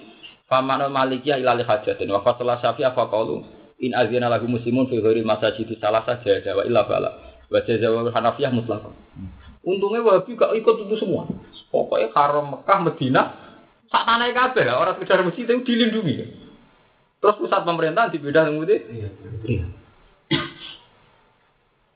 [0.48, 3.44] Famanu malikiyah ila li hajatin wa fasala syafi'ah faqalu
[3.84, 7.10] in azina lahu muslimun fi ghairi masajid salah saja wa illa bala.
[7.50, 8.94] Wa jazawa Hanafiyah mutlaqan.
[9.60, 11.28] Untungnya Wahabi gak ikut itu semua.
[11.68, 13.22] Pokoknya karo Mekah, Medina,
[13.92, 16.14] sak tanah kabeh lah, orang sekedar masjid itu dilindungi.
[17.20, 18.80] Terus pusat pemerintahan dibedah yang putih.
[19.44, 19.64] Iya.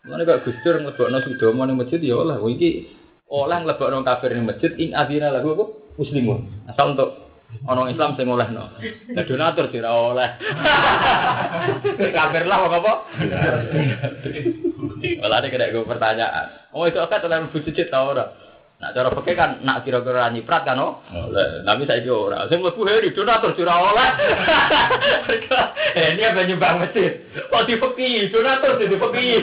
[0.04, 2.36] Mana gak gusdur ngelebokno sudomo ning masjid ya oleh.
[2.36, 2.92] Wah iki
[3.32, 5.64] oleh ngelebokno kafir ning masjid in azina lahu apa?
[5.96, 6.68] Muslimun.
[6.68, 7.24] Asal untuk
[7.64, 8.68] orang Islam sing olehno.
[9.16, 10.28] Nah donatur sih ora oleh.
[12.20, 12.92] kafir lah kok apa?
[15.24, 16.46] Ada kena gue pertanyaan.
[16.76, 18.43] Oh itu kan dalam masjid tau ora?
[18.74, 20.98] Nak cara pakai kan nak kira-kira nyiprat kan oh.
[21.14, 21.62] Oleh.
[21.62, 22.50] Tapi saya ora.
[22.50, 24.08] Sing mlebu heri donatur ora oleh.
[25.94, 27.22] Eh ini apa nyumbang masjid?
[27.54, 29.42] Kok di fakir, donatur sih di fakir.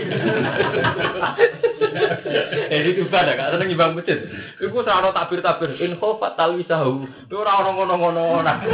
[2.67, 4.19] Eh itu pada gak seneng nyumbang masjid.
[4.59, 7.07] Iku ora tabir-tabir in khofat talwisahu.
[7.07, 8.25] Itu ora ono ngono-ngono.
[8.41, 8.57] Nah.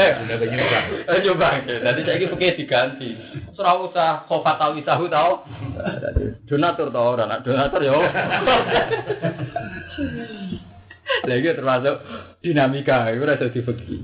[0.00, 0.86] Eh, Udah nyumbang.
[1.06, 1.56] Eh nyumbang.
[1.70, 3.10] Dadi saiki fakir diganti.
[3.54, 5.46] Ora usah khofat talwisahu tau.
[6.50, 7.94] Donatur tau ora, donatur ya.
[11.24, 11.96] Lagi termasuk
[12.40, 13.96] dinamika, itu rasa dibagi.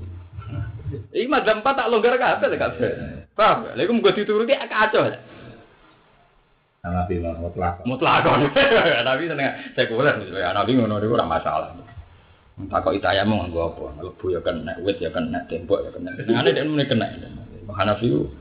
[1.14, 2.90] Ini madzhab empat tak longgar kabeh tak kabeh.
[3.38, 3.72] Paham?
[3.72, 5.06] Lha iku mung dituruti kacau.
[6.80, 7.84] Nabi lah mutlak.
[7.84, 8.24] mutlak
[9.08, 11.76] tapi seneng sekuler misalnya nabi ngono itu ora masalah
[12.72, 16.56] takok itaya mau nganggo apa lebu ya kena wit ya kena tembok ya kena senengane
[16.56, 17.04] dia muni kena
[17.68, 18.32] Hanafi itu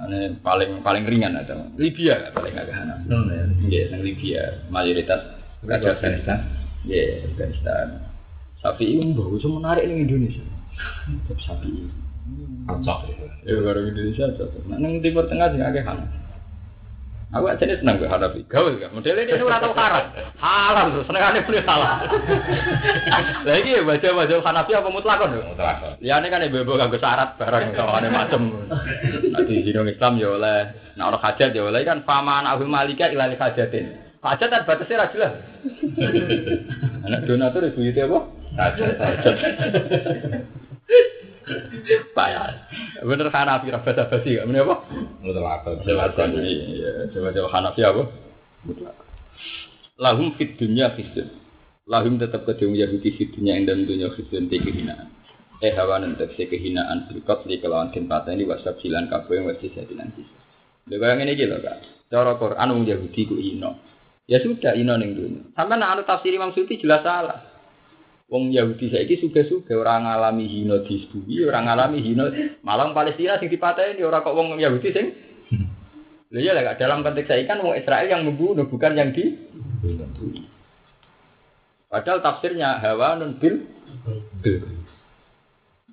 [0.00, 3.44] ane paling paling ringan ada Libya paling agak Hanafi Hmm, ya.
[3.68, 4.40] Iya, nang Libya
[4.72, 5.20] mayoritas
[5.66, 6.38] Kacau Afghanistan.
[6.86, 7.86] Iya, Afghanistan.
[8.62, 10.44] Sapi ini bagus menarik nih Indonesia.
[11.26, 11.90] Tapi sapi ini.
[12.66, 13.26] Cocok ya.
[13.46, 14.62] Ya baru Indonesia cocok.
[14.70, 16.18] Nah, nang Timur Tengah sih agak Hanafi.
[17.34, 18.40] Aku aja nih seneng gue Hanafi.
[18.46, 18.94] Gawe gak?
[18.94, 20.04] Modelnya ini ora tau haram.
[20.38, 22.06] Haram tuh, senengane beli salah.
[23.42, 25.42] Lah iki baca-baca Hanafi apa mutlakon lho?
[25.42, 25.98] Mutlak.
[25.98, 28.70] Liane kan ibu-ibu kanggo syarat barang kawane macem.
[29.42, 30.58] Di dino Islam ya oleh,
[30.94, 34.05] nek ana hajat ya oleh kan faman ahul malika ilal hajatin.
[34.26, 35.32] Hajat kan batasnya ra jelas.
[37.06, 38.18] Anak donatur ibu itu apa?
[38.58, 38.90] Hajat.
[42.10, 42.46] Payah.
[43.06, 44.76] Bener Hanafi ra basa-basi gak meneh apa?
[45.22, 45.62] Mutlak.
[45.86, 48.02] Silakan iya, coba-coba Hanafi apa?
[48.66, 48.96] Mutlak.
[49.96, 51.30] Lahum fit dunya khizyun.
[51.86, 55.14] Lahum tetap kedung Yahudi fit dunya yang dalam dunia khizyun di kehinaan.
[55.64, 60.20] Eh hawa nanti kehinaan berikut di kelawan tempat ini wasab silan kabeh wasi jadi nanti.
[60.86, 61.78] Lha kaya ngene iki lho, Kak.
[62.12, 63.80] Cara Quran wong Yahudi ku ino.
[64.26, 65.42] Ya sudah ino ning dunia.
[65.54, 67.46] Sampai nak anu tafsir Imam Suyuti jelas salah.
[68.26, 72.26] Wong Yahudi saiki suge-suge ora ngalami hina di bumi, ora ngalami hina
[72.66, 75.06] malang Palestina sing dipateni ora kok wong Yahudi sing
[76.34, 79.30] Lha iya lah, dalam konteks saya kan wong Israel yang membunuh bukan yang di
[81.86, 83.62] Padahal tafsirnya hawa nun bil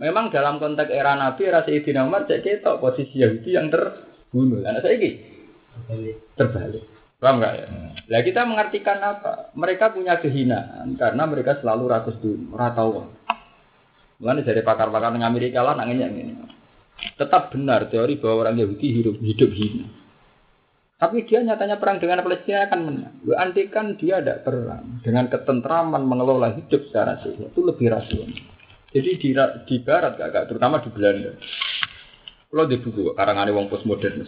[0.02, 4.66] Memang dalam konteks era Nabi, era Sayyidina Umar, cek ketok posisi Yahudi yang terbunuh.
[4.66, 5.22] Anak saya ini
[6.34, 6.93] terbalik.
[7.24, 7.68] Paham nggak ya?
[8.12, 9.56] Lah kita mengartikan apa?
[9.56, 13.08] Mereka punya kehinaan karena mereka selalu rakus dulu, ratau.
[14.20, 16.36] Mulane dari pakar-pakar di Amerika lah nangisnya ini.
[17.16, 19.88] Tetap benar teori bahwa orang Yahudi hidup hidup hina.
[21.00, 23.16] Tapi dia nyatanya perang dengan Palestina akan menang.
[23.24, 28.40] Lu andikan dia ada perang dengan ketentraman mengelola hidup secara sehat itu lebih rasional.
[28.94, 29.30] Jadi di,
[29.68, 31.32] di barat kakak, terutama di Belanda.
[32.52, 34.28] Kalau di buku karangan wong postmodern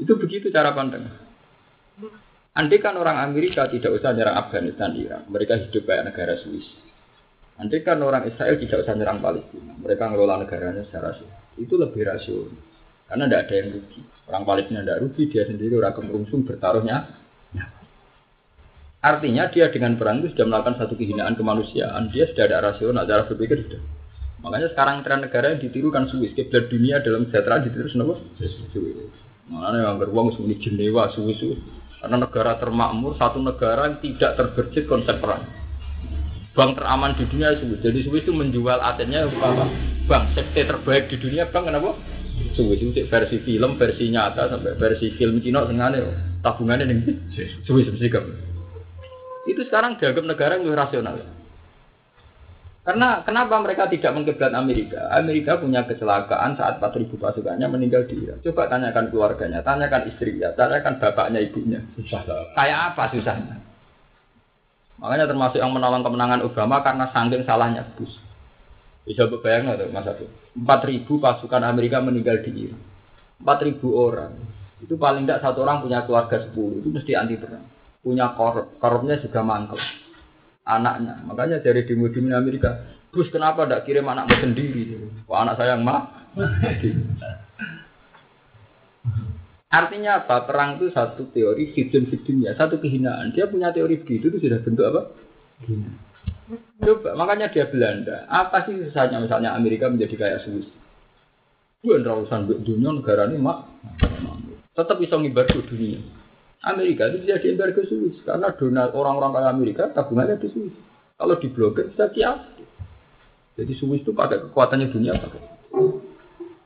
[0.00, 1.08] itu begitu cara pandang.
[2.60, 6.68] Andai kan orang Amerika tidak usah nyerang Afghanistan, Irak, mereka hidup kayak negara Swiss.
[7.56, 11.40] Andai kan orang Israel tidak usah nyerang Palestina, mereka ngelola negaranya secara sehat.
[11.56, 12.52] Itu lebih rasional.
[13.08, 14.00] Karena tidak ada yang rugi.
[14.28, 16.96] Orang Palestina tidak rugi, dia sendiri orang kemerungsung bertaruhnya.
[19.00, 22.12] Artinya dia dengan perang itu sudah melakukan satu kehinaan kemanusiaan.
[22.12, 23.80] Dia sudah ada rasional, cara berpikir sudah.
[24.44, 27.88] Makanya sekarang tren negara yang ditirukan Swiss, kiblat dunia dalam kesejahteraan ditiru?
[27.88, 28.52] Swiss.
[29.48, 31.79] Makanya yang beruang semuanya Jenewa, Swiss, Swiss.
[32.00, 35.44] Karena negara termakmur, satu negara yang tidak terberjit konsep perang.
[36.56, 37.84] Bank teraman di dunia Swiss.
[37.84, 39.68] Jadi Swiss itu menjual asetnya apa?
[40.08, 41.94] Bank safety terbaik di dunia, bank kenapa?
[42.56, 46.98] Swiss itu versi film, versi nyata, sampai versi film Cina sengaja tabungannya nih
[47.68, 48.08] Swiss mesti
[49.48, 51.39] Itu sekarang dianggap negara yang rasional.
[52.90, 55.14] Karena kenapa mereka tidak mengkiblat Amerika?
[55.14, 58.42] Amerika punya kecelakaan saat 4.000 pasukannya meninggal di Irak.
[58.42, 61.78] Coba tanyakan keluarganya, tanyakan istrinya, tanyakan bapaknya, ibunya.
[61.94, 62.26] Susah.
[62.58, 63.62] Kayak apa susahnya?
[64.98, 68.18] Makanya termasuk yang menolong kemenangan Obama karena saking salahnya Bush.
[69.06, 70.26] Bisa bayangkan tuh Mas Abdul.
[70.58, 72.82] 4.000 pasukan Amerika meninggal di Irak.
[73.38, 74.34] 4.000 orang.
[74.82, 76.82] Itu paling tidak satu orang punya keluarga 10.
[76.82, 77.70] Itu mesti anti perang.
[78.02, 78.82] Punya korup.
[78.82, 79.78] Korupnya juga mangkel.
[80.70, 81.18] Anaknya.
[81.26, 82.86] Makanya dari demo-demo Amerika.
[83.10, 84.94] Bush kenapa tidak kirim anakmu sendiri?
[85.26, 86.30] Kok anak saya yang mah?
[89.70, 90.46] Artinya apa?
[90.46, 93.34] Perang itu satu teori hidden hiddennya, satu kehinaan.
[93.34, 95.10] Dia punya teori begitu itu sudah bentuk apa?
[96.82, 98.26] Coba, makanya dia Belanda.
[98.26, 100.66] Apa sih susahnya misalnya Amerika menjadi kayak Swiss?
[101.80, 103.64] Bukan urusan dunia negara ini mak,
[104.76, 106.02] tetap bisa ngibargo dunia.
[106.60, 110.74] Amerika itu bisa diembargo Swiss karena donat orang-orang kaya Amerika tabungannya di Swiss.
[111.16, 112.40] Kalau diblokir bisa kias.
[113.56, 115.40] Jadi Swiss itu pakai kekuatannya dunia pakai.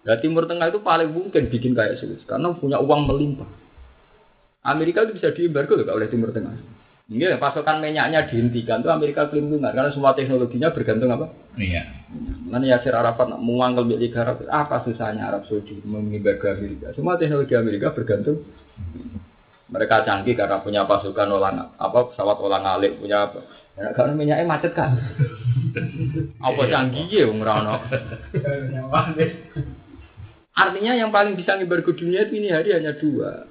[0.05, 3.47] Nah, Timur Tengah itu paling mungkin bikin kayak Swiss karena punya uang melimpah.
[4.67, 6.83] Amerika itu bisa diembargo oleh Timur Tengah.
[7.05, 11.29] Ini pasokan minyaknya dihentikan tuh Amerika kelingkungan karena semua teknologinya bergantung apa?
[11.61, 11.85] Iya.
[12.49, 16.97] Mana Yasir Arafat nak mengangkel milik Arab apa susahnya Arab Saudi mengembargo Amerika?
[16.97, 18.41] Semua teknologi Amerika bergantung.
[19.73, 23.41] Mereka canggih karena punya pasukan olang apa pesawat olang alik punya apa?
[23.75, 24.95] Ya, karena minyaknya macet kan.
[26.47, 27.81] apa canggih ya wong Rano?
[30.55, 33.51] Artinya yang paling bisa ngembargo dunia itu ini hari hanya dua.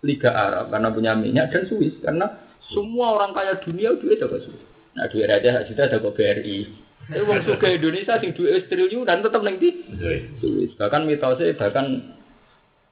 [0.00, 2.40] Liga Arab karena punya minyak dan Swiss karena
[2.72, 4.64] semua orang kaya dunia duit ada Swiss.
[4.96, 6.58] Nah duit raja sudah ada ke BRI.
[7.10, 9.70] Tapi wong suka Indonesia sing duit triliun dan tetap neng di
[10.40, 10.72] Swiss.
[10.80, 12.16] Bahkan mitosnya bahkan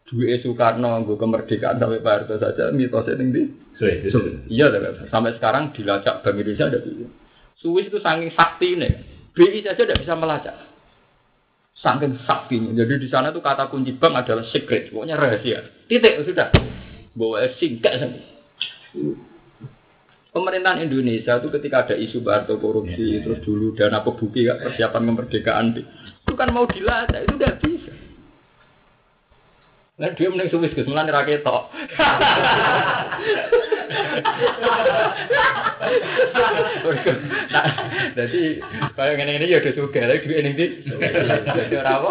[0.09, 4.09] duit Soekarno nggo kemerdekaan sampai Pak Harto saja mitosnya ning suwe.
[4.49, 4.73] Iya,
[5.13, 7.07] sampai sekarang dilacak Bank Indonesia ada bisa.
[7.59, 8.93] Swiss itu saking sakti nih,
[9.35, 10.57] BI saja tidak bisa melacak.
[11.79, 12.75] Saking saktinya.
[12.75, 15.63] Jadi di sana tuh kata kunci bank adalah secret, pokoknya rahasia.
[15.87, 16.51] Titik sudah.
[17.15, 18.23] Bawa singkat sampai.
[20.35, 26.33] Pemerintahan Indonesia itu ketika ada isu Barto korupsi, terus dulu dana pebuki persiapan kemerdekaan, itu
[26.39, 27.78] kan mau dilacak, itu tidak bisa.
[29.99, 31.75] Lah dia mending suwis Gus, mulane ra ketok.
[38.15, 38.63] Jadi
[38.95, 40.67] kaya ngene-ngene ya udah sugih, lha duwe ning ndi?
[40.87, 42.11] Dadi ora apa?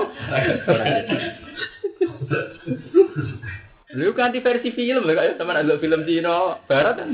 [3.96, 7.10] Lu versi film lho kayak teman ada film Cina barat kan.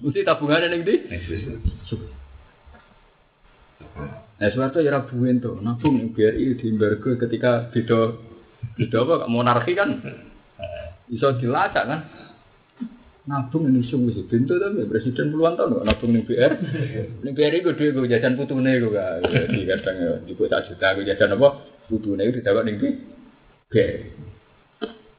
[0.00, 1.12] Mesti tabungannya ning ndi?
[4.36, 8.20] Nah, suatu ya rabuin tuh, nabung yang BRI di embargo ketika beda
[8.76, 10.00] beda apa monarki kan
[11.06, 12.00] bisa dilacak kan.
[13.26, 16.52] Nabung ini sungguh sih pintu tapi presiden puluhan tahun kok nabung ning BR.
[17.26, 19.18] Ning BR iku duwe gue jajan putune iku kan.
[19.26, 21.48] Jadi kadang ya di kota juta gue jajan apa
[21.90, 23.98] putune itu didapat ning BR.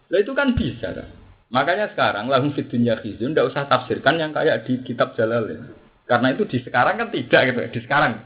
[0.07, 1.07] Lah itu kan bisa kan.
[1.51, 5.68] Makanya sekarang lahum fid dunya khizun ndak usah tafsirkan yang kayak di kitab Jalalain.
[6.07, 8.23] Karena itu di sekarang kan tidak gitu, di sekarang.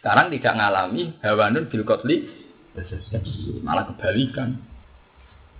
[0.00, 2.41] Sekarang tidak ngalami hawanun bil qatli
[3.60, 4.56] malah kebalikan.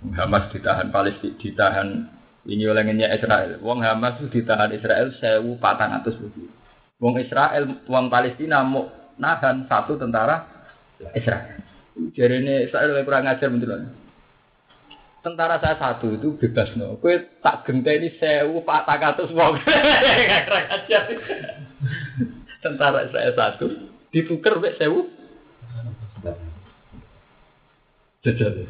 [0.03, 1.87] Hamas ditahan Palestina, ditahan
[2.43, 3.55] ini oleh Israel.
[3.63, 6.51] Wong Hamas itu ditahan Israel sewu patang atus lebih.
[6.99, 10.43] Wong Israel, wong Palestina mau nahan satu tentara
[11.15, 11.63] Israel.
[11.93, 13.85] Jadi ini Israel lebih kurang ajar betul
[15.23, 16.99] Tentara saya satu itu bebas no.
[16.99, 19.55] Kue tak genteni sewu patang atus wong.
[20.51, 21.03] Kurang ajar.
[22.59, 23.71] Tentara Israel satu
[24.11, 25.22] ditukar be sewu.
[28.23, 28.63] Jajal.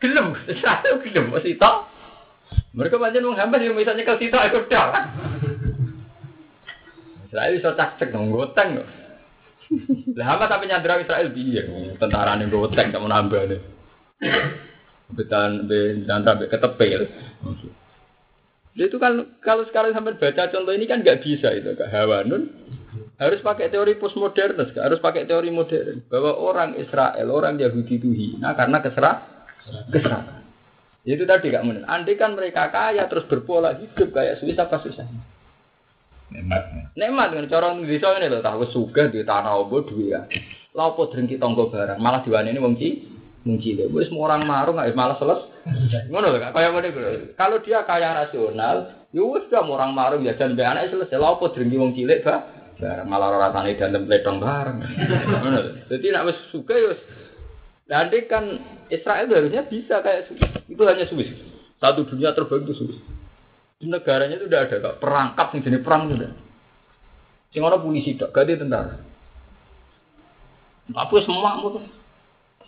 [0.00, 0.32] Gelem,
[0.64, 1.84] satu gelem, masih tau.
[2.72, 5.12] Mereka banyak menghambat yang misalnya kalau situ ikut dah.
[7.28, 8.80] Israel bisa cak cek dong, goteng.
[10.16, 11.66] Lah hamba sampai nyadra Israel biar
[12.00, 13.60] tentara nih goteng, nambah nih.
[15.12, 17.06] Betan, be ketepil.
[18.70, 22.48] Jadi itu kan kalau sekarang sampai baca contoh ini kan nggak bisa itu kak Hawanun
[23.20, 28.56] harus pakai teori postmodern, harus pakai teori modern bahwa orang Israel, orang Yahudi itu hina
[28.56, 29.16] karena keserah
[29.92, 30.40] keserakan.
[31.04, 31.84] Itu tadi gak benar.
[31.84, 35.04] Andai kan mereka kaya terus berpola hidup kayak Swiss apa susah?
[36.32, 36.96] Nikmat.
[36.96, 40.24] Nikmat kan cara desa ini loh tahu suka di tanah obo duit ya.
[40.72, 42.88] Lapo drengki tonggo barang malah diwani ini wongci
[43.44, 43.88] mungkin deh.
[43.92, 45.44] Wes semua orang marung nggak malah seles.
[46.08, 46.88] Ngono loh kayak mana
[47.34, 51.18] Kalau dia kaya rasional, ya wes orang marung ya dan anak selesai.
[51.18, 52.59] Lapo drengki wong cilik bah
[53.04, 54.78] malah rasanya dalam ledong bareng.
[55.92, 56.92] Jadi nak wes suka ya
[57.90, 58.46] Nanti kan
[58.86, 60.30] Israel harusnya bisa kayak.
[60.70, 61.34] Itu hanya Swiss.
[61.82, 62.98] Satu dunia terbaik itu Swiss.
[63.82, 64.94] Di negaranya itu udah ada kak.
[65.02, 66.30] Perangkap nih jenis perang sudah.
[67.50, 68.94] Sing orang polisi tak ganti tentara.
[70.94, 71.82] Apa semua tuh.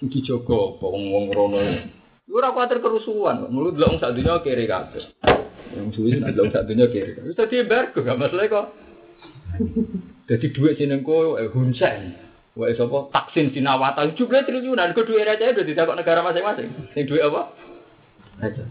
[0.02, 1.58] Sing dijogo wong wong rono.
[2.26, 5.06] Yo ora kuwatir kerusuhan, mulut delok sak dunia kiri kabeh.
[5.70, 7.14] Yang Swiss delok sak dunia kiri.
[7.22, 8.66] Wis dadi embargo gak masalah kok.
[10.28, 12.16] Jadi duit sinengko eh Hunsen.
[12.52, 13.08] Wah, sapa?
[13.08, 16.68] Taksin Sinawata jumlah triliunan, ke duit aja udah tidak negara masing-masing.
[16.92, 17.48] Ini duit apa?
[18.44, 18.64] Aja.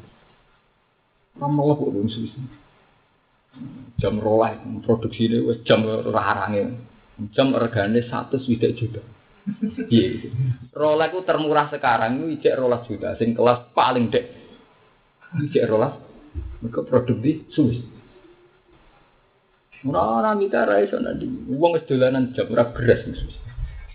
[1.42, 2.34] Kamu kok belum Swiss.
[4.00, 4.56] Jam rolah
[4.86, 6.78] produksi ini wes jam rarange.
[7.34, 9.02] Jam regane satu swidak juta.
[9.90, 10.30] Iya.
[10.72, 13.18] Rolah itu termurah sekarang itu ijek rolah juta.
[13.18, 14.26] Sing kelas paling dek.
[15.50, 15.98] Ijek rolah.
[16.62, 17.82] Mereka produk di Swiss.
[19.82, 21.26] Ora-ora mitara iso nanti.
[21.50, 23.38] Wong wis dolanan jam ora beras Swiss.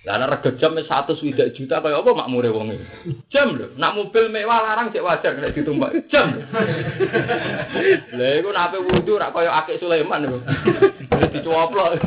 [0.07, 2.87] Lah nek rega jam satu swidak juta kaya apa makmure wong iki?
[3.27, 5.99] Jam lho, nak mobil mewah larang cek wajar nek ditumpak.
[6.07, 6.31] Jam.
[8.19, 10.39] Lah iku nek ape wudu rak kaya akik Sulaiman lho.
[11.35, 11.99] Dicuoplok.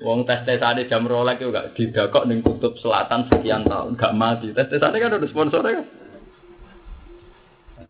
[0.00, 4.48] Wong tes tesane jam Rolex itu gak didakok ning kutub selatan sekian tahun, gak mati.
[4.56, 5.86] Tes tesane kan ada sponsornya kan.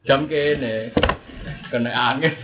[0.03, 0.91] Jam kene
[1.71, 2.35] kena angin.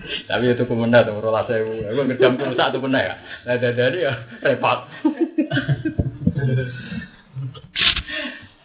[0.00, 1.60] Tapi itu kemudian tuh rolas saya,
[1.92, 3.14] aku ngejam kulo satu pernah ya.
[3.44, 4.88] Nah dari ya repot.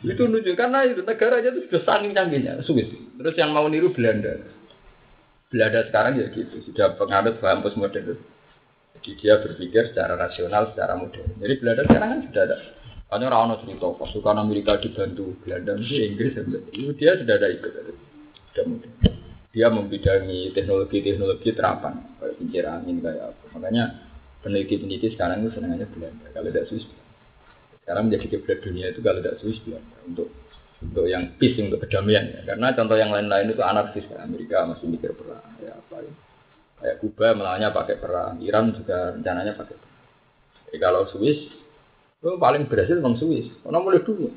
[0.06, 2.88] itu lucu karena itu negaranya itu sudah saking canggihnya, Swiss.
[3.20, 4.38] Terus yang mau niru Belanda.
[5.52, 8.16] Belanda sekarang ya gitu, sudah penganut paham postmodern.
[8.96, 11.36] Jadi dia berpikir secara rasional, secara modern.
[11.42, 12.58] Jadi Belanda sekarang kan sudah ada.
[13.14, 16.34] Hanya orang cerita pasukan Amerika dibantu Belanda, Inggris,
[16.74, 17.72] itu dia sudah ada ikut.
[18.64, 19.26] Modern
[19.56, 23.44] dia membidangi teknologi-teknologi terapan kayak kincir angin kayak apa.
[23.56, 23.84] Makanya
[24.44, 26.28] peneliti-peneliti sekarang itu senangannya Belanda.
[26.36, 26.84] Kalau tidak Swiss,
[27.88, 29.96] sekarang menjadi kiblat dunia itu kalau tidak Swiss Belanda.
[30.04, 30.28] Untuk
[30.84, 32.44] untuk yang peace untuk kedamaian ya.
[32.52, 36.14] karena contoh yang lain-lain itu anarkis kan Amerika masih mikir perang ya apa ya.
[36.76, 40.04] Kayak Kuba melawannya pakai perang Iran juga rencananya pakai perang.
[40.68, 41.40] Jadi kalau Swiss
[42.20, 43.48] itu paling berhasil memang Swiss.
[43.64, 44.28] Karena mulai dulu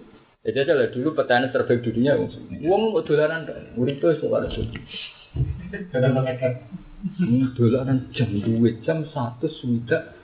[0.48, 2.32] jadi aja lah dulu petani terbaik di dunia wong
[2.64, 3.44] wong mau dolaran
[3.76, 4.72] murid itu sekolah Swiss
[6.98, 10.18] Hmm, dolaran jam dua jam satu sudah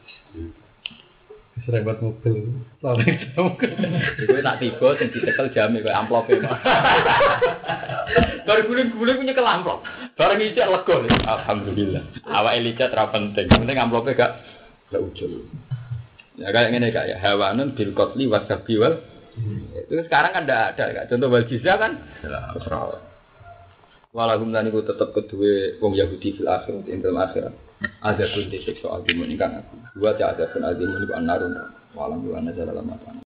[1.62, 2.50] Serempet mobil.
[2.82, 3.46] Selama jam.
[4.26, 6.42] Gue nak tiba sing ditekel jam kayak amplop e.
[8.42, 9.86] Baru guling-guling punya ke amplop.
[10.18, 10.96] Bareng ijek lega.
[11.22, 12.02] Alhamdulillah.
[12.26, 13.46] Awak Elisa terlalu penting.
[13.54, 14.32] Penting amplopnya gak
[14.90, 15.46] gak ujul.
[16.42, 17.16] Ya kayak gini kak ya.
[17.22, 18.98] Hewanun bil kotli wasabi wal.
[19.34, 21.06] Itu sekarang kan tidak ada kak.
[21.10, 21.92] Contoh wal jizya kan.
[22.22, 23.02] Terserah.
[24.14, 27.54] Walahum lan iku tetep kedue wong Yahudi fil akhirat ing dalam akhirat.
[27.98, 29.74] Ada pun disiksa alimun ingkang aku.
[29.98, 31.52] Dua ada pun alimun iku anarun.
[31.98, 32.86] Walam wa nazar dalam